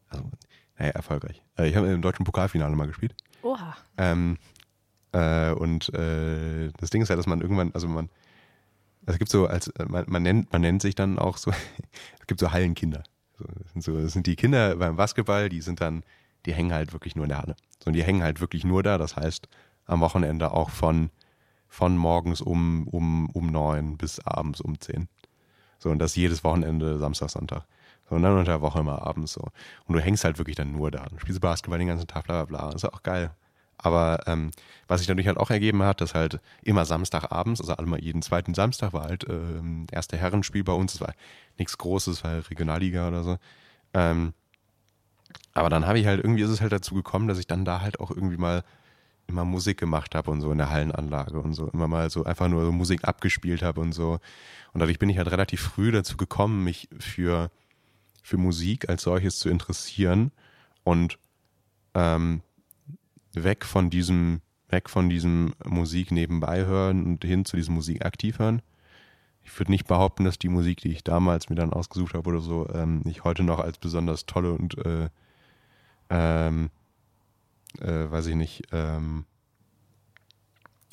also 0.09 0.29
naja, 0.77 0.91
erfolgreich. 0.91 1.41
Äh, 1.57 1.69
ich 1.69 1.75
habe 1.75 1.87
im 1.87 2.01
deutschen 2.01 2.25
Pokalfinale 2.25 2.75
mal 2.75 2.87
gespielt. 2.87 3.15
Oha. 3.41 3.75
Ähm, 3.97 4.37
äh, 5.11 5.51
und 5.51 5.93
äh, 5.93 6.71
das 6.77 6.89
Ding 6.89 7.01
ist 7.01 7.09
ja, 7.09 7.15
dass 7.15 7.27
man 7.27 7.41
irgendwann, 7.41 7.71
also 7.73 7.87
man, 7.87 8.09
es 9.05 9.17
gibt 9.17 9.31
so, 9.31 9.47
als 9.47 9.71
man, 9.87 10.05
man 10.07 10.23
nennt, 10.23 10.51
man 10.51 10.61
nennt 10.61 10.81
sich 10.81 10.95
dann 10.95 11.19
auch 11.19 11.37
so, 11.37 11.51
es 12.19 12.27
gibt 12.27 12.39
so 12.39 12.51
Hallenkinder. 12.51 13.03
Das, 13.37 13.71
sind 13.73 13.83
so, 13.83 13.99
das 13.99 14.13
sind 14.13 14.27
die 14.27 14.35
Kinder 14.35 14.75
beim 14.75 14.95
Basketball, 14.95 15.49
die 15.49 15.61
sind 15.61 15.81
dann, 15.81 16.03
die 16.45 16.53
hängen 16.53 16.73
halt 16.73 16.93
wirklich 16.93 17.15
nur 17.15 17.25
in 17.25 17.29
der 17.29 17.39
Halle. 17.39 17.55
So, 17.83 17.87
und 17.87 17.93
die 17.93 18.03
hängen 18.03 18.23
halt 18.23 18.41
wirklich 18.41 18.63
nur 18.63 18.83
da. 18.83 18.97
Das 18.97 19.15
heißt, 19.15 19.47
am 19.85 19.99
Wochenende 19.99 20.51
auch 20.51 20.69
von, 20.69 21.09
von 21.67 21.97
morgens 21.97 22.41
um, 22.41 22.87
um, 22.87 23.29
um 23.29 23.47
neun 23.47 23.97
bis 23.97 24.19
abends 24.19 24.61
um 24.61 24.79
zehn. 24.79 25.07
So, 25.79 25.89
und 25.89 25.99
das 25.99 26.15
jedes 26.15 26.43
Wochenende, 26.43 26.97
Samstag, 26.97 27.29
Sonntag. 27.29 27.65
So, 28.09 28.15
und 28.15 28.23
dann 28.23 28.37
unter 28.37 28.53
der 28.53 28.61
Woche 28.61 28.79
immer 28.79 29.01
abends 29.05 29.33
so. 29.33 29.41
Und 29.85 29.95
du 29.95 29.99
hängst 29.99 30.23
halt 30.23 30.37
wirklich 30.37 30.55
dann 30.55 30.71
nur 30.71 30.91
da. 30.91 31.05
Du 31.05 31.19
spielst 31.19 31.41
Basketball 31.41 31.79
den 31.79 31.87
ganzen 31.87 32.07
Tag, 32.07 32.25
bla 32.25 32.45
bla 32.45 32.57
bla. 32.57 32.71
Das 32.71 32.83
ist 32.83 32.93
auch 32.93 33.03
geil. 33.03 33.31
Aber 33.77 34.19
ähm, 34.25 34.51
was 34.87 34.99
sich 35.01 35.07
dadurch 35.07 35.27
halt 35.27 35.37
auch 35.37 35.51
ergeben 35.51 35.83
hat, 35.83 36.01
dass 36.01 36.15
halt 36.15 36.39
immer 36.63 36.85
Samstagabends, 36.85 37.61
also 37.61 37.75
einmal 37.75 38.03
jeden 38.03 38.21
zweiten 38.21 38.53
Samstag 38.53 38.93
war 38.93 39.03
halt 39.03 39.25
ähm, 39.29 39.85
erste 39.91 40.17
Herrenspiel 40.17 40.63
bei 40.63 40.73
uns. 40.73 40.95
Es 40.95 41.01
war 41.01 41.13
nichts 41.57 41.77
Großes, 41.77 42.23
war 42.23 42.49
Regionalliga 42.49 43.07
oder 43.07 43.23
so. 43.23 43.37
Ähm, 43.93 44.33
aber 45.53 45.69
dann 45.69 45.85
habe 45.85 45.99
ich 45.99 46.07
halt, 46.07 46.23
irgendwie 46.23 46.43
ist 46.43 46.49
es 46.49 46.61
halt 46.61 46.71
dazu 46.71 46.95
gekommen, 46.95 47.27
dass 47.27 47.39
ich 47.39 47.47
dann 47.47 47.65
da 47.65 47.81
halt 47.81 47.99
auch 47.99 48.11
irgendwie 48.11 48.37
mal 48.37 48.63
immer 49.27 49.43
Musik 49.43 49.77
gemacht 49.77 50.15
habe 50.15 50.31
und 50.31 50.41
so 50.41 50.51
in 50.51 50.57
der 50.57 50.69
Hallenanlage 50.69 51.39
und 51.39 51.53
so. 51.53 51.67
Immer 51.67 51.87
mal 51.87 52.09
so 52.09 52.23
einfach 52.23 52.47
nur 52.47 52.63
so 52.63 52.71
Musik 52.71 53.03
abgespielt 53.03 53.61
habe 53.61 53.81
und 53.81 53.91
so. 53.91 54.19
Und 54.73 54.79
dadurch 54.79 54.99
bin 54.99 55.09
ich 55.09 55.17
halt 55.17 55.31
relativ 55.31 55.61
früh 55.61 55.91
dazu 55.91 56.17
gekommen, 56.17 56.63
mich 56.63 56.87
für, 56.99 57.51
für 58.23 58.37
Musik 58.37 58.89
als 58.89 59.03
solches 59.03 59.39
zu 59.39 59.49
interessieren 59.49 60.31
und 60.83 61.19
ähm, 61.93 62.41
weg 63.43 63.65
von 63.65 63.89
diesem, 63.89 64.41
weg 64.69 64.89
von 64.89 65.09
diesem 65.09 65.53
Musik 65.65 66.11
nebenbei 66.11 66.65
hören 66.65 67.05
und 67.05 67.23
hin 67.23 67.45
zu 67.45 67.57
diesem 67.57 67.75
Musik 67.75 68.05
aktiv 68.05 68.39
hören. 68.39 68.61
Ich 69.43 69.57
würde 69.57 69.71
nicht 69.71 69.87
behaupten, 69.87 70.25
dass 70.25 70.37
die 70.37 70.49
Musik, 70.49 70.81
die 70.81 70.91
ich 70.91 71.03
damals 71.03 71.49
mir 71.49 71.55
dann 71.55 71.71
ausgesucht 71.71 72.13
habe 72.13 72.29
oder 72.29 72.41
so, 72.41 72.67
ähm, 72.73 73.01
ich 73.05 73.23
heute 73.23 73.43
noch 73.43 73.59
als 73.59 73.77
besonders 73.77 74.25
tolle 74.25 74.51
und 74.51 74.77
äh, 74.85 75.09
ähm, 76.09 76.69
äh, 77.79 78.11
weiß 78.11 78.27
ich 78.27 78.35
nicht, 78.35 78.63
ähm, 78.71 79.25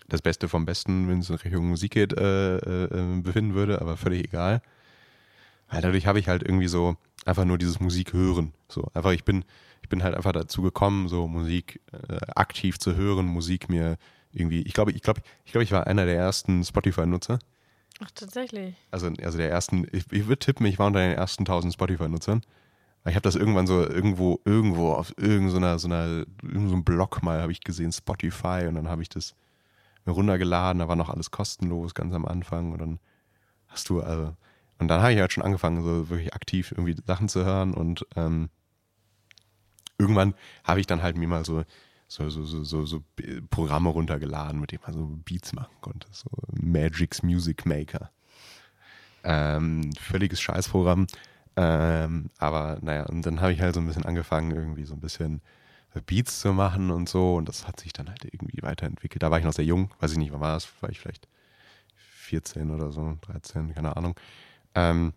das 0.08 0.22
Beste 0.22 0.48
vom 0.48 0.66
Besten, 0.66 1.08
wenn 1.08 1.20
es 1.20 1.30
in 1.30 1.36
Richtung 1.36 1.68
Musik 1.68 1.92
geht, 1.92 2.12
äh, 2.12 2.56
äh, 2.56 3.20
befinden 3.20 3.54
würde, 3.54 3.80
aber 3.80 3.96
völlig 3.96 4.24
egal. 4.24 4.62
Weil 5.68 5.82
dadurch 5.82 6.06
habe 6.06 6.18
ich 6.18 6.28
halt 6.28 6.42
irgendwie 6.42 6.68
so 6.68 6.96
einfach 7.24 7.44
nur 7.44 7.58
dieses 7.58 7.80
Musik 7.80 8.12
hören. 8.12 8.52
So 8.68 8.88
einfach, 8.94 9.12
ich 9.12 9.24
bin, 9.24 9.44
ich 9.82 9.88
bin 9.88 10.02
halt 10.02 10.14
einfach 10.14 10.32
dazu 10.32 10.62
gekommen, 10.62 11.08
so 11.08 11.26
Musik 11.26 11.80
äh, 11.92 12.16
aktiv 12.34 12.78
zu 12.78 12.96
hören, 12.96 13.26
Musik 13.26 13.68
mir 13.68 13.96
irgendwie, 14.32 14.62
ich 14.62 14.72
glaube, 14.72 14.92
ich 14.92 15.02
glaube, 15.02 15.20
ich 15.44 15.52
glaube, 15.52 15.64
ich 15.64 15.72
war 15.72 15.86
einer 15.86 16.06
der 16.06 16.16
ersten 16.16 16.64
Spotify-Nutzer. 16.64 17.38
Ach, 18.00 18.10
tatsächlich. 18.14 18.74
Also, 18.90 19.10
also 19.22 19.38
der 19.38 19.50
ersten, 19.50 19.86
ich, 19.92 20.10
ich 20.10 20.26
würde 20.26 20.38
tippen, 20.38 20.66
ich 20.66 20.78
war 20.78 20.88
unter 20.88 21.00
den 21.00 21.16
ersten 21.16 21.42
1000 21.42 21.72
Spotify-Nutzern. 21.72 22.42
Ich 23.06 23.14
habe 23.14 23.22
das 23.22 23.36
irgendwann 23.36 23.66
so 23.66 23.86
irgendwo, 23.86 24.40
irgendwo 24.44 24.92
auf 24.92 25.12
irgendeiner, 25.18 25.78
so 25.78 25.88
einer, 25.88 26.24
irgendeinem 26.42 26.68
so 26.70 26.82
Blog 26.82 27.22
mal 27.22 27.42
habe 27.42 27.52
ich 27.52 27.60
gesehen, 27.60 27.92
Spotify, 27.92 28.64
und 28.66 28.76
dann 28.76 28.88
habe 28.88 29.02
ich 29.02 29.10
das 29.10 29.34
mir 30.06 30.12
runtergeladen, 30.12 30.80
da 30.80 30.88
war 30.88 30.96
noch 30.96 31.10
alles 31.10 31.30
kostenlos 31.30 31.94
ganz 31.94 32.14
am 32.14 32.24
Anfang 32.24 32.72
und 32.72 32.78
dann 32.78 32.98
hast 33.68 33.90
du, 33.90 34.00
also, 34.00 34.34
und 34.84 34.88
dann 34.88 35.00
habe 35.00 35.14
ich 35.14 35.18
halt 35.18 35.32
schon 35.32 35.42
angefangen, 35.42 35.82
so 35.82 36.10
wirklich 36.10 36.34
aktiv 36.34 36.72
irgendwie 36.72 36.94
Sachen 37.06 37.28
zu 37.28 37.44
hören 37.44 37.72
und 37.72 38.06
ähm, 38.16 38.50
irgendwann 39.98 40.34
habe 40.62 40.80
ich 40.80 40.86
dann 40.86 41.02
halt 41.02 41.16
mir 41.16 41.26
mal 41.26 41.44
so 41.44 41.64
so, 42.06 42.28
so, 42.28 42.44
so, 42.44 42.64
so, 42.64 42.84
so 42.84 43.02
Programme 43.50 43.88
runtergeladen, 43.88 44.60
mit 44.60 44.72
denen 44.72 44.82
man 44.82 44.92
so 44.92 45.06
Beats 45.24 45.52
machen 45.52 45.74
konnte. 45.80 46.06
So 46.12 46.28
Magic's 46.52 47.22
Music 47.22 47.66
Maker. 47.66 48.10
Ähm, 49.24 49.90
völliges 49.98 50.40
Scheißprogramm. 50.40 51.06
Ähm, 51.56 52.30
aber 52.38 52.78
naja, 52.82 53.06
und 53.06 53.24
dann 53.24 53.40
habe 53.40 53.52
ich 53.52 53.60
halt 53.60 53.74
so 53.74 53.80
ein 53.80 53.86
bisschen 53.86 54.04
angefangen, 54.04 54.52
irgendwie 54.52 54.84
so 54.84 54.94
ein 54.94 55.00
bisschen 55.00 55.40
Beats 56.06 56.40
zu 56.40 56.52
machen 56.52 56.90
und 56.90 57.08
so. 57.08 57.36
Und 57.36 57.48
das 57.48 57.66
hat 57.66 57.80
sich 57.80 57.92
dann 57.92 58.10
halt 58.10 58.24
irgendwie 58.24 58.62
weiterentwickelt. 58.62 59.22
Da 59.22 59.30
war 59.30 59.38
ich 59.38 59.44
noch 59.44 59.54
sehr 59.54 59.64
jung, 59.64 59.90
weiß 60.00 60.12
ich 60.12 60.18
nicht, 60.18 60.32
wann 60.32 60.40
war 60.40 60.52
das? 60.52 60.68
War 60.82 60.90
ich 60.90 61.00
vielleicht 61.00 61.26
14 61.96 62.70
oder 62.70 62.92
so, 62.92 63.16
13, 63.22 63.74
keine 63.74 63.96
Ahnung. 63.96 64.14
Ähm, 64.74 65.12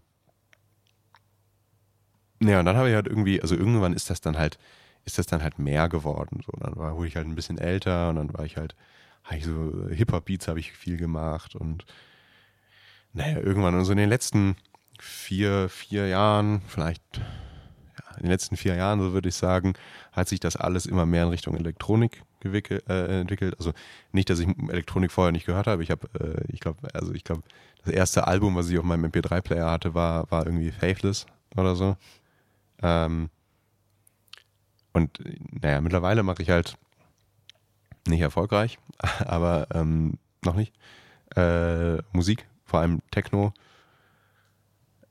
ja, 2.42 2.60
und 2.60 2.66
dann 2.66 2.78
habe 2.78 2.90
ich 2.90 2.96
halt 2.96 3.08
irgendwie, 3.08 3.42
also 3.42 3.56
irgendwann 3.56 3.94
ist 3.94 4.10
das 4.10 4.22
dann 4.22 4.38
halt, 4.38 4.60
ist 5.06 5.18
das 5.18 5.26
dann 5.26 5.42
halt 5.42 5.60
mehr 5.60 5.90
geworden. 5.90 6.42
So, 6.46 6.52
dann 6.60 6.76
war, 6.76 6.96
wurde 6.96 7.08
ich 7.08 7.16
halt 7.16 7.28
ein 7.28 7.36
bisschen 7.36 7.58
älter 7.58 8.10
und 8.10 8.18
dann 8.18 8.34
war 8.34 8.46
ich 8.46 8.58
halt, 8.58 8.76
habe 9.24 9.38
ich 9.38 9.46
so 9.46 9.88
Hip-Hop-Beats 9.90 10.48
habe 10.48 10.60
ich 10.60 10.72
viel 10.74 10.98
gemacht 10.98 11.56
und 11.56 11.86
naja, 13.14 13.40
irgendwann, 13.40 13.76
also 13.76 13.92
in 13.92 13.98
den 13.98 14.10
letzten 14.10 14.56
vier, 15.00 15.70
vier 15.70 16.08
Jahren, 16.08 16.62
vielleicht 16.68 17.22
in 18.18 18.24
den 18.24 18.32
letzten 18.32 18.58
vier 18.58 18.76
Jahren, 18.76 19.00
so 19.00 19.14
würde 19.14 19.30
ich 19.30 19.36
sagen, 19.36 19.74
hat 20.12 20.28
sich 20.28 20.40
das 20.40 20.56
alles 20.56 20.86
immer 20.86 21.06
mehr 21.06 21.24
in 21.24 21.30
Richtung 21.30 21.56
Elektronik 21.56 22.24
äh, 22.44 23.20
entwickelt. 23.22 23.56
Also 23.58 23.74
nicht, 24.12 24.30
dass 24.30 24.40
ich 24.40 24.48
Elektronik 24.70 25.12
vorher 25.12 25.32
nicht 25.32 25.46
gehört 25.46 25.68
habe. 25.68 25.84
Ich 25.84 25.92
habe, 25.92 26.08
äh, 26.20 26.52
ich 26.52 26.60
glaube, 26.60 26.88
also 26.94 27.14
ich 27.14 27.24
glaube, 27.24 27.44
das 27.84 27.94
erste 27.94 28.28
Album, 28.28 28.56
was 28.56 28.70
ich 28.70 28.78
auf 28.78 28.86
meinem 28.86 29.06
MP3-Player 29.06 29.70
hatte, 29.70 29.94
war, 29.94 30.30
war 30.32 30.46
irgendwie 30.46 30.72
Faithless 30.72 31.26
oder 31.56 31.76
so. 31.76 31.96
Ähm, 32.82 33.30
und 34.94 35.20
naja, 35.62 35.82
mittlerweile 35.82 36.24
mache 36.24 36.42
ich 36.42 36.50
halt 36.50 36.78
nicht 38.08 38.22
erfolgreich, 38.22 38.80
aber 39.20 39.68
ähm, 39.74 40.18
noch 40.44 40.56
nicht. 40.56 40.74
Äh, 41.36 41.98
Musik, 42.14 42.48
vor 42.66 42.80
allem 42.80 43.02
Techno. 43.12 43.54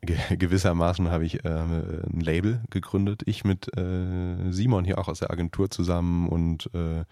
Ge 0.07 0.37
gewissermaßen 0.37 1.11
habe 1.11 1.25
ich 1.25 1.45
äh, 1.45 1.49
ein 1.49 2.21
Label 2.21 2.63
gegründet. 2.71 3.23
Ich 3.27 3.45
mit 3.45 3.77
äh, 3.77 4.51
Simon 4.51 4.85
hier 4.85 4.99
auch 4.99 5.09
aus 5.09 5.21
der 5.21 5.31
Agentur 5.31 5.71
zusammen 5.71 6.29
und 6.29 6.71
äh, 6.75 7.05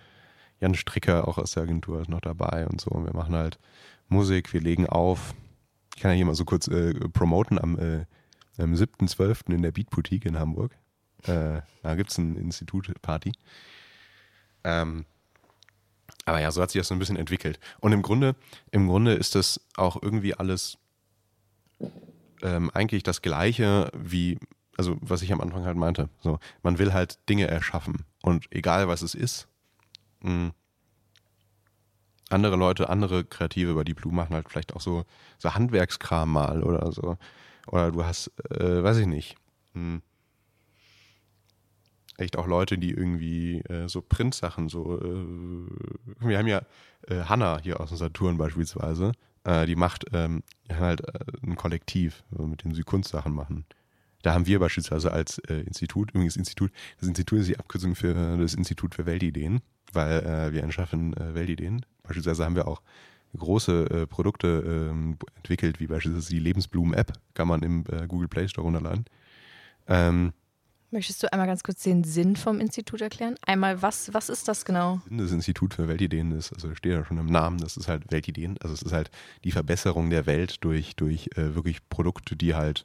Jan 0.60 0.74
Stricker 0.74 1.28
auch 1.28 1.38
aus 1.38 1.52
der 1.52 1.64
Agentur 1.64 2.00
ist 2.00 2.08
noch 2.08 2.20
dabei 2.20 2.66
und 2.66 2.80
so. 2.80 2.90
Und 2.90 3.04
wir 3.04 3.14
machen 3.14 3.34
halt 3.34 3.58
Musik, 4.08 4.52
wir 4.52 4.60
legen 4.60 4.86
auf. 4.86 5.34
Ich 5.94 6.02
kann 6.02 6.10
ja 6.12 6.16
hier 6.16 6.26
mal 6.26 6.34
so 6.34 6.44
kurz 6.44 6.68
äh, 6.68 6.94
promoten 7.10 7.58
am, 7.58 7.78
äh, 7.78 8.06
am 8.56 8.74
7.12. 8.74 9.52
in 9.52 9.62
der 9.62 9.72
Beat 9.72 9.90
Boutique 9.90 10.24
in 10.24 10.38
Hamburg. 10.38 10.76
Äh, 11.24 11.60
da 11.82 11.94
gibt 11.94 12.10
es 12.10 12.18
ein 12.18 12.36
Institut-Party. 12.36 13.32
Ähm, 14.64 15.04
aber 16.24 16.40
ja, 16.40 16.50
so 16.50 16.62
hat 16.62 16.70
sich 16.70 16.80
das 16.80 16.88
so 16.88 16.94
ein 16.94 16.98
bisschen 16.98 17.16
entwickelt. 17.16 17.60
Und 17.80 17.92
im 17.92 18.02
Grunde, 18.02 18.34
im 18.70 18.88
Grunde 18.88 19.14
ist 19.14 19.34
das 19.34 19.60
auch 19.76 20.02
irgendwie 20.02 20.34
alles 20.34 20.78
ähm, 22.42 22.70
eigentlich 22.74 23.02
das 23.02 23.22
Gleiche 23.22 23.90
wie, 23.96 24.38
also 24.76 24.96
was 25.00 25.22
ich 25.22 25.32
am 25.32 25.40
Anfang 25.40 25.64
halt 25.64 25.76
meinte. 25.76 26.08
So, 26.20 26.38
man 26.62 26.78
will 26.78 26.92
halt 26.92 27.18
Dinge 27.28 27.46
erschaffen. 27.46 28.04
Und 28.22 28.46
egal 28.50 28.88
was 28.88 29.02
es 29.02 29.14
ist, 29.14 29.48
mh, 30.20 30.30
hm, 30.30 30.52
andere 32.30 32.56
Leute, 32.56 32.88
andere 32.88 33.24
Kreative 33.24 33.70
über 33.70 33.84
die 33.84 33.94
Blue 33.94 34.12
machen 34.12 34.34
halt 34.34 34.48
vielleicht 34.48 34.74
auch 34.74 34.80
so, 34.80 35.04
so 35.38 35.54
Handwerkskram 35.54 36.32
mal 36.32 36.62
oder 36.62 36.90
so. 36.90 37.16
Oder 37.66 37.92
du 37.92 38.04
hast, 38.04 38.32
äh, 38.50 38.82
weiß 38.82 38.98
ich 38.98 39.06
nicht, 39.06 39.36
mh, 39.74 39.80
hm, 39.80 40.02
echt 42.16 42.36
auch 42.36 42.46
Leute, 42.46 42.78
die 42.78 42.90
irgendwie 42.90 43.60
äh, 43.62 43.88
so 43.88 44.00
Printsachen, 44.00 44.68
so, 44.68 45.00
äh, 45.00 46.26
wir 46.26 46.38
haben 46.38 46.46
ja 46.46 46.62
äh, 47.08 47.24
Hanna 47.24 47.58
hier 47.62 47.80
aus 47.80 47.88
dem 47.88 47.98
Saturn 47.98 48.38
beispielsweise, 48.38 49.12
äh, 49.44 49.66
die 49.66 49.76
macht 49.76 50.06
ähm, 50.12 50.42
halt 50.72 51.02
äh, 51.02 51.20
ein 51.42 51.56
Kollektiv, 51.56 52.24
mit 52.36 52.64
dem 52.64 52.74
sie 52.74 52.82
Kunstsachen 52.82 53.32
machen. 53.32 53.66
Da 54.22 54.32
haben 54.32 54.46
wir 54.46 54.58
beispielsweise 54.58 55.12
als 55.12 55.38
äh, 55.50 55.60
Institut, 55.60 56.10
übrigens 56.10 56.36
Institut, 56.36 56.72
das 56.98 57.08
Institut 57.08 57.40
ist 57.40 57.48
die 57.48 57.58
Abkürzung 57.58 57.94
für 57.94 58.38
das 58.38 58.54
Institut 58.54 58.94
für 58.94 59.04
Weltideen, 59.04 59.60
weil 59.92 60.52
wir 60.52 60.64
entschaffen 60.64 61.14
Weltideen. 61.16 61.86
Beispielsweise 62.02 62.44
haben 62.44 62.56
wir 62.56 62.66
auch 62.66 62.82
große 63.36 64.06
Produkte 64.08 64.90
ähm, 64.90 65.18
entwickelt, 65.36 65.78
wie 65.78 65.86
beispielsweise 65.86 66.30
die 66.30 66.40
Lebensblumen-App, 66.40 67.12
kann 67.34 67.46
man 67.46 67.62
im 67.62 67.84
Google 68.08 68.28
Play 68.28 68.48
Store 68.48 68.64
runterladen. 68.64 69.04
Ähm, 69.86 70.32
Möchtest 70.94 71.24
du 71.24 71.32
einmal 71.32 71.48
ganz 71.48 71.64
kurz 71.64 71.82
den 71.82 72.04
Sinn 72.04 72.36
vom 72.36 72.60
Institut 72.60 73.00
erklären? 73.00 73.34
Einmal, 73.44 73.82
was, 73.82 74.14
was 74.14 74.28
ist 74.28 74.46
das 74.46 74.64
genau? 74.64 75.00
Das 75.10 75.32
Institut 75.32 75.74
für 75.74 75.88
Weltideen 75.88 76.30
ist, 76.30 76.52
also 76.52 76.72
steht 76.76 76.92
ja 76.92 77.04
schon 77.04 77.18
im 77.18 77.26
Namen, 77.26 77.58
das 77.58 77.76
ist 77.76 77.88
halt 77.88 78.12
Weltideen. 78.12 78.58
Also 78.62 78.74
es 78.74 78.82
ist 78.82 78.92
halt 78.92 79.10
die 79.42 79.50
Verbesserung 79.50 80.08
der 80.08 80.26
Welt 80.26 80.62
durch, 80.62 80.94
durch 80.94 81.30
äh, 81.34 81.56
wirklich 81.56 81.88
Produkte, 81.88 82.36
die 82.36 82.54
halt 82.54 82.84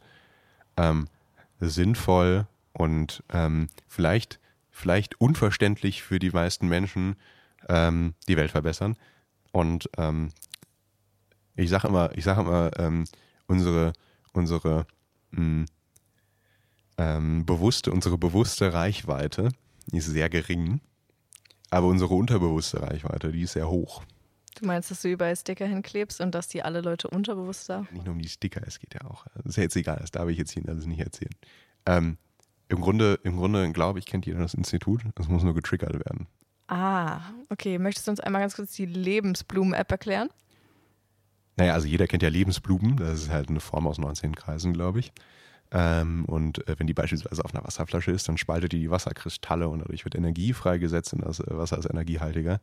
ähm, 0.76 1.08
sinnvoll 1.60 2.48
und 2.74 3.24
ähm, 3.32 3.68
vielleicht, 3.88 4.40
vielleicht 4.72 5.22
unverständlich 5.22 6.02
für 6.02 6.18
die 6.18 6.32
meisten 6.32 6.68
Menschen 6.68 7.16
ähm, 7.68 8.16
die 8.28 8.38
Welt 8.38 8.50
verbessern. 8.50 8.98
Und 9.52 9.88
ähm, 10.00 10.30
ich 11.56 11.70
sage 11.70 11.88
immer, 11.88 12.10
ich 12.18 12.24
sage 12.24 12.42
immer, 12.42 12.72
ähm, 12.80 13.04
unsere, 13.46 13.94
unsere 14.34 14.88
mh, 15.30 15.38
hm, 15.38 15.66
ähm, 17.00 17.46
bewusste, 17.46 17.92
unsere 17.92 18.18
bewusste 18.18 18.74
Reichweite 18.74 19.50
ist 19.92 20.08
sehr 20.08 20.30
gering, 20.30 20.82
aber 21.72 21.88
unsere 21.88 22.14
unterbewusste 22.14 22.82
Reichweite, 22.82 23.32
die 23.32 23.44
ist 23.44 23.54
sehr 23.54 23.70
hoch. 23.70 24.04
Du 24.60 24.66
meinst, 24.66 24.92
dass 24.92 25.02
du 25.02 25.08
überall 25.08 25.36
Sticker 25.38 25.66
hinklebst 25.66 26.20
und 26.20 26.36
dass 26.36 26.50
die 26.50 26.62
alle 26.62 26.82
Leute 26.82 27.08
unterbewusst 27.08 27.70
da? 27.70 27.86
Nicht 27.92 28.06
nur 28.06 28.14
um 28.16 28.22
die 28.22 28.28
Sticker, 28.28 28.62
es 28.68 28.80
geht 28.80 28.94
ja 28.94 29.10
auch. 29.10 29.26
Das 29.36 29.46
ist 29.46 29.56
ja 29.56 29.64
jetzt 29.64 29.78
egal, 29.78 29.98
das 30.02 30.12
darf 30.12 30.28
ich 30.28 30.38
jetzt 30.38 30.52
hier 30.52 30.68
alles 30.68 30.86
nicht 30.86 31.00
erzählen. 31.00 31.34
Ähm, 31.86 32.18
Im 32.68 32.82
Grunde, 32.82 33.18
im 33.24 33.38
Grunde 33.38 33.72
glaube 33.72 34.00
ich, 34.00 34.06
kennt 34.06 34.26
jeder 34.26 34.40
das 34.40 34.54
Institut. 34.54 35.02
Es 35.18 35.30
muss 35.30 35.44
nur 35.44 35.56
getriggert 35.56 35.94
werden. 35.94 36.28
Ah, 36.68 37.22
okay. 37.50 37.80
Möchtest 37.80 38.08
du 38.08 38.12
uns 38.12 38.20
einmal 38.20 38.42
ganz 38.42 38.58
kurz 38.58 38.74
die 38.74 38.86
Lebensblumen-App 38.86 39.90
erklären? 39.90 40.30
Naja, 41.56 41.74
also 41.74 41.88
jeder 41.88 42.08
kennt 42.08 42.24
ja 42.24 42.30
Lebensblumen. 42.30 42.98
Das 42.98 43.22
ist 43.22 43.30
halt 43.30 43.50
eine 43.50 43.62
Form 43.62 43.88
aus 43.88 43.98
19 43.98 44.36
Kreisen, 44.36 44.74
glaube 44.74 45.00
ich. 45.00 45.14
Ähm, 45.72 46.26
und 46.26 46.68
äh, 46.68 46.76
wenn 46.78 46.88
die 46.88 46.94
beispielsweise 46.94 47.46
auf 47.46 47.54
einer 47.54 47.64
Wasserflasche 47.64 48.12
ist, 48.12 48.28
dann 48.28 48.38
spaltet 48.38 48.72
die 48.72 48.80
die 48.80 48.92
Wasserkristalle 48.92 49.68
und 49.68 49.80
dadurch 49.80 50.04
wird 50.04 50.16
Energie 50.16 50.54
freigesetzt 50.54 51.14
und 51.14 51.24
das 51.24 51.40
äh, 51.40 51.46
Wasser 51.50 51.78
ist 51.78 51.90
energiehaltiger. 51.90 52.60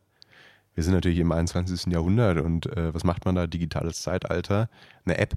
Wir 0.75 0.85
sind 0.85 0.92
natürlich 0.92 1.19
im 1.19 1.33
21. 1.33 1.92
Jahrhundert 1.92 2.38
und 2.38 2.66
äh, 2.77 2.92
was 2.92 3.05
macht 3.05 3.25
man 3.25 3.35
da? 3.35 3.47
Digitales 3.47 4.03
Zeitalter. 4.03 4.69
Eine 5.05 5.19
App. 5.19 5.37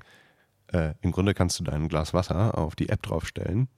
Äh, 0.67 0.93
Im 1.01 1.11
Grunde 1.11 1.33
kannst 1.33 1.59
du 1.59 1.63
dein 1.63 1.87
Glas 1.87 2.13
Wasser 2.13 2.57
auf 2.57 2.75
die 2.75 2.89
App 2.89 3.03
draufstellen 3.03 3.69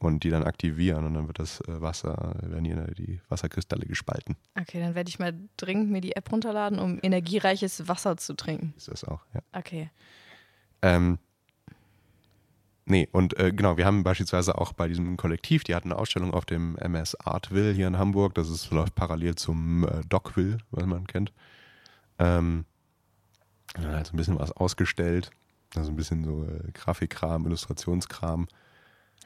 und 0.00 0.22
die 0.24 0.30
dann 0.30 0.44
aktivieren 0.44 1.04
und 1.04 1.14
dann 1.14 1.26
wird 1.26 1.38
das 1.38 1.60
äh, 1.62 1.80
Wasser, 1.80 2.36
werden 2.42 2.64
hier 2.64 2.76
die 2.94 3.20
Wasserkristalle 3.28 3.86
gespalten. 3.86 4.36
Okay, 4.60 4.80
dann 4.80 4.94
werde 4.94 5.08
ich 5.08 5.18
mal 5.18 5.34
dringend 5.56 5.90
mir 5.90 6.00
die 6.00 6.14
App 6.14 6.30
runterladen, 6.30 6.78
um 6.78 6.98
energiereiches 7.02 7.88
Wasser 7.88 8.16
zu 8.16 8.34
trinken. 8.34 8.74
Ist 8.76 8.88
das 8.88 9.04
auch, 9.04 9.24
ja. 9.34 9.40
Okay. 9.52 9.90
Ähm, 10.82 11.18
Nee, 12.90 13.06
und 13.12 13.38
äh, 13.38 13.52
genau, 13.52 13.76
wir 13.76 13.84
haben 13.84 14.02
beispielsweise 14.02 14.56
auch 14.56 14.72
bei 14.72 14.88
diesem 14.88 15.18
Kollektiv, 15.18 15.62
die 15.62 15.74
hatten 15.74 15.92
eine 15.92 16.00
Ausstellung 16.00 16.32
auf 16.32 16.46
dem 16.46 16.76
MS 16.78 17.16
Artville 17.16 17.72
hier 17.72 17.86
in 17.86 17.98
Hamburg. 17.98 18.34
Das 18.34 18.48
ist, 18.48 18.70
läuft 18.70 18.94
parallel 18.94 19.34
zum 19.34 19.86
äh, 19.86 20.00
Docville, 20.08 20.56
was 20.70 20.86
man 20.86 21.06
kennt. 21.06 21.34
Ähm, 22.18 22.64
ja, 23.78 23.90
halt 23.90 24.06
so 24.06 24.14
ein 24.14 24.16
bisschen 24.16 24.38
was 24.38 24.52
ausgestellt. 24.52 25.30
Also 25.76 25.90
ein 25.90 25.96
bisschen 25.96 26.24
so 26.24 26.44
äh, 26.44 26.72
Grafikkram, 26.72 27.44
Illustrationskram. 27.44 28.48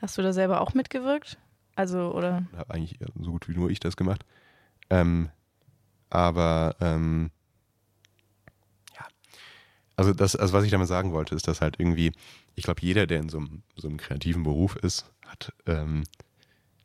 Hast 0.00 0.18
du 0.18 0.22
da 0.22 0.32
selber 0.32 0.60
auch 0.60 0.74
mitgewirkt? 0.74 1.38
Also, 1.76 2.12
oder? 2.12 2.44
Habe 2.56 2.74
eigentlich 2.74 2.98
so 3.20 3.30
gut 3.30 3.48
wie 3.48 3.54
nur 3.54 3.70
ich 3.70 3.78
das 3.78 3.96
gemacht. 3.96 4.24
Ähm, 4.90 5.30
aber 6.10 6.74
ähm, 6.80 7.30
ja, 8.98 9.06
also 9.94 10.12
das, 10.12 10.34
also 10.34 10.52
was 10.52 10.64
ich 10.64 10.72
damit 10.72 10.88
sagen 10.88 11.12
wollte, 11.12 11.36
ist, 11.36 11.46
dass 11.46 11.60
halt 11.60 11.78
irgendwie 11.78 12.12
ich 12.54 12.64
glaube, 12.64 12.82
jeder, 12.82 13.06
der 13.06 13.20
in 13.20 13.28
so 13.28 13.38
einem, 13.38 13.62
so 13.76 13.88
einem, 13.88 13.96
kreativen 13.96 14.42
Beruf 14.42 14.76
ist, 14.76 15.10
hat, 15.26 15.52
ähm, 15.66 16.04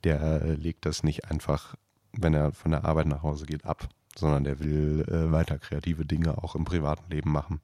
der 0.04 0.58
legt 0.58 0.86
das 0.86 1.04
nicht 1.04 1.26
einfach, 1.26 1.76
wenn 2.14 2.34
er 2.34 2.52
von 2.52 2.72
der 2.72 2.86
Arbeit 2.86 3.08
nach 3.08 3.24
Hause 3.24 3.46
geht, 3.46 3.66
ab, 3.66 3.90
sondern 4.16 4.44
der 4.44 4.60
will 4.60 5.06
äh, 5.10 5.32
weiter 5.32 5.60
kreative 5.60 6.06
Dinge 6.06 6.38
auch 6.44 6.56
im 6.56 6.66
privaten 6.66 7.12
Leben 7.12 7.32
machen. 7.32 7.62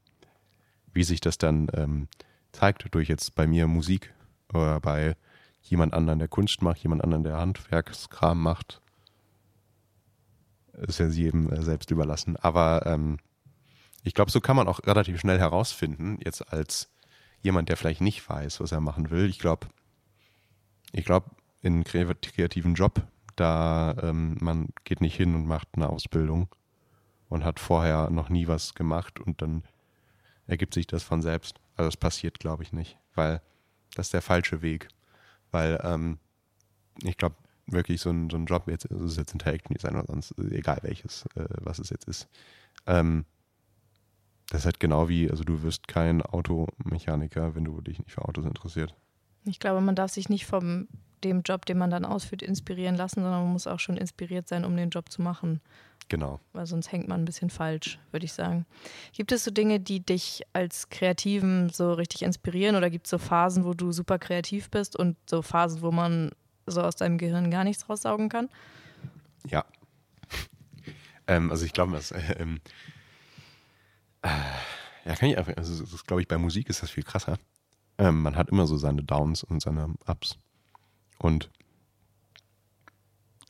Wie 0.93 1.03
sich 1.03 1.21
das 1.21 1.37
dann 1.37 1.67
ähm, 1.73 2.07
zeigt 2.51 2.93
durch 2.93 3.09
jetzt 3.09 3.35
bei 3.35 3.47
mir 3.47 3.67
Musik 3.67 4.13
oder 4.53 4.79
bei 4.79 5.15
jemand 5.61 5.93
anderen, 5.93 6.19
der 6.19 6.27
Kunst 6.27 6.61
macht, 6.61 6.79
jemand 6.79 7.03
anderen, 7.03 7.23
der 7.23 7.37
Handwerkskram 7.37 8.41
macht, 8.41 8.81
ist 10.73 10.99
ja 10.99 11.07
jedem 11.07 11.51
äh, 11.51 11.61
selbst 11.61 11.91
überlassen. 11.91 12.35
Aber 12.37 12.85
ähm, 12.85 13.17
ich 14.03 14.13
glaube, 14.13 14.31
so 14.31 14.41
kann 14.41 14.55
man 14.55 14.67
auch 14.67 14.79
relativ 14.85 15.19
schnell 15.19 15.39
herausfinden, 15.39 16.19
jetzt 16.23 16.51
als 16.51 16.89
jemand, 17.43 17.69
der 17.69 17.77
vielleicht 17.77 18.01
nicht 18.01 18.27
weiß, 18.27 18.59
was 18.59 18.71
er 18.71 18.81
machen 18.81 19.11
will. 19.11 19.29
Ich 19.29 19.37
glaube, 19.37 19.67
ich 20.91 21.05
glaube, 21.05 21.29
in 21.61 21.73
einem 21.73 21.83
kreativen 21.83 22.73
Job, 22.73 23.01
da 23.35 23.95
ähm, 24.01 24.37
man 24.39 24.69
geht 24.83 25.01
nicht 25.01 25.15
hin 25.15 25.35
und 25.35 25.45
macht 25.45 25.67
eine 25.73 25.89
Ausbildung 25.89 26.47
und 27.29 27.43
hat 27.43 27.59
vorher 27.59 28.09
noch 28.09 28.29
nie 28.29 28.47
was 28.47 28.73
gemacht 28.73 29.19
und 29.19 29.41
dann 29.41 29.63
ergibt 30.47 30.73
sich 30.73 30.87
das 30.87 31.03
von 31.03 31.21
selbst. 31.21 31.59
Also 31.75 31.87
das 31.89 31.97
passiert, 31.97 32.39
glaube 32.39 32.63
ich, 32.63 32.73
nicht, 32.73 32.97
weil 33.15 33.41
das 33.95 34.07
ist 34.07 34.13
der 34.13 34.21
falsche 34.21 34.61
Weg. 34.61 34.87
Weil 35.51 35.79
ähm, 35.83 36.19
ich 37.03 37.17
glaube, 37.17 37.35
wirklich 37.67 38.01
so 38.01 38.09
ein, 38.09 38.29
so 38.29 38.37
ein 38.37 38.45
Job, 38.45 38.67
jetzt 38.67 38.91
also 38.91 39.05
ist 39.05 39.11
es 39.11 39.17
jetzt 39.17 39.33
Interaction 39.33 39.73
Design 39.73 39.95
oder 39.95 40.07
sonst, 40.07 40.37
egal 40.51 40.79
welches, 40.81 41.25
äh, 41.35 41.45
was 41.61 41.79
es 41.79 41.89
jetzt 41.89 42.07
ist. 42.07 42.27
Ähm, 42.85 43.25
das 44.49 44.61
ist 44.61 44.65
halt 44.65 44.79
genau 44.79 45.09
wie, 45.09 45.29
also 45.29 45.43
du 45.43 45.63
wirst 45.63 45.87
kein 45.87 46.21
Automechaniker, 46.21 47.55
wenn 47.55 47.65
du 47.65 47.81
dich 47.81 47.99
nicht 47.99 48.11
für 48.11 48.23
Autos 48.25 48.45
interessiert. 48.45 48.93
Ich 49.45 49.59
glaube, 49.59 49.81
man 49.81 49.95
darf 49.95 50.11
sich 50.11 50.29
nicht 50.29 50.45
vom 50.45 50.87
dem 51.23 51.41
Job, 51.41 51.65
den 51.65 51.77
man 51.77 51.89
dann 51.89 52.05
ausführt, 52.05 52.41
inspirieren 52.41 52.95
lassen, 52.95 53.21
sondern 53.21 53.43
man 53.43 53.53
muss 53.53 53.67
auch 53.67 53.79
schon 53.79 53.97
inspiriert 53.97 54.47
sein, 54.47 54.65
um 54.65 54.75
den 54.75 54.89
Job 54.89 55.09
zu 55.09 55.21
machen. 55.21 55.61
Genau. 56.09 56.39
Weil 56.51 56.65
sonst 56.65 56.91
hängt 56.91 57.07
man 57.07 57.21
ein 57.21 57.25
bisschen 57.25 57.49
falsch, 57.49 57.97
würde 58.11 58.25
ich 58.25 58.33
sagen. 58.33 58.65
Gibt 59.13 59.31
es 59.31 59.43
so 59.43 59.51
Dinge, 59.51 59.79
die 59.79 60.01
dich 60.01 60.43
als 60.51 60.89
Kreativen 60.89 61.69
so 61.69 61.93
richtig 61.93 62.23
inspirieren 62.23 62.75
oder 62.75 62.89
gibt 62.89 63.05
es 63.07 63.11
so 63.11 63.17
Phasen, 63.17 63.63
wo 63.63 63.73
du 63.73 63.91
super 63.91 64.19
kreativ 64.19 64.69
bist 64.69 64.97
und 64.97 65.17
so 65.29 65.41
Phasen, 65.41 65.81
wo 65.81 65.91
man 65.91 66.31
so 66.65 66.81
aus 66.81 66.95
deinem 66.95 67.17
Gehirn 67.17 67.51
gar 67.51 67.63
nichts 67.63 67.89
raussaugen 67.89 68.29
kann? 68.29 68.49
Ja. 69.47 69.65
ähm, 71.27 71.51
also 71.51 71.65
ich 71.65 71.73
glaube, 71.73 71.93
das, 71.93 72.11
äh, 72.11 72.35
ähm, 72.39 72.57
äh, 72.57 72.92
ja, 74.23 75.15
kann 75.15 75.29
ich 75.29 75.37
einfach, 75.37 75.55
also 75.57 75.79
das 75.79 75.93
ist, 75.93 76.07
glaube 76.07 76.21
ich, 76.21 76.27
bei 76.27 76.37
Musik 76.37 76.69
ist 76.69 76.81
das 76.81 76.89
viel 76.89 77.03
krasser. 77.03 77.37
Ähm, 77.97 78.21
man 78.21 78.35
hat 78.35 78.49
immer 78.49 78.65
so 78.67 78.77
seine 78.77 79.03
Downs 79.03 79.43
und 79.43 79.61
seine 79.61 79.93
Ups. 80.07 80.37
Und 81.19 81.49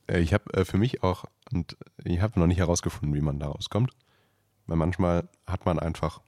äh, 0.08 0.20
ich 0.20 0.34
habe 0.34 0.52
äh, 0.54 0.64
für 0.64 0.78
mich 0.78 1.02
auch, 1.02 1.24
und 1.52 1.76
ich 2.04 2.20
habe 2.20 2.38
noch 2.38 2.46
nicht 2.46 2.58
herausgefunden, 2.58 3.14
wie 3.14 3.24
man 3.24 3.38
da 3.38 3.48
rauskommt, 3.48 3.92
weil 4.66 4.76
manchmal 4.76 5.28
hat 5.46 5.66
man 5.66 5.78
einfach, 5.78 6.20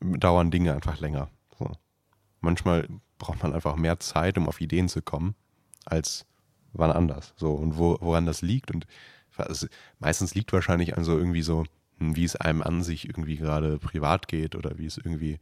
dauern 0.00 0.50
Dinge 0.50 0.72
einfach 0.72 0.98
länger. 0.98 1.28
So. 1.58 1.70
Manchmal 2.40 2.88
braucht 3.18 3.42
man 3.42 3.52
einfach 3.52 3.76
mehr 3.76 4.00
Zeit, 4.00 4.38
um 4.38 4.48
auf 4.48 4.60
Ideen 4.60 4.88
zu 4.88 5.02
kommen, 5.02 5.34
als 5.84 6.26
wann 6.72 6.90
anders. 6.90 7.34
So, 7.36 7.52
und 7.52 7.76
wo, 7.76 7.98
woran 8.00 8.26
das 8.26 8.42
liegt. 8.42 8.70
Und 8.70 8.86
also, 9.36 9.66
meistens 9.98 10.34
liegt 10.34 10.52
wahrscheinlich 10.52 10.96
an 10.96 11.04
so 11.04 11.16
irgendwie 11.16 11.42
so, 11.42 11.64
wie 12.00 12.24
es 12.24 12.36
einem 12.36 12.62
an 12.62 12.82
sich 12.82 13.08
irgendwie 13.08 13.36
gerade 13.36 13.78
privat 13.78 14.26
geht 14.26 14.56
oder 14.56 14.78
wie 14.78 14.86
es 14.86 14.96
irgendwie, 14.96 15.38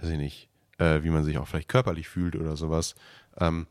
weiß 0.00 0.10
ich 0.10 0.18
nicht, 0.18 0.48
äh, 0.78 1.02
wie 1.02 1.10
man 1.10 1.24
sich 1.24 1.38
auch 1.38 1.46
vielleicht 1.46 1.68
körperlich 1.68 2.08
fühlt 2.08 2.36
oder 2.36 2.56
sowas. 2.56 2.94
Ähm, 3.36 3.66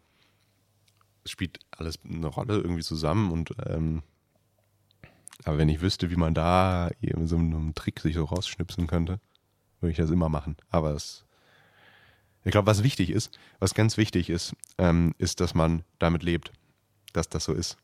es 1.23 1.32
spielt 1.32 1.59
alles 1.71 1.99
eine 2.05 2.27
Rolle 2.27 2.57
irgendwie 2.57 2.84
zusammen 2.84 3.32
und 3.32 3.51
ähm, 3.65 4.03
aber 5.45 5.57
wenn 5.57 5.69
ich 5.69 5.82
wüsste, 5.82 6.11
wie 6.11 6.15
man 6.15 6.34
da 6.34 6.89
eben 7.01 7.27
so 7.27 7.38
einem 7.38 7.73
Trick 7.73 7.99
sich 8.01 8.15
so 8.15 8.25
rausschnipsen 8.25 8.88
könnte, 8.88 9.19
würde 9.80 9.91
ich 9.91 9.97
das 9.97 10.09
immer 10.09 10.30
machen. 10.30 10.57
Aber 10.69 10.91
es, 10.91 11.25
ich 12.43 12.51
glaube, 12.51 12.67
was 12.67 12.84
wichtig 12.84 13.09
ist, 13.09 13.38
was 13.59 13.73
ganz 13.73 13.97
wichtig 13.97 14.30
ist, 14.30 14.55
ähm, 14.77 15.13
ist, 15.17 15.39
dass 15.39 15.53
man 15.53 15.84
damit 15.97 16.23
lebt, 16.23 16.51
dass 17.13 17.30
das 17.30 17.45
so 17.45 17.53
ist. 17.53 17.77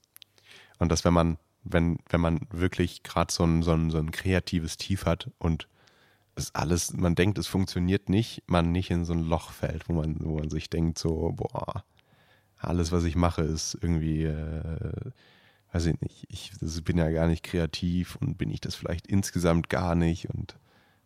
Und 0.80 0.91
dass 0.91 1.06
wenn 1.06 1.14
man, 1.14 1.38
wenn, 1.66 1.97
wenn 2.09 2.22
man 2.22 2.47
wirklich 2.51 3.03
gerade 3.03 3.34
so 3.34 3.43
ein, 3.43 3.63
so, 3.63 3.74
ein, 3.74 3.89
so 3.89 3.97
ein 3.97 4.11
kreatives 4.11 4.78
Tief 4.78 5.05
hat 5.05 5.30
und 5.39 5.68
es 6.36 6.53
alles, 6.53 6.93
man 6.93 7.16
denkt, 7.16 7.38
es 7.38 7.47
funktioniert 7.47 8.09
nicht, 8.09 8.43
man 8.47 8.72
nicht 8.72 8.91
in 8.91 9.05
so 9.05 9.13
ein 9.13 9.24
Loch 9.24 9.51
fällt, 9.51 9.89
wo 9.89 9.93
man, 9.93 10.18
wo 10.24 10.38
man 10.38 10.49
sich 10.49 10.70
denkt, 10.70 10.99
so, 10.99 11.34
boah, 11.36 11.84
alles, 12.57 12.91
was 12.91 13.03
ich 13.03 13.16
mache, 13.16 13.41
ist 13.41 13.78
irgendwie, 13.82 14.24
äh, 14.24 15.11
weiß 15.72 15.88
ich 15.88 15.99
nicht, 16.01 16.28
ich 16.30 16.51
bin 16.84 16.97
ja 16.97 17.09
gar 17.09 17.28
nicht 17.28 17.43
kreativ 17.43 18.16
und 18.18 18.38
bin 18.38 18.51
ich 18.51 18.61
das 18.61 18.76
vielleicht 18.76 19.07
insgesamt 19.07 19.70
gar 19.70 19.95
nicht 19.95 20.30
und 20.30 20.55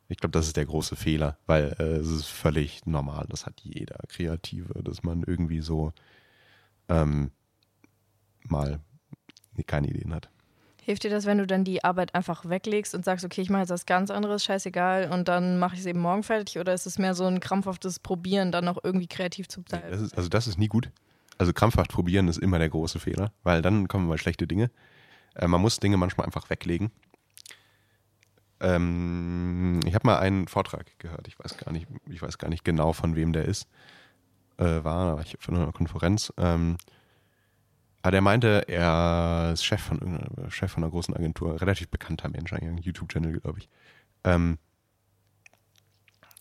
ich 0.07 0.18
glaube, 0.18 0.32
das 0.32 0.47
ist 0.47 0.57
der 0.57 0.66
große 0.66 0.95
Fehler, 0.95 1.38
weil 1.45 1.76
äh, 1.80 1.97
es 1.97 2.10
ist 2.10 2.26
völlig 2.26 2.86
normal, 2.88 3.28
das 3.30 3.45
hat 3.45 3.62
jeder 3.62 3.99
Kreative, 4.07 4.82
dass 4.84 5.03
man 5.03 5.24
irgendwie 5.24 5.62
so 5.62 5.93
ähm, 6.88 7.30
mal 8.47 8.80
keine 9.68 9.88
Ideen 9.88 10.14
hat. 10.14 10.30
Hilft 10.90 11.04
dir 11.04 11.12
das, 11.12 11.28
wenn 11.28 11.38
du 11.38 11.46
dann 11.46 11.64
die 11.64 11.84
Arbeit 11.84 12.16
einfach 12.16 12.50
weglegst 12.50 12.96
und 12.96 13.06
sagst, 13.06 13.24
okay, 13.24 13.42
ich 13.42 13.52
mache 13.52 13.62
jetzt 13.62 13.70
was 13.70 13.86
ganz 13.86 14.10
anderes, 14.10 14.44
scheißegal, 14.44 15.12
und 15.12 15.28
dann 15.28 15.60
mache 15.60 15.76
ich 15.76 15.82
es 15.82 15.86
eben 15.86 16.00
morgen 16.00 16.24
fertig? 16.24 16.58
Oder 16.58 16.74
ist 16.74 16.88
es 16.88 16.98
mehr 16.98 17.14
so 17.14 17.26
ein 17.26 17.40
krampfhaftes 17.40 18.00
Probieren, 18.00 18.52
dann 18.52 18.66
noch 18.66 18.80
irgendwie 18.84 19.06
kreativ 19.06 19.48
zu 19.48 19.62
bleiben? 19.62 19.86
Das 19.92 20.02
ist, 20.02 20.18
also 20.18 20.30
das 20.30 20.48
ist 20.48 20.58
nie 20.58 20.68
gut. 20.68 20.90
Also 21.38 21.54
krampfhaft 21.54 21.92
probieren 21.92 22.28
ist 22.28 22.40
immer 22.40 22.58
der 22.58 22.70
große 22.70 22.98
Fehler, 22.98 23.32
weil 23.44 23.62
dann 23.62 23.88
kommen 23.88 24.08
mal 24.08 24.18
schlechte 24.18 24.48
Dinge. 24.48 24.72
Äh, 25.36 25.48
man 25.48 25.62
muss 25.62 25.78
Dinge 25.78 25.96
manchmal 25.98 26.26
einfach 26.26 26.50
weglegen. 26.50 26.90
Ähm, 28.60 29.82
ich 29.86 29.94
habe 29.94 30.08
mal 30.08 30.18
einen 30.18 30.48
Vortrag 30.48 30.98
gehört, 30.98 31.28
ich 31.28 31.38
weiß 31.38 31.58
gar 31.58 31.72
nicht, 31.72 31.86
ich 32.10 32.20
weiß 32.20 32.40
gar 32.40 32.50
nicht 32.50 32.66
genau, 32.66 32.94
von 32.94 33.16
wem 33.16 33.32
der 33.32 33.46
ist. 33.46 33.68
Äh, 34.58 34.84
war, 34.84 35.18
war 35.18 35.22
ich 35.22 35.38
von 35.40 35.56
einer 35.56 35.72
Konferenz. 35.72 36.34
Ähm, 36.40 36.78
aber 38.02 38.12
der 38.12 38.22
meinte, 38.22 38.66
er 38.68 39.52
ist 39.54 39.66
Chef 39.66 39.82
von, 39.82 40.20
Chef 40.50 40.72
von 40.72 40.84
einer 40.84 40.91
großen 40.91 41.16
Agentur, 41.16 41.60
relativ 41.60 41.89
bekannter 41.89 42.30
Mensch, 42.30 42.54
ein 42.54 42.78
YouTube-Channel, 42.78 43.39
glaube 43.39 43.60
ich. 43.60 43.70
Ähm, 44.24 44.58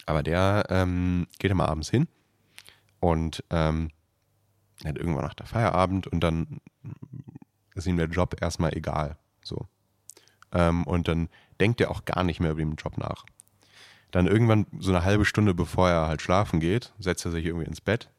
aber 0.06 0.22
der 0.22 0.66
ähm, 0.70 1.26
geht 1.38 1.50
immer 1.50 1.68
abends 1.68 1.90
hin 1.90 2.06
und 3.00 3.44
ähm, 3.50 3.90
hat 4.84 4.96
irgendwann 4.96 5.24
nach 5.24 5.34
der 5.34 5.46
Feierabend 5.46 6.06
und 6.06 6.20
dann 6.20 6.60
ist 7.74 7.86
ihm 7.86 7.96
der 7.96 8.06
Job 8.06 8.40
erstmal 8.40 8.76
egal. 8.76 9.16
So. 9.42 9.66
Ähm, 10.52 10.84
und 10.84 11.08
dann 11.08 11.28
denkt 11.60 11.80
er 11.80 11.90
auch 11.90 12.04
gar 12.04 12.22
nicht 12.22 12.40
mehr 12.40 12.52
über 12.52 12.62
den 12.62 12.76
Job 12.76 12.96
nach. 12.98 13.24
Dann 14.10 14.26
irgendwann, 14.26 14.66
so 14.78 14.90
eine 14.90 15.04
halbe 15.04 15.24
Stunde 15.24 15.54
bevor 15.54 15.90
er 15.90 16.06
halt 16.06 16.22
schlafen 16.22 16.60
geht, 16.60 16.94
setzt 16.98 17.24
er 17.24 17.32
sich 17.32 17.44
irgendwie 17.44 17.66
ins 17.66 17.80
Bett 17.80 18.10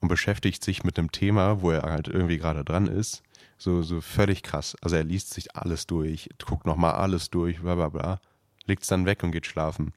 und 0.00 0.08
beschäftigt 0.08 0.64
sich 0.64 0.84
mit 0.84 0.98
einem 0.98 1.12
Thema, 1.12 1.62
wo 1.62 1.70
er 1.70 1.82
halt 1.82 2.08
irgendwie 2.08 2.38
gerade 2.38 2.64
dran 2.64 2.86
ist. 2.86 3.22
So, 3.58 3.82
so 3.82 4.00
völlig 4.00 4.42
krass. 4.42 4.76
Also 4.80 4.96
er 4.96 5.04
liest 5.04 5.34
sich 5.34 5.54
alles 5.54 5.86
durch, 5.86 6.30
guckt 6.44 6.66
nochmal 6.66 6.92
alles 6.92 7.30
durch, 7.30 7.60
bla 7.60 7.74
bla 7.74 7.88
bla, 7.90 8.20
legt 8.64 8.82
es 8.82 8.88
dann 8.88 9.04
weg 9.04 9.22
und 9.22 9.32
geht 9.32 9.46
schlafen. 9.46 9.92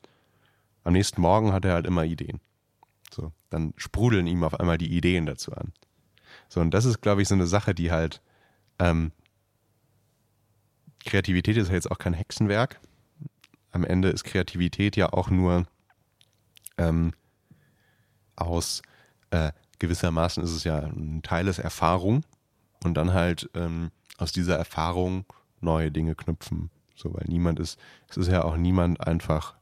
Am 0.84 0.94
nächsten 0.94 1.22
Morgen 1.22 1.54
hat 1.54 1.64
er 1.64 1.74
halt 1.74 1.88
immer 1.88 2.04
Ideen. 2.04 2.42
So, 3.14 3.32
dann 3.50 3.74
sprudeln 3.78 4.28
ihm 4.28 4.44
auf 4.44 4.60
einmal 4.60 4.78
die 4.78 4.94
Ideen 4.94 5.26
dazu 5.26 5.54
an. 5.54 5.72
So, 6.50 6.60
und 6.60 6.72
das 6.74 6.86
ist, 6.86 7.02
glaube 7.02 7.22
ich, 7.22 7.28
so 7.28 7.36
eine 7.36 7.48
Sache, 7.48 7.74
die 7.74 7.92
halt, 7.92 8.22
ähm, 8.80 9.12
Kreativität 11.06 11.58
ist 11.58 11.70
ja 11.70 11.76
jetzt 11.76 11.92
auch 11.92 11.98
kein 11.98 12.14
Hexenwerk. 12.14 12.80
Am 13.72 13.84
Ende 13.84 14.10
ist 14.10 14.24
Kreativität 14.24 14.96
ja 14.96 15.12
auch 15.12 15.30
nur 15.30 15.66
ähm, 16.78 17.14
aus 18.36 18.82
äh, 19.32 19.52
gewissermaßen 19.84 20.42
ist 20.42 20.52
es 20.52 20.64
ja 20.64 20.80
ein 20.80 21.22
Teil 21.24 21.44
des 21.44 21.60
Erfahrung 21.60 22.24
und 22.86 22.94
dann 22.94 23.14
halt 23.14 23.50
ähm, 23.54 23.92
aus 24.18 24.32
dieser 24.32 24.58
Erfahrung 24.58 25.26
neue 25.60 25.92
Dinge 25.92 26.16
knüpfen. 26.16 26.70
So, 26.96 27.14
weil 27.14 27.26
niemand 27.28 27.60
ist, 27.60 27.78
es 28.08 28.16
ist 28.16 28.30
ja 28.30 28.46
auch 28.46 28.56
niemand 28.56 29.06
einfach, 29.06 29.56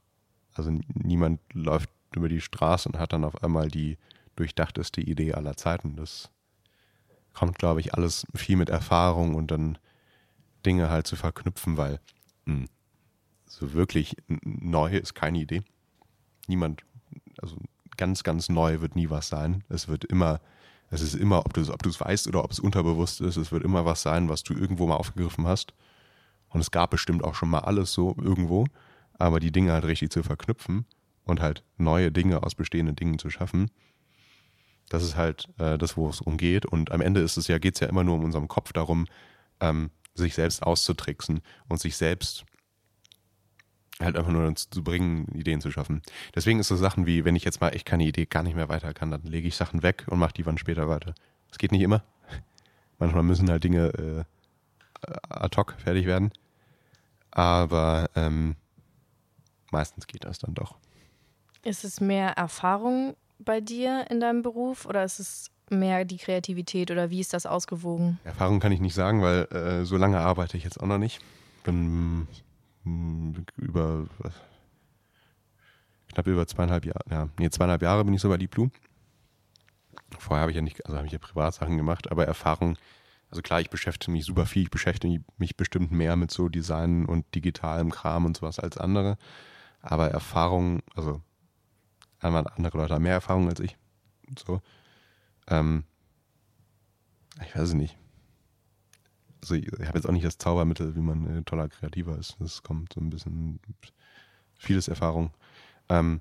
also 0.54 0.70
niemand 0.94 1.40
läuft 1.52 1.90
über 2.14 2.28
die 2.28 2.40
Straße 2.40 2.88
und 2.88 3.00
hat 3.00 3.12
dann 3.12 3.24
auf 3.24 3.42
einmal 3.42 3.66
die 3.66 3.98
durchdachteste 4.36 5.00
Idee 5.00 5.34
aller 5.34 5.56
Zeiten. 5.56 5.96
Das 5.96 6.30
kommt, 7.34 7.58
glaube 7.58 7.80
ich, 7.80 7.94
alles 7.94 8.24
viel 8.32 8.56
mit 8.56 8.70
Erfahrung 8.70 9.34
und 9.34 9.50
dann 9.50 9.76
Dinge 10.64 10.88
halt 10.88 11.08
zu 11.08 11.16
verknüpfen, 11.16 11.76
weil 11.76 11.98
mh, 12.44 12.54
hm, 12.54 12.68
so 13.46 13.72
wirklich 13.72 14.14
neu 14.28 14.96
ist 14.96 15.14
keine 15.14 15.40
Idee. 15.40 15.62
Niemand, 16.46 16.84
also 17.40 17.56
ganz, 17.96 18.22
ganz 18.22 18.48
neu 18.48 18.80
wird 18.80 18.96
nie 18.96 19.10
was 19.10 19.28
sein. 19.28 19.64
Es 19.68 19.88
wird 19.88 20.04
immer, 20.04 20.40
es 20.90 21.00
ist 21.00 21.14
immer, 21.14 21.40
ob 21.46 21.54
du 21.54 21.72
ob 21.72 21.86
es 21.86 22.00
weißt 22.00 22.28
oder 22.28 22.44
ob 22.44 22.50
es 22.50 22.60
unterbewusst 22.60 23.20
ist, 23.20 23.36
es 23.36 23.52
wird 23.52 23.64
immer 23.64 23.84
was 23.84 24.02
sein, 24.02 24.28
was 24.28 24.42
du 24.42 24.54
irgendwo 24.54 24.86
mal 24.86 24.96
aufgegriffen 24.96 25.46
hast. 25.46 25.74
Und 26.48 26.60
es 26.60 26.70
gab 26.70 26.90
bestimmt 26.90 27.24
auch 27.24 27.34
schon 27.34 27.50
mal 27.50 27.60
alles 27.60 27.92
so 27.92 28.14
irgendwo, 28.20 28.66
aber 29.18 29.40
die 29.40 29.52
Dinge 29.52 29.72
halt 29.72 29.84
richtig 29.84 30.10
zu 30.10 30.22
verknüpfen 30.22 30.84
und 31.24 31.40
halt 31.40 31.64
neue 31.78 32.12
Dinge 32.12 32.42
aus 32.42 32.54
bestehenden 32.54 32.96
Dingen 32.96 33.18
zu 33.18 33.30
schaffen, 33.30 33.70
das 34.88 35.02
ist 35.02 35.16
halt 35.16 35.48
äh, 35.58 35.78
das, 35.78 35.96
wo 35.96 36.08
es 36.08 36.20
umgeht. 36.20 36.66
Und 36.66 36.92
am 36.92 37.00
Ende 37.00 37.20
ist 37.20 37.36
es 37.38 37.48
ja, 37.48 37.58
geht 37.58 37.74
es 37.74 37.80
ja 37.80 37.88
immer 37.88 38.04
nur 38.04 38.16
um 38.16 38.24
unserem 38.24 38.48
Kopf 38.48 38.72
darum, 38.72 39.06
ähm, 39.60 39.90
sich 40.14 40.34
selbst 40.34 40.62
auszutricksen 40.62 41.40
und 41.68 41.80
sich 41.80 41.96
selbst 41.96 42.44
halt 44.00 44.16
einfach 44.16 44.32
nur 44.32 44.54
zu 44.54 44.82
bringen, 44.82 45.26
Ideen 45.34 45.60
zu 45.60 45.70
schaffen. 45.70 46.02
Deswegen 46.34 46.58
ist 46.58 46.68
so 46.68 46.76
Sachen 46.76 47.06
wie, 47.06 47.24
wenn 47.24 47.36
ich 47.36 47.44
jetzt 47.44 47.60
mal 47.60 47.70
echt 47.70 47.86
keine 47.86 48.04
Idee 48.04 48.26
gar 48.26 48.42
nicht 48.42 48.56
mehr 48.56 48.68
weiter 48.68 48.94
kann, 48.94 49.10
dann 49.10 49.22
lege 49.22 49.48
ich 49.48 49.56
Sachen 49.56 49.82
weg 49.82 50.04
und 50.08 50.18
mache 50.18 50.34
die 50.34 50.46
wann 50.46 50.58
später 50.58 50.88
weiter. 50.88 51.14
Das 51.48 51.58
geht 51.58 51.72
nicht 51.72 51.82
immer. 51.82 52.02
Manchmal 52.98 53.22
müssen 53.22 53.50
halt 53.50 53.64
Dinge 53.64 53.86
äh, 53.88 54.24
ad 55.28 55.56
hoc 55.56 55.74
fertig 55.78 56.06
werden. 56.06 56.32
Aber 57.30 58.10
ähm, 58.14 58.56
meistens 59.70 60.06
geht 60.06 60.24
das 60.24 60.38
dann 60.38 60.54
doch. 60.54 60.76
Ist 61.62 61.84
es 61.84 62.00
mehr 62.00 62.30
Erfahrung 62.30 63.16
bei 63.38 63.60
dir 63.60 64.06
in 64.10 64.20
deinem 64.20 64.42
Beruf 64.42 64.86
oder 64.86 65.04
ist 65.04 65.18
es 65.18 65.50
mehr 65.70 66.04
die 66.04 66.18
Kreativität 66.18 66.90
oder 66.90 67.10
wie 67.10 67.20
ist 67.20 67.32
das 67.32 67.46
ausgewogen? 67.46 68.18
Erfahrung 68.24 68.60
kann 68.60 68.72
ich 68.72 68.80
nicht 68.80 68.94
sagen, 68.94 69.22
weil 69.22 69.44
äh, 69.52 69.84
so 69.84 69.96
lange 69.96 70.18
arbeite 70.18 70.56
ich 70.56 70.64
jetzt 70.64 70.80
auch 70.80 70.86
noch 70.86 70.98
nicht. 70.98 71.20
Bin 71.64 72.26
über 72.84 74.06
was, 74.18 74.34
knapp 76.08 76.26
über 76.26 76.46
zweieinhalb 76.46 76.84
Jahre, 76.84 77.04
ja, 77.10 77.28
nee, 77.38 77.50
zweieinhalb 77.50 77.82
Jahre 77.82 78.04
bin 78.04 78.14
ich 78.14 78.20
so 78.20 78.28
bei 78.28 78.36
Deep 78.36 78.50
Blue. 78.50 78.70
vorher 80.18 80.42
habe 80.42 80.50
ich 80.50 80.56
ja 80.56 80.62
nicht, 80.62 80.84
also 80.86 80.96
habe 80.96 81.06
ich 81.06 81.12
ja 81.12 81.18
Privatsachen 81.18 81.76
gemacht, 81.76 82.10
aber 82.10 82.26
Erfahrung, 82.26 82.76
also 83.30 83.40
klar, 83.42 83.60
ich 83.60 83.70
beschäftige 83.70 84.12
mich 84.12 84.24
super 84.24 84.46
viel, 84.46 84.62
ich 84.62 84.70
beschäftige 84.70 85.24
mich 85.38 85.56
bestimmt 85.56 85.90
mehr 85.90 86.16
mit 86.16 86.30
so 86.30 86.48
Design 86.48 87.06
und 87.06 87.34
digitalem 87.34 87.90
Kram 87.90 88.26
und 88.26 88.36
sowas 88.36 88.58
als 88.58 88.76
andere. 88.76 89.16
Aber 89.80 90.10
Erfahrung, 90.10 90.82
also 90.94 91.22
andere 92.20 92.78
Leute 92.78 92.94
haben 92.94 93.02
mehr 93.02 93.14
Erfahrung 93.14 93.48
als 93.48 93.60
ich. 93.60 93.76
So. 94.38 94.60
Ähm, 95.48 95.84
ich 97.42 97.54
weiß 97.54 97.68
es 97.68 97.74
nicht. 97.74 97.96
Also 99.42 99.56
ich, 99.56 99.66
habe 99.66 99.98
jetzt 99.98 100.06
auch 100.06 100.12
nicht 100.12 100.24
das 100.24 100.38
Zaubermittel, 100.38 100.94
wie 100.94 101.00
man 101.00 101.38
äh, 101.38 101.42
toller 101.42 101.68
Kreativer 101.68 102.16
ist. 102.16 102.36
Das 102.38 102.62
kommt 102.62 102.92
so 102.92 103.00
ein 103.00 103.10
bisschen 103.10 103.58
vieles 104.56 104.88
Erfahrung. 104.88 105.32
Ähm, 105.88 106.20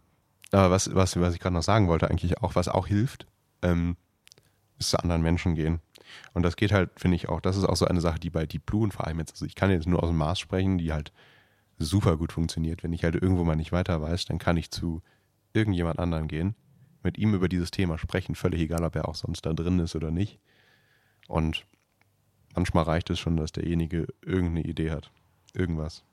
aber 0.51 0.71
was, 0.71 0.93
was, 0.93 1.19
was 1.19 1.33
ich 1.33 1.39
gerade 1.39 1.53
noch 1.53 1.63
sagen 1.63 1.87
wollte, 1.87 2.09
eigentlich 2.09 2.39
auch, 2.39 2.55
was 2.55 2.67
auch 2.67 2.87
hilft, 2.87 3.27
ähm, 3.61 3.95
ist 4.79 4.89
zu 4.89 4.99
anderen 4.99 5.21
Menschen 5.21 5.55
gehen. 5.55 5.79
Und 6.33 6.43
das 6.43 6.55
geht 6.55 6.71
halt, 6.71 6.89
finde 6.97 7.15
ich 7.15 7.29
auch, 7.29 7.39
das 7.39 7.55
ist 7.55 7.63
auch 7.63 7.77
so 7.77 7.85
eine 7.85 8.01
Sache, 8.01 8.19
die 8.19 8.29
bei 8.29 8.45
Deep 8.45 8.65
Blue 8.65 8.83
und 8.83 8.93
vor 8.93 9.07
allem 9.07 9.19
jetzt, 9.19 9.33
also 9.33 9.45
ich 9.45 9.55
kann 9.55 9.69
jetzt 9.69 9.87
nur 9.87 10.03
aus 10.03 10.09
dem 10.09 10.17
Maß 10.17 10.39
sprechen, 10.39 10.77
die 10.77 10.91
halt 10.91 11.13
super 11.77 12.17
gut 12.17 12.33
funktioniert. 12.33 12.83
Wenn 12.83 12.91
ich 12.91 13.03
halt 13.03 13.15
irgendwo 13.15 13.43
mal 13.43 13.55
nicht 13.55 13.71
weiter 13.71 14.01
weiß, 14.01 14.25
dann 14.25 14.39
kann 14.39 14.57
ich 14.57 14.71
zu 14.71 15.01
irgendjemand 15.53 15.99
anderen 15.99 16.27
gehen, 16.27 16.55
mit 17.03 17.17
ihm 17.17 17.33
über 17.33 17.47
dieses 17.47 17.71
Thema 17.71 17.97
sprechen, 17.97 18.35
völlig 18.35 18.61
egal, 18.61 18.83
ob 18.83 18.95
er 18.95 19.07
auch 19.07 19.15
sonst 19.15 19.45
da 19.45 19.53
drin 19.53 19.79
ist 19.79 19.95
oder 19.95 20.11
nicht. 20.11 20.39
Und 21.27 21.65
manchmal 22.55 22.83
reicht 22.83 23.09
es 23.09 23.19
schon, 23.19 23.37
dass 23.37 23.51
derjenige 23.51 24.07
irgendeine 24.21 24.61
Idee 24.61 24.91
hat. 24.91 25.09
Irgendwas. 25.53 26.03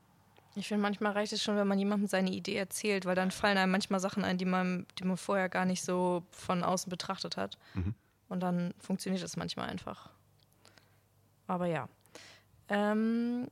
Ich 0.55 0.67
finde, 0.67 0.81
manchmal 0.81 1.13
reicht 1.13 1.31
es 1.31 1.41
schon, 1.41 1.55
wenn 1.55 1.67
man 1.67 1.79
jemandem 1.79 2.07
seine 2.07 2.31
Idee 2.31 2.55
erzählt, 2.55 3.05
weil 3.05 3.15
dann 3.15 3.31
fallen 3.31 3.57
einem 3.57 3.71
manchmal 3.71 3.99
Sachen 3.99 4.25
ein, 4.25 4.37
die 4.37 4.45
man, 4.45 4.85
die 4.97 5.05
man 5.05 5.17
vorher 5.17 5.47
gar 5.47 5.65
nicht 5.65 5.83
so 5.83 6.23
von 6.31 6.63
außen 6.63 6.89
betrachtet 6.89 7.37
hat. 7.37 7.57
Mhm. 7.75 7.93
Und 8.27 8.41
dann 8.41 8.73
funktioniert 8.79 9.23
es 9.23 9.37
manchmal 9.37 9.69
einfach. 9.69 10.09
Aber 11.47 11.65
ja. 11.65 11.87
Ähm, 12.67 13.47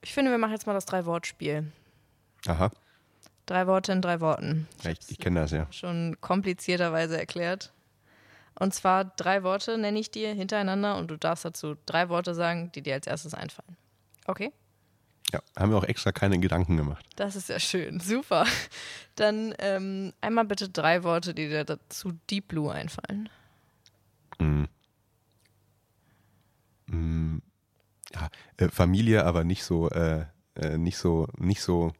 ich 0.00 0.12
finde, 0.12 0.30
wir 0.30 0.38
machen 0.38 0.52
jetzt 0.52 0.66
mal 0.66 0.74
das 0.74 0.86
Drei-Wort-Spiel. 0.86 1.70
Aha, 2.46 2.70
Drei 3.46 3.66
Worte 3.66 3.92
in 3.92 4.00
drei 4.00 4.20
Worten. 4.20 4.68
ich, 4.84 4.98
ich 5.10 5.18
kenne 5.18 5.40
das 5.40 5.50
ja. 5.50 5.66
Schon 5.72 6.16
komplizierterweise 6.20 7.18
erklärt. 7.18 7.72
Und 8.58 8.74
zwar 8.74 9.04
drei 9.04 9.42
Worte 9.42 9.78
nenne 9.78 9.98
ich 9.98 10.10
dir 10.10 10.34
hintereinander 10.34 10.96
und 10.96 11.10
du 11.10 11.16
darfst 11.16 11.44
dazu 11.44 11.76
drei 11.86 12.08
Worte 12.08 12.34
sagen, 12.34 12.70
die 12.72 12.82
dir 12.82 12.94
als 12.94 13.06
erstes 13.06 13.34
einfallen. 13.34 13.76
Okay? 14.26 14.52
Ja, 15.32 15.40
haben 15.56 15.70
wir 15.70 15.78
auch 15.78 15.84
extra 15.84 16.12
keine 16.12 16.38
Gedanken 16.38 16.76
gemacht. 16.76 17.06
Das 17.16 17.36
ist 17.36 17.48
ja 17.48 17.58
schön. 17.58 18.00
Super. 18.00 18.46
Dann 19.16 19.54
ähm, 19.58 20.12
einmal 20.20 20.44
bitte 20.44 20.68
drei 20.68 21.02
Worte, 21.04 21.32
die 21.32 21.48
dir 21.48 21.64
dazu 21.64 22.12
Deep 22.28 22.48
Blue 22.48 22.70
einfallen. 22.70 23.28
Mm. 24.38 24.64
Mm. 26.86 27.38
Ja, 28.14 28.28
äh, 28.58 28.68
Familie, 28.68 29.24
aber 29.24 29.44
nicht 29.44 29.64
so, 29.64 29.88
äh, 29.88 30.26
äh, 30.54 30.76
nicht 30.76 30.98
so, 30.98 31.28
nicht 31.38 31.62
so, 31.62 31.94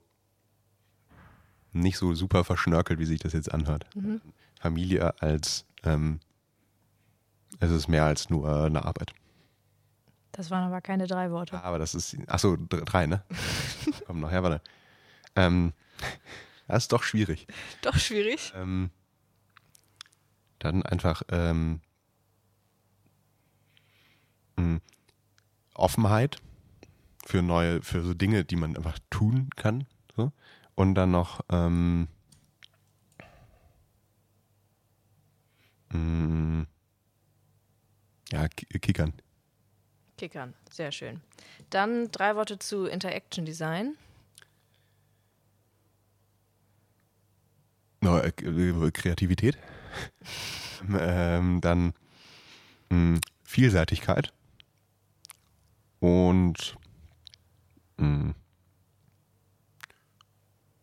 nicht 1.73 1.97
so 1.97 2.13
super 2.15 2.45
verschnörkelt, 2.45 2.99
wie 2.99 3.07
sich 3.07 3.21
das 3.21 3.33
jetzt 3.33 3.51
anhört. 3.53 3.87
Familie 4.61 5.15
als, 5.23 5.65
ähm, 5.85 6.21
es 7.63 7.71
ist 7.71 7.89
mehr 7.89 8.05
als 8.05 8.29
nur 8.29 8.65
eine 8.67 8.85
Arbeit. 8.85 9.13
Das 10.33 10.51
waren 10.51 10.65
aber 10.65 10.81
keine 10.81 11.07
drei 11.07 11.31
Worte. 11.31 11.63
Aber 11.63 11.79
das 11.79 11.95
ist, 11.95 12.17
achso, 12.27 12.57
drei, 12.57 13.07
ne? 13.07 13.23
Komm 14.07 14.21
noch 14.21 14.31
her, 14.31 14.43
warte. 14.43 14.61
Ähm, 15.37 15.73
das 16.67 16.85
ist 16.85 16.93
doch 16.93 17.03
schwierig. 17.03 17.47
Doch 17.83 17.97
schwierig. 17.97 18.53
Ähm, 18.57 18.91
dann 20.59 20.83
einfach 20.83 21.23
ähm, 21.31 21.81
mh, 24.57 24.81
Offenheit 25.75 26.39
für 27.25 27.43
neue, 27.43 27.83
für 27.83 28.03
so 28.03 28.15
Dinge, 28.15 28.45
die 28.45 28.57
man 28.57 28.77
einfach 28.77 28.99
tun 29.11 29.51
kann. 29.55 29.87
So. 30.17 30.33
Und 30.75 30.95
dann 30.97 31.11
noch 31.13 31.41
ähm, 31.51 32.09
mh, 35.93 36.67
ja, 38.33 38.42
Ki- 38.42 38.42
Kickern. 38.57 39.13
Kickern. 40.17 40.55
Sehr 40.71 40.93
schön. 40.93 41.21
Dann 41.71 42.11
drei 42.11 42.37
Worte 42.37 42.59
zu 42.59 42.87
Interaction 42.87 43.45
Design. 43.45 43.97
No, 48.01 48.19
äh, 48.19 48.29
äh, 48.29 48.91
Kreativität. 48.91 49.59
ähm, 50.99 51.61
dann 51.61 51.95
mh, 52.91 53.21
Vielseitigkeit. 53.45 54.33
Und 56.01 56.77
mh, 57.97 58.35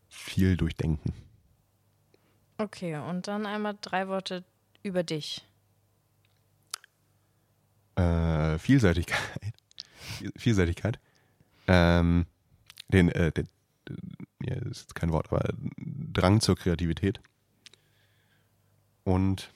viel 0.07 0.55
durchdenken. 0.55 1.13
Okay, 2.57 2.97
und 2.97 3.28
dann 3.28 3.45
einmal 3.45 3.78
drei 3.82 4.07
Worte 4.07 4.43
über 4.84 5.03
dich. 5.03 5.45
Äh, 8.00 8.60
Vielseitigkeit. 8.60 9.20
Viel- 10.18 10.32
Vielseitigkeit. 10.38 11.00
Ähm, 11.68 12.26
den, 12.89 13.10
äh, 13.10 13.32
den, 13.32 13.47
ja, 14.43 14.56
ist 14.56 14.82
jetzt 14.82 14.95
kein 14.95 15.12
Wort, 15.12 15.32
aber 15.32 15.54
Drang 15.78 16.41
zur 16.41 16.56
Kreativität. 16.58 17.20
Und 19.04 19.52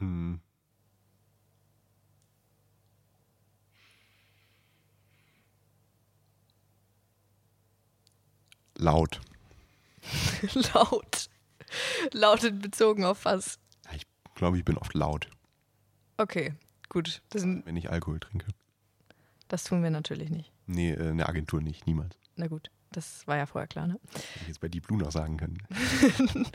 mh, 0.00 0.38
laut. 8.78 9.20
Laut. 10.74 11.28
Laut 12.12 12.44
in 12.44 12.58
bezogen 12.60 13.04
auf 13.04 13.24
was? 13.24 13.58
Glaube, 14.42 14.58
ich 14.58 14.64
bin 14.64 14.76
oft 14.76 14.92
laut, 14.94 15.28
Okay, 16.16 16.52
gut. 16.88 17.22
Das, 17.30 17.42
sind, 17.42 17.64
wenn 17.64 17.76
ich 17.76 17.90
Alkohol 17.90 18.18
trinke. 18.18 18.48
das 19.46 19.62
tun 19.62 19.84
wir 19.84 19.90
natürlich 19.90 20.30
nicht. 20.30 20.50
Nee, 20.66 20.90
äh, 20.90 21.10
eine 21.10 21.28
Agentur 21.28 21.62
nicht, 21.62 21.86
niemals. 21.86 22.18
Na 22.34 22.48
gut, 22.48 22.68
das 22.90 23.24
war 23.28 23.36
ja 23.36 23.46
vorher 23.46 23.68
klar, 23.68 23.86
ne? 23.86 24.00
Hätte 24.12 24.24
ich 24.40 24.48
jetzt 24.48 24.60
bei 24.60 24.66
Deep 24.66 24.88
Blue 24.88 24.98
noch 24.98 25.12
sagen 25.12 25.36
können. 25.36 25.58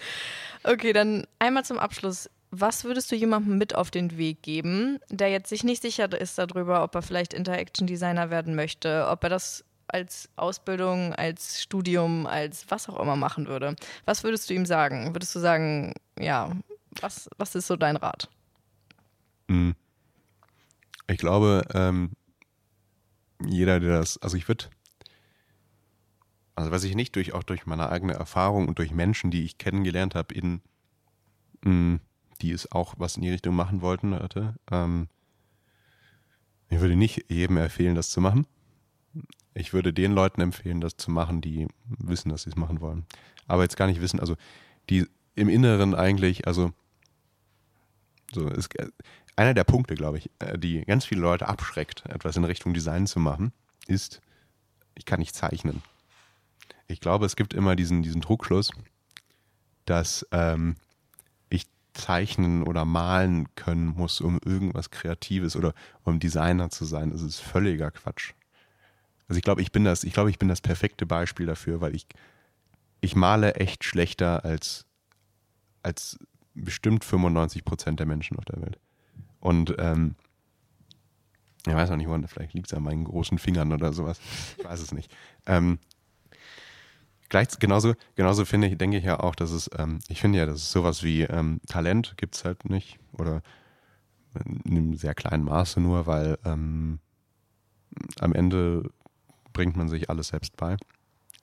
Okay, 0.63 0.91
dann 0.91 1.27
einmal 1.39 1.63
zum 1.63 1.79
Abschluss. 1.79 2.29
Was 2.51 2.83
würdest 2.83 3.09
du 3.09 3.15
jemandem 3.15 3.57
mit 3.57 3.73
auf 3.73 3.89
den 3.89 4.17
Weg 4.17 4.41
geben, 4.41 4.99
der 5.09 5.29
jetzt 5.29 5.47
sich 5.47 5.63
nicht 5.63 5.81
sicher 5.81 6.11
ist 6.19 6.37
darüber, 6.37 6.83
ob 6.83 6.93
er 6.93 7.01
vielleicht 7.01 7.33
Interaction 7.33 7.87
Designer 7.87 8.29
werden 8.29 8.53
möchte, 8.53 9.07
ob 9.07 9.23
er 9.23 9.29
das 9.29 9.63
als 9.87 10.27
Ausbildung, 10.35 11.13
als 11.13 11.61
Studium, 11.61 12.25
als 12.25 12.69
was 12.69 12.89
auch 12.89 12.99
immer 12.99 13.15
machen 13.15 13.47
würde? 13.47 13.77
Was 14.03 14.25
würdest 14.25 14.49
du 14.49 14.55
ihm 14.55 14.65
sagen? 14.65 15.15
Würdest 15.15 15.33
du 15.35 15.39
sagen, 15.39 15.93
ja, 16.19 16.51
was, 17.01 17.29
was 17.37 17.55
ist 17.55 17.67
so 17.67 17.75
dein 17.75 17.97
Rat? 17.97 18.29
Mm. 19.47 19.71
Ich 21.09 21.17
glaube, 21.17 21.63
ähm, 21.73 22.11
jeder, 23.45 23.79
der 23.79 23.99
das, 23.99 24.17
also 24.17 24.35
ich 24.35 24.47
würde, 24.47 24.65
also 26.55 26.71
was 26.71 26.83
ich 26.83 26.95
nicht 26.95 27.15
durch, 27.15 27.33
auch 27.33 27.43
durch 27.43 27.65
meine 27.65 27.89
eigene 27.89 28.13
Erfahrung 28.13 28.67
und 28.67 28.79
durch 28.79 28.91
Menschen, 28.91 29.31
die 29.31 29.43
ich 29.43 29.57
kennengelernt 29.57 30.15
habe, 30.15 30.33
in, 30.33 30.61
mh, 31.63 31.99
die 32.41 32.51
es 32.51 32.71
auch 32.71 32.95
was 32.97 33.15
in 33.15 33.21
die 33.21 33.29
Richtung 33.29 33.55
machen 33.55 33.81
wollten, 33.81 34.13
hatte, 34.13 34.55
ähm, 34.71 35.07
ich 36.69 36.79
würde 36.79 36.95
nicht 36.95 37.25
jedem 37.29 37.57
empfehlen, 37.57 37.95
das 37.95 38.09
zu 38.09 38.19
machen. 38.19 38.45
Ich 39.53 39.73
würde 39.73 39.93
den 39.93 40.11
Leuten 40.11 40.41
empfehlen, 40.41 40.81
das 40.81 40.97
zu 40.97 41.11
machen, 41.11 41.41
die 41.41 41.67
wissen, 41.87 42.29
dass 42.29 42.43
sie 42.43 42.49
es 42.49 42.55
machen 42.55 42.81
wollen. 42.81 43.05
Aber 43.47 43.63
jetzt 43.63 43.77
gar 43.77 43.87
nicht 43.87 44.01
wissen, 44.01 44.19
also 44.19 44.35
die 44.89 45.07
im 45.35 45.49
Inneren 45.49 45.95
eigentlich, 45.95 46.47
also 46.47 46.73
so 48.33 48.47
ist 48.49 48.69
einer 49.37 49.53
der 49.53 49.63
Punkte, 49.63 49.95
glaube 49.95 50.17
ich, 50.17 50.29
äh, 50.39 50.57
die 50.57 50.83
ganz 50.85 51.05
viele 51.05 51.21
Leute 51.21 51.47
abschreckt, 51.47 52.03
etwas 52.07 52.35
in 52.35 52.43
Richtung 52.43 52.73
Design 52.73 53.07
zu 53.07 53.19
machen, 53.19 53.53
ist, 53.87 54.21
ich 54.95 55.05
kann 55.05 55.19
nicht 55.19 55.35
zeichnen. 55.35 55.81
Ich 56.87 56.99
glaube, 56.99 57.25
es 57.25 57.35
gibt 57.35 57.53
immer 57.53 57.75
diesen, 57.75 58.01
diesen 58.01 58.21
Druckschluss, 58.21 58.71
dass 59.85 60.25
ähm, 60.31 60.75
ich 61.49 61.67
zeichnen 61.93 62.63
oder 62.63 62.83
malen 62.83 63.53
können 63.55 63.87
muss, 63.87 64.21
um 64.21 64.39
irgendwas 64.43 64.89
Kreatives 64.89 65.55
oder 65.55 65.73
um 66.03 66.19
Designer 66.19 66.69
zu 66.69 66.85
sein. 66.85 67.11
Das 67.11 67.21
ist 67.21 67.39
völliger 67.39 67.91
Quatsch. 67.91 68.33
Also 69.27 69.37
ich 69.37 69.43
glaube, 69.43 69.61
ich 69.61 69.71
bin 69.71 69.83
das, 69.83 70.03
ich 70.03 70.13
glaube, 70.13 70.29
ich 70.29 70.39
bin 70.39 70.47
das 70.47 70.61
perfekte 70.61 71.05
Beispiel 71.05 71.45
dafür, 71.45 71.81
weil 71.81 71.95
ich, 71.95 72.07
ich 73.01 73.15
male 73.15 73.55
echt 73.55 73.83
schlechter 73.83 74.45
als, 74.45 74.85
als 75.83 76.17
bestimmt 76.57 77.05
95 77.05 77.65
Prozent 77.65 77.99
der 77.99 78.07
Menschen 78.07 78.37
auf 78.37 78.45
der 78.45 78.61
Welt. 78.61 78.79
Und 79.39 79.75
ähm, 79.77 80.15
ich 81.65 81.73
weiß 81.73 81.91
auch 81.91 81.95
nicht, 81.95 82.07
woran, 82.07 82.27
vielleicht 82.27 82.53
liegt 82.53 82.67
es 82.67 82.73
an 82.73 82.83
meinen 82.83 83.03
großen 83.03 83.37
Fingern 83.37 83.73
oder 83.73 83.93
sowas. 83.93 84.19
Ich 84.57 84.65
weiß 84.65 84.79
es 84.81 84.91
nicht. 84.93 85.13
Ähm, 85.45 85.79
gleich, 87.29 87.47
genauso, 87.59 87.93
genauso 88.15 88.45
finde 88.45 88.67
ich, 88.67 88.77
denke 88.77 88.97
ich 88.97 89.03
ja 89.03 89.19
auch, 89.19 89.35
dass 89.35 89.51
es, 89.51 89.69
ähm, 89.77 89.99
ich 90.07 90.21
finde 90.21 90.39
ja, 90.39 90.45
dass 90.45 90.57
es 90.57 90.71
sowas 90.71 91.03
wie 91.03 91.23
ähm, 91.23 91.59
Talent 91.67 92.15
gibt 92.17 92.35
es 92.35 92.45
halt 92.45 92.69
nicht 92.69 92.99
oder 93.13 93.41
in 94.45 94.61
einem 94.65 94.93
sehr 94.95 95.15
kleinen 95.15 95.43
Maße 95.43 95.79
nur, 95.81 96.05
weil 96.05 96.37
ähm, 96.45 96.99
am 98.19 98.33
Ende 98.33 98.91
bringt 99.53 99.75
man 99.75 99.89
sich 99.89 100.09
alles 100.09 100.29
selbst 100.29 100.55
bei. 100.55 100.77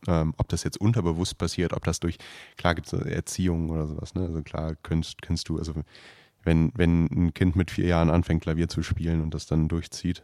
Ähm, 0.07 0.35
ob 0.37 0.49
das 0.49 0.65
jetzt 0.65 0.81
unterbewusst 0.81 1.39
passiert, 1.39 1.73
ob 1.73 1.85
das 1.85 2.01
durch, 2.01 2.19
klar 2.57 2.75
gibt 2.75 2.93
es 2.93 2.93
Erziehung 2.93 3.71
oder 3.71 3.87
sowas, 3.87 4.15
ne? 4.15 4.23
Also 4.23 4.43
klar 4.43 4.77
kennst, 4.83 5.23
kennst 5.23 5.49
du, 5.49 5.59
also 5.59 5.75
wenn, 6.43 6.73
wenn 6.75 7.07
ein 7.07 7.35
Kind 7.35 7.57
mit 7.57 7.71
vier 7.71 7.87
Jahren 7.87 8.11
anfängt, 8.11 8.43
Klavier 8.43 8.69
zu 8.69 8.83
spielen 8.83 9.23
und 9.23 9.33
das 9.33 9.47
dann 9.47 9.69
durchzieht, 9.69 10.23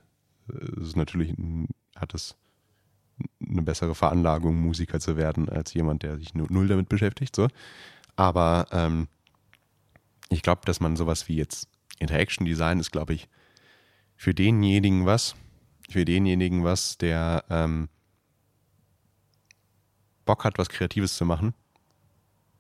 äh, 0.53 0.83
ist 0.83 0.97
natürlich, 0.97 1.35
hat 1.97 2.15
es 2.15 2.37
eine 3.47 3.63
bessere 3.63 3.95
Veranlagung, 3.95 4.57
Musiker 4.57 5.01
zu 5.01 5.17
werden, 5.17 5.49
als 5.49 5.75
jemand, 5.75 6.03
der 6.03 6.19
sich 6.19 6.35
null 6.35 6.69
damit 6.69 6.89
beschäftigt. 6.89 7.37
So. 7.37 7.49
Aber 8.17 8.67
ähm, 8.73 9.09
ich 10.31 10.43
glaube, 10.43 10.63
dass 10.65 10.81
man 10.81 10.97
sowas 10.97 11.29
wie 11.29 11.37
jetzt 11.37 11.69
Interaction 11.99 12.47
Design 12.47 12.81
ist, 12.81 12.91
glaube 12.91 13.15
ich, 13.15 13.29
für 14.17 14.35
denjenigen 14.35 15.07
was, 15.07 15.35
für 15.89 16.05
denjenigen 16.05 16.65
was, 16.65 16.99
der 16.99 17.45
ähm, 17.51 17.89
Bock 20.25 20.45
hat, 20.45 20.59
was 20.59 20.69
Kreatives 20.69 21.17
zu 21.17 21.25
machen, 21.25 21.55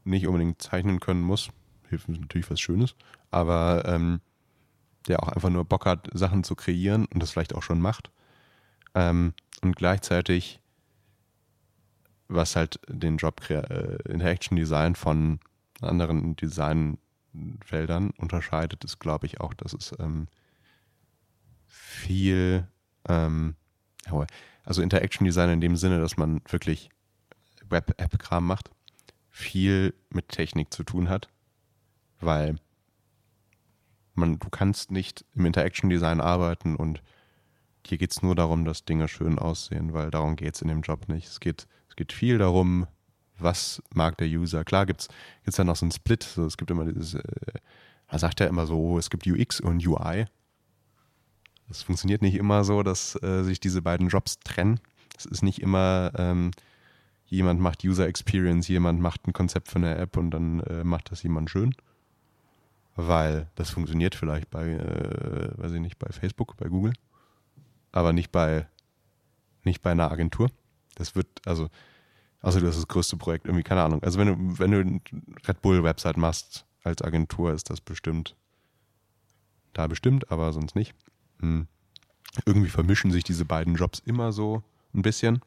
nicht 0.05 0.27
unbedingt 0.27 0.61
zeichnen 0.63 1.01
können 1.01 1.23
muss, 1.23 1.51
hilft 1.89 2.09
natürlich 2.09 2.51
was 2.51 2.61
Schönes, 2.61 2.95
aber 3.31 3.85
ähm, 3.87 4.21
der 5.09 5.23
auch 5.23 5.29
einfach 5.29 5.51
nur 5.51 5.65
Bock 5.65 5.87
hat, 5.87 6.09
Sachen 6.13 6.45
zu 6.45 6.55
kreieren 6.55 7.07
und 7.07 7.23
das 7.23 7.31
vielleicht 7.31 7.55
auch 7.55 7.63
schon 7.63 7.81
macht. 7.81 8.11
Ähm, 8.95 9.35
und 9.63 9.77
gleichzeitig, 9.77 10.61
was 12.29 12.57
halt 12.57 12.81
den 12.89 13.17
Job 13.17 13.49
äh, 13.51 13.97
Interaction 14.09 14.57
Design 14.57 14.95
von 14.95 15.41
anderen 15.81 16.37
Designfeldern 16.37 18.11
unterscheidet, 18.19 18.85
ist, 18.85 18.99
glaube 18.99 19.27
ich, 19.27 19.41
auch, 19.41 19.55
dass 19.55 19.73
es 19.73 19.93
ähm, 19.99 20.29
viel, 21.67 22.67
ähm, 23.09 23.57
also 24.65 24.83
Interaction 24.83 25.25
Design 25.25 25.51
in 25.51 25.61
dem 25.61 25.77
Sinne, 25.77 26.01
dass 26.01 26.17
man 26.17 26.41
wirklich 26.49 26.91
Web-App-Kram 27.71 28.47
macht, 28.47 28.71
viel 29.29 29.95
mit 30.11 30.29
Technik 30.29 30.73
zu 30.73 30.83
tun 30.83 31.09
hat, 31.09 31.29
weil 32.21 32.57
man, 34.15 34.39
du 34.39 34.51
kannst 34.51 34.91
nicht 34.91 35.25
im 35.35 35.47
Interaction 35.47 35.89
Design 35.89 36.21
arbeiten 36.21 36.77
und 36.77 37.03
hier 37.87 37.99
geht 37.99 38.13
es 38.13 38.23
nur 38.23 38.35
darum, 38.35 38.65
dass 38.65 38.85
Dinge 38.85 39.09
schön 39.09 39.39
aussehen, 39.39 39.93
weil 39.95 40.11
darum 40.11 40.37
geht 40.37 40.55
es 40.55 40.63
in 40.63 40.69
dem 40.69 40.83
Job 40.83 41.09
nicht. 41.09 41.27
Es 41.27 41.41
geht, 41.41 41.67
es 41.89 41.97
geht 41.97 42.13
viel 42.13 42.39
darum, 42.39 42.87
was 43.39 43.83
mag 43.95 44.19
der 44.19 44.29
User. 44.29 44.65
Klar 44.65 44.87
gibt 44.87 45.09
es 45.45 45.57
ja 45.57 45.65
noch 45.65 45.77
so 45.77 45.87
einen 45.87 45.93
Split. 45.93 46.23
So, 46.23 46.45
es 46.45 46.57
gibt 46.57 46.71
immer 46.71 46.85
dieses, 46.85 47.15
äh, 47.15 47.23
man 48.11 48.19
sagt 48.19 48.41
ja 48.41 48.47
immer 48.47 48.67
so, 48.67 48.99
es 48.99 49.11
gibt 49.11 49.27
UX 49.27 49.61
und 49.61 49.85
UI. 49.87 50.27
Es 51.71 51.83
funktioniert 51.83 52.23
nicht 52.23 52.35
immer 52.35 52.65
so, 52.65 52.83
dass 52.83 53.21
äh, 53.23 53.43
sich 53.45 53.61
diese 53.61 53.81
beiden 53.81 54.09
Jobs 54.09 54.41
trennen. 54.41 54.81
Es 55.17 55.25
ist 55.25 55.43
nicht 55.43 55.61
immer, 55.61 56.13
ähm, 56.17 56.51
jemand 57.31 57.61
macht 57.61 57.83
User 57.85 58.07
Experience, 58.07 58.69
jemand 58.69 59.01
macht 59.01 59.27
ein 59.27 59.33
Konzept 59.33 59.69
für 59.69 59.77
eine 59.77 59.97
App 59.97 60.17
und 60.17 60.31
dann 60.31 60.61
äh, 60.61 60.85
macht 60.85 61.11
das 61.11 61.23
jemand 61.23 61.51
schön. 61.51 61.75
Weil 62.97 63.49
das 63.55 63.71
funktioniert 63.71 64.15
vielleicht 64.15 64.51
bei, 64.51 64.69
äh, 64.69 65.51
weiß 65.57 65.73
ich 65.73 65.81
nicht, 65.81 65.99
bei 65.99 66.11
Facebook, 66.13 66.57
bei 66.59 66.69
Google 66.69 66.93
aber 67.93 68.13
nicht 68.13 68.31
bei, 68.31 68.67
nicht 69.65 69.83
bei 69.83 69.93
einer 69.93 70.11
Agentur. 70.11 70.51
Das 70.95 71.15
wird, 71.15 71.27
also, 71.47 71.69
außer 72.43 72.61
du 72.61 72.67
hast 72.67 72.77
das 72.77 72.89
größte 72.89 73.17
Projekt, 73.17 73.47
irgendwie, 73.47 73.63
keine 73.63 73.83
Ahnung. 73.83 74.03
Also 74.03 74.19
wenn 74.19 74.29
du, 74.29 74.59
wenn 74.59 74.71
du 74.71 74.79
eine 74.81 75.01
Red 75.47 75.63
Bull-Website 75.63 76.17
machst 76.17 76.67
als 76.83 77.03
Agentur, 77.03 77.53
ist 77.53 77.71
das 77.71 77.81
bestimmt 77.81 78.37
da 79.73 79.87
bestimmt, 79.87 80.31
aber 80.33 80.53
sonst 80.53 80.75
nicht. 80.75 80.95
Hm. 81.41 81.69
Irgendwie 82.45 82.69
vermischen 82.69 83.11
sich 83.13 83.25
diese 83.25 83.45
beiden 83.45 83.77
Jobs 83.77 84.01
immer 84.01 84.33
so 84.33 84.63
ein 84.95 85.03
bisschen. 85.03 85.41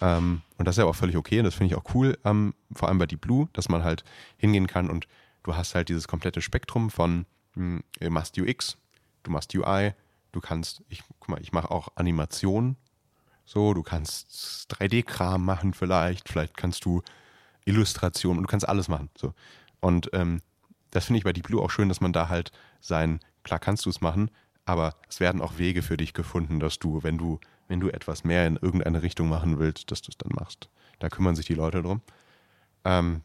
Ähm, 0.00 0.42
und 0.56 0.66
das 0.66 0.76
ist 0.76 0.82
ja 0.82 0.86
auch 0.86 0.96
völlig 0.96 1.16
okay 1.16 1.38
und 1.38 1.44
das 1.44 1.54
finde 1.54 1.74
ich 1.74 1.78
auch 1.78 1.94
cool, 1.94 2.18
ähm, 2.24 2.54
vor 2.72 2.88
allem 2.88 2.98
bei 2.98 3.06
Deep 3.06 3.20
Blue, 3.20 3.48
dass 3.52 3.68
man 3.68 3.84
halt 3.84 4.04
hingehen 4.36 4.66
kann 4.66 4.88
und 4.88 5.06
du 5.42 5.56
hast 5.56 5.74
halt 5.74 5.88
dieses 5.88 6.08
komplette 6.08 6.40
Spektrum 6.40 6.90
von, 6.90 7.26
hm, 7.54 7.82
du 7.98 8.10
machst 8.10 8.38
UX, 8.38 8.76
du 9.22 9.30
machst 9.30 9.54
UI, 9.54 9.92
Du 10.32 10.40
kannst, 10.40 10.82
ich 10.88 11.02
guck 11.06 11.28
mal, 11.28 11.40
ich 11.40 11.52
mache 11.52 11.70
auch 11.70 11.88
Animationen. 11.96 12.76
So, 13.44 13.74
du 13.74 13.82
kannst 13.82 14.68
3D-Kram 14.70 15.44
machen 15.44 15.74
vielleicht, 15.74 16.28
vielleicht 16.28 16.56
kannst 16.56 16.84
du 16.84 17.02
Illustrationen, 17.64 18.42
du 18.42 18.48
kannst 18.48 18.68
alles 18.68 18.88
machen. 18.88 19.10
So. 19.16 19.34
Und 19.80 20.10
ähm, 20.12 20.40
das 20.90 21.06
finde 21.06 21.18
ich 21.18 21.24
bei 21.24 21.32
Deep 21.32 21.48
Blue 21.48 21.60
auch 21.60 21.70
schön, 21.70 21.88
dass 21.88 22.00
man 22.00 22.12
da 22.12 22.28
halt 22.28 22.52
sein, 22.80 23.20
klar 23.42 23.58
kannst 23.58 23.86
du 23.86 23.90
es 23.90 24.00
machen, 24.00 24.30
aber 24.66 24.94
es 25.08 25.18
werden 25.18 25.40
auch 25.40 25.58
Wege 25.58 25.82
für 25.82 25.96
dich 25.96 26.14
gefunden, 26.14 26.60
dass 26.60 26.78
du, 26.78 27.02
wenn 27.02 27.18
du, 27.18 27.40
wenn 27.70 27.80
du 27.80 27.88
etwas 27.88 28.24
mehr 28.24 28.48
in 28.48 28.56
irgendeine 28.56 29.00
Richtung 29.00 29.28
machen 29.28 29.60
willst, 29.60 29.92
dass 29.92 30.02
du 30.02 30.10
es 30.10 30.18
dann 30.18 30.32
machst. 30.34 30.68
Da 30.98 31.08
kümmern 31.08 31.36
sich 31.36 31.46
die 31.46 31.54
Leute 31.54 31.82
drum. 31.82 32.02
Ähm, 32.84 33.22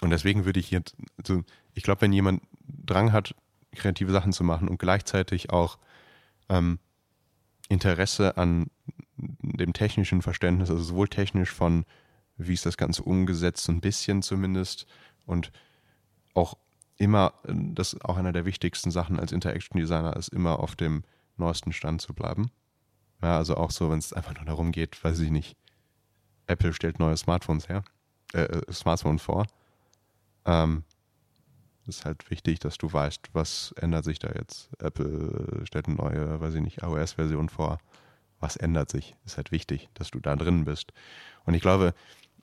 und 0.00 0.10
deswegen 0.10 0.44
würde 0.44 0.60
ich 0.60 0.70
jetzt, 0.70 0.96
also 1.18 1.42
ich 1.74 1.82
glaube, 1.82 2.02
wenn 2.02 2.12
jemand 2.12 2.42
Drang 2.62 3.12
hat, 3.12 3.34
kreative 3.72 4.12
Sachen 4.12 4.32
zu 4.32 4.44
machen 4.44 4.68
und 4.68 4.78
gleichzeitig 4.78 5.50
auch 5.50 5.76
ähm, 6.48 6.78
Interesse 7.68 8.36
an 8.36 8.70
dem 9.16 9.72
technischen 9.72 10.22
Verständnis, 10.22 10.70
also 10.70 10.82
sowohl 10.84 11.08
technisch 11.08 11.50
von, 11.50 11.84
wie 12.36 12.54
ist 12.54 12.64
das 12.64 12.76
Ganze 12.76 13.02
umgesetzt, 13.02 13.64
so 13.64 13.72
ein 13.72 13.80
bisschen 13.80 14.22
zumindest, 14.22 14.86
und 15.26 15.50
auch 16.34 16.56
immer, 16.96 17.34
das 17.44 17.94
ist 17.94 18.04
auch 18.04 18.18
einer 18.18 18.32
der 18.32 18.44
wichtigsten 18.44 18.92
Sachen 18.92 19.18
als 19.18 19.32
Interaction 19.32 19.80
Designer, 19.80 20.16
ist 20.16 20.28
immer 20.28 20.60
auf 20.60 20.76
dem 20.76 21.02
neuesten 21.36 21.72
Stand 21.72 22.00
zu 22.00 22.14
bleiben. 22.14 22.52
Ja, 23.22 23.38
also 23.38 23.56
auch 23.56 23.70
so, 23.70 23.90
wenn 23.90 23.98
es 23.98 24.12
einfach 24.12 24.34
nur 24.34 24.44
darum 24.44 24.72
geht, 24.72 25.02
weiß 25.02 25.20
ich 25.20 25.30
nicht, 25.30 25.56
Apple 26.46 26.72
stellt 26.72 26.98
neue 26.98 27.16
Smartphones 27.16 27.68
her, 27.68 27.84
äh, 28.32 28.42
äh 28.42 28.72
Smartphones 28.72 29.22
vor. 29.22 29.46
Ähm, 30.44 30.84
ist 31.86 32.04
halt 32.04 32.30
wichtig, 32.30 32.58
dass 32.58 32.78
du 32.78 32.92
weißt, 32.92 33.30
was 33.32 33.72
ändert 33.80 34.04
sich 34.04 34.18
da 34.18 34.28
jetzt. 34.34 34.70
Apple 34.78 35.64
stellt 35.64 35.86
eine 35.86 35.96
neue, 35.96 36.40
weiß 36.40 36.54
ich 36.54 36.62
nicht, 36.62 36.82
iOS-Version 36.82 37.48
vor. 37.48 37.78
Was 38.40 38.56
ändert 38.56 38.90
sich? 38.90 39.14
Ist 39.24 39.36
halt 39.36 39.52
wichtig, 39.52 39.88
dass 39.94 40.10
du 40.10 40.20
da 40.20 40.36
drin 40.36 40.64
bist. 40.64 40.92
Und 41.44 41.54
ich 41.54 41.62
glaube, 41.62 41.94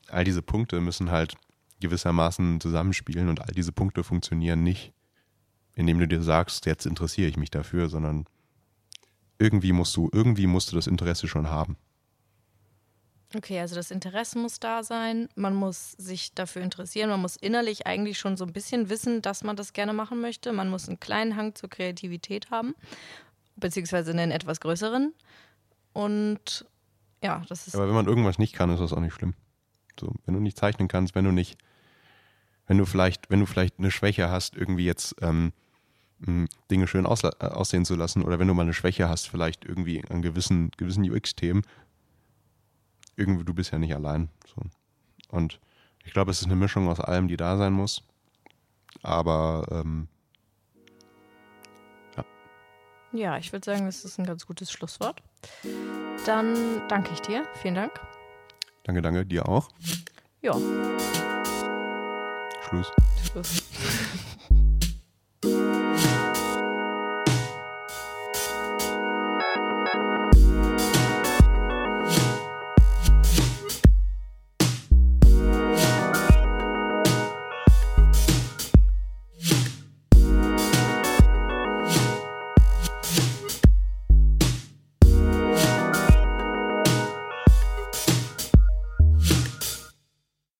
all 0.10 0.24
diese 0.24 0.42
Punkte 0.42 0.82
müssen 0.82 1.12
halt 1.12 1.36
gewissermaßen 1.80 2.62
zusammenspielen 2.62 3.30
und 3.30 3.42
all 3.42 3.54
diese 3.54 3.72
Punkte 3.72 4.04
funktionieren 4.04 4.64
nicht, 4.64 4.94
indem 5.76 6.00
du 6.00 6.08
dir 6.08 6.22
sagst, 6.22 6.66
jetzt 6.66 6.86
interessiere 6.86 7.30
ich 7.30 7.38
mich 7.38 7.52
dafür, 7.52 7.90
sondern 7.90 8.26
irgendwie 9.44 9.74
musst 9.74 9.96
du, 9.98 10.10
irgendwie 10.14 10.48
musst 10.48 10.72
du 10.72 10.78
das 10.78 10.88
Interesse 10.88 11.28
schon 11.28 11.50
haben. 11.50 11.76
Okay, 13.36 13.60
also 13.60 13.76
das 13.76 13.92
Interesse 13.92 14.38
muss 14.40 14.60
da 14.60 14.84
sein, 14.84 15.28
man 15.36 15.54
muss 15.54 15.92
sich 15.94 16.34
dafür 16.34 16.62
interessieren, 16.62 17.10
man 17.10 17.20
muss 17.20 17.36
innerlich 17.36 17.86
eigentlich 17.86 18.20
schon 18.20 18.38
so 18.38 18.46
ein 18.46 18.54
bisschen 18.54 18.90
wissen, 18.90 19.22
dass 19.22 19.44
man 19.44 19.56
das 19.56 19.74
gerne 19.74 19.92
machen 19.92 20.22
möchte. 20.22 20.54
Man 20.54 20.70
muss 20.70 20.88
einen 20.88 21.00
kleinen 21.00 21.36
Hang 21.36 21.56
zur 21.56 21.70
Kreativität 21.70 22.52
haben, 22.52 22.74
beziehungsweise 23.56 24.12
einen 24.12 24.32
etwas 24.32 24.62
größeren. 24.62 25.14
Und 25.94 26.66
ja, 27.22 27.44
das 27.50 27.68
ist. 27.68 27.76
Aber 27.76 27.88
wenn 27.88 27.96
man 27.96 28.08
irgendwas 28.08 28.38
nicht 28.38 28.54
kann, 28.54 28.70
ist 28.70 28.80
das 28.80 28.94
auch 28.94 29.02
nicht 29.02 29.14
schlimm. 29.14 29.34
So, 30.00 30.14
wenn 30.26 30.36
du 30.36 30.40
nicht 30.40 30.58
zeichnen 30.58 30.88
kannst, 30.88 31.16
wenn 31.16 31.26
du 31.26 31.32
nicht, 31.32 31.58
wenn 32.68 32.78
du 32.78 32.86
vielleicht, 32.86 33.30
wenn 33.30 33.42
du 33.42 33.46
vielleicht 33.46 33.78
eine 33.80 33.92
Schwäche 33.92 34.30
hast, 34.30 34.56
irgendwie 34.56 34.86
jetzt 34.86 35.16
ähm, 35.22 35.54
Dinge 36.72 36.88
schön 36.88 37.06
aussehen 37.06 37.86
zu 37.86 37.96
lassen, 37.96 38.24
oder 38.24 38.40
wenn 38.40 38.48
du 38.48 38.54
mal 38.54 38.64
eine 38.64 38.74
Schwäche 38.74 39.10
hast, 39.10 39.30
vielleicht 39.30 39.66
irgendwie 39.66 40.04
an 40.10 40.22
gewissen, 40.22 40.72
gewissen 40.78 41.10
UX-Themen, 41.10 41.64
irgendwie, 43.16 43.44
du 43.44 43.54
bist 43.54 43.72
ja 43.72 43.80
nicht 43.80 43.94
allein. 43.94 44.30
So. 44.46 44.62
Und 45.30 45.60
ich 46.04 46.14
glaube, 46.14 46.32
es 46.32 46.42
ist 46.42 46.48
eine 46.48 46.56
Mischung 46.56 46.88
aus 46.90 47.00
allem, 47.00 47.28
die 47.28 47.38
da 47.38 47.58
sein 47.58 47.74
muss. 47.74 48.04
Aber 49.02 49.66
ähm, 49.72 50.08
ja. 52.16 52.26
Ja, 53.12 53.38
ich 53.38 53.52
würde 53.52 53.66
sagen, 53.66 53.86
das 53.86 54.06
ist 54.06 54.20
ein 54.20 54.26
ganz 54.26 54.46
gutes 54.46 54.72
Schlusswort. 54.72 55.22
Dann 56.26 56.88
danke 56.88 57.12
ich 57.14 57.22
dir. 57.22 57.46
Vielen 57.62 57.76
Dank. 57.76 57.92
Danke, 58.84 59.02
danke. 59.02 59.26
Dir 59.26 59.48
auch. 59.48 59.70
Ja. 60.42 60.54
Schluss. 62.68 62.92
Schluss. 63.32 63.64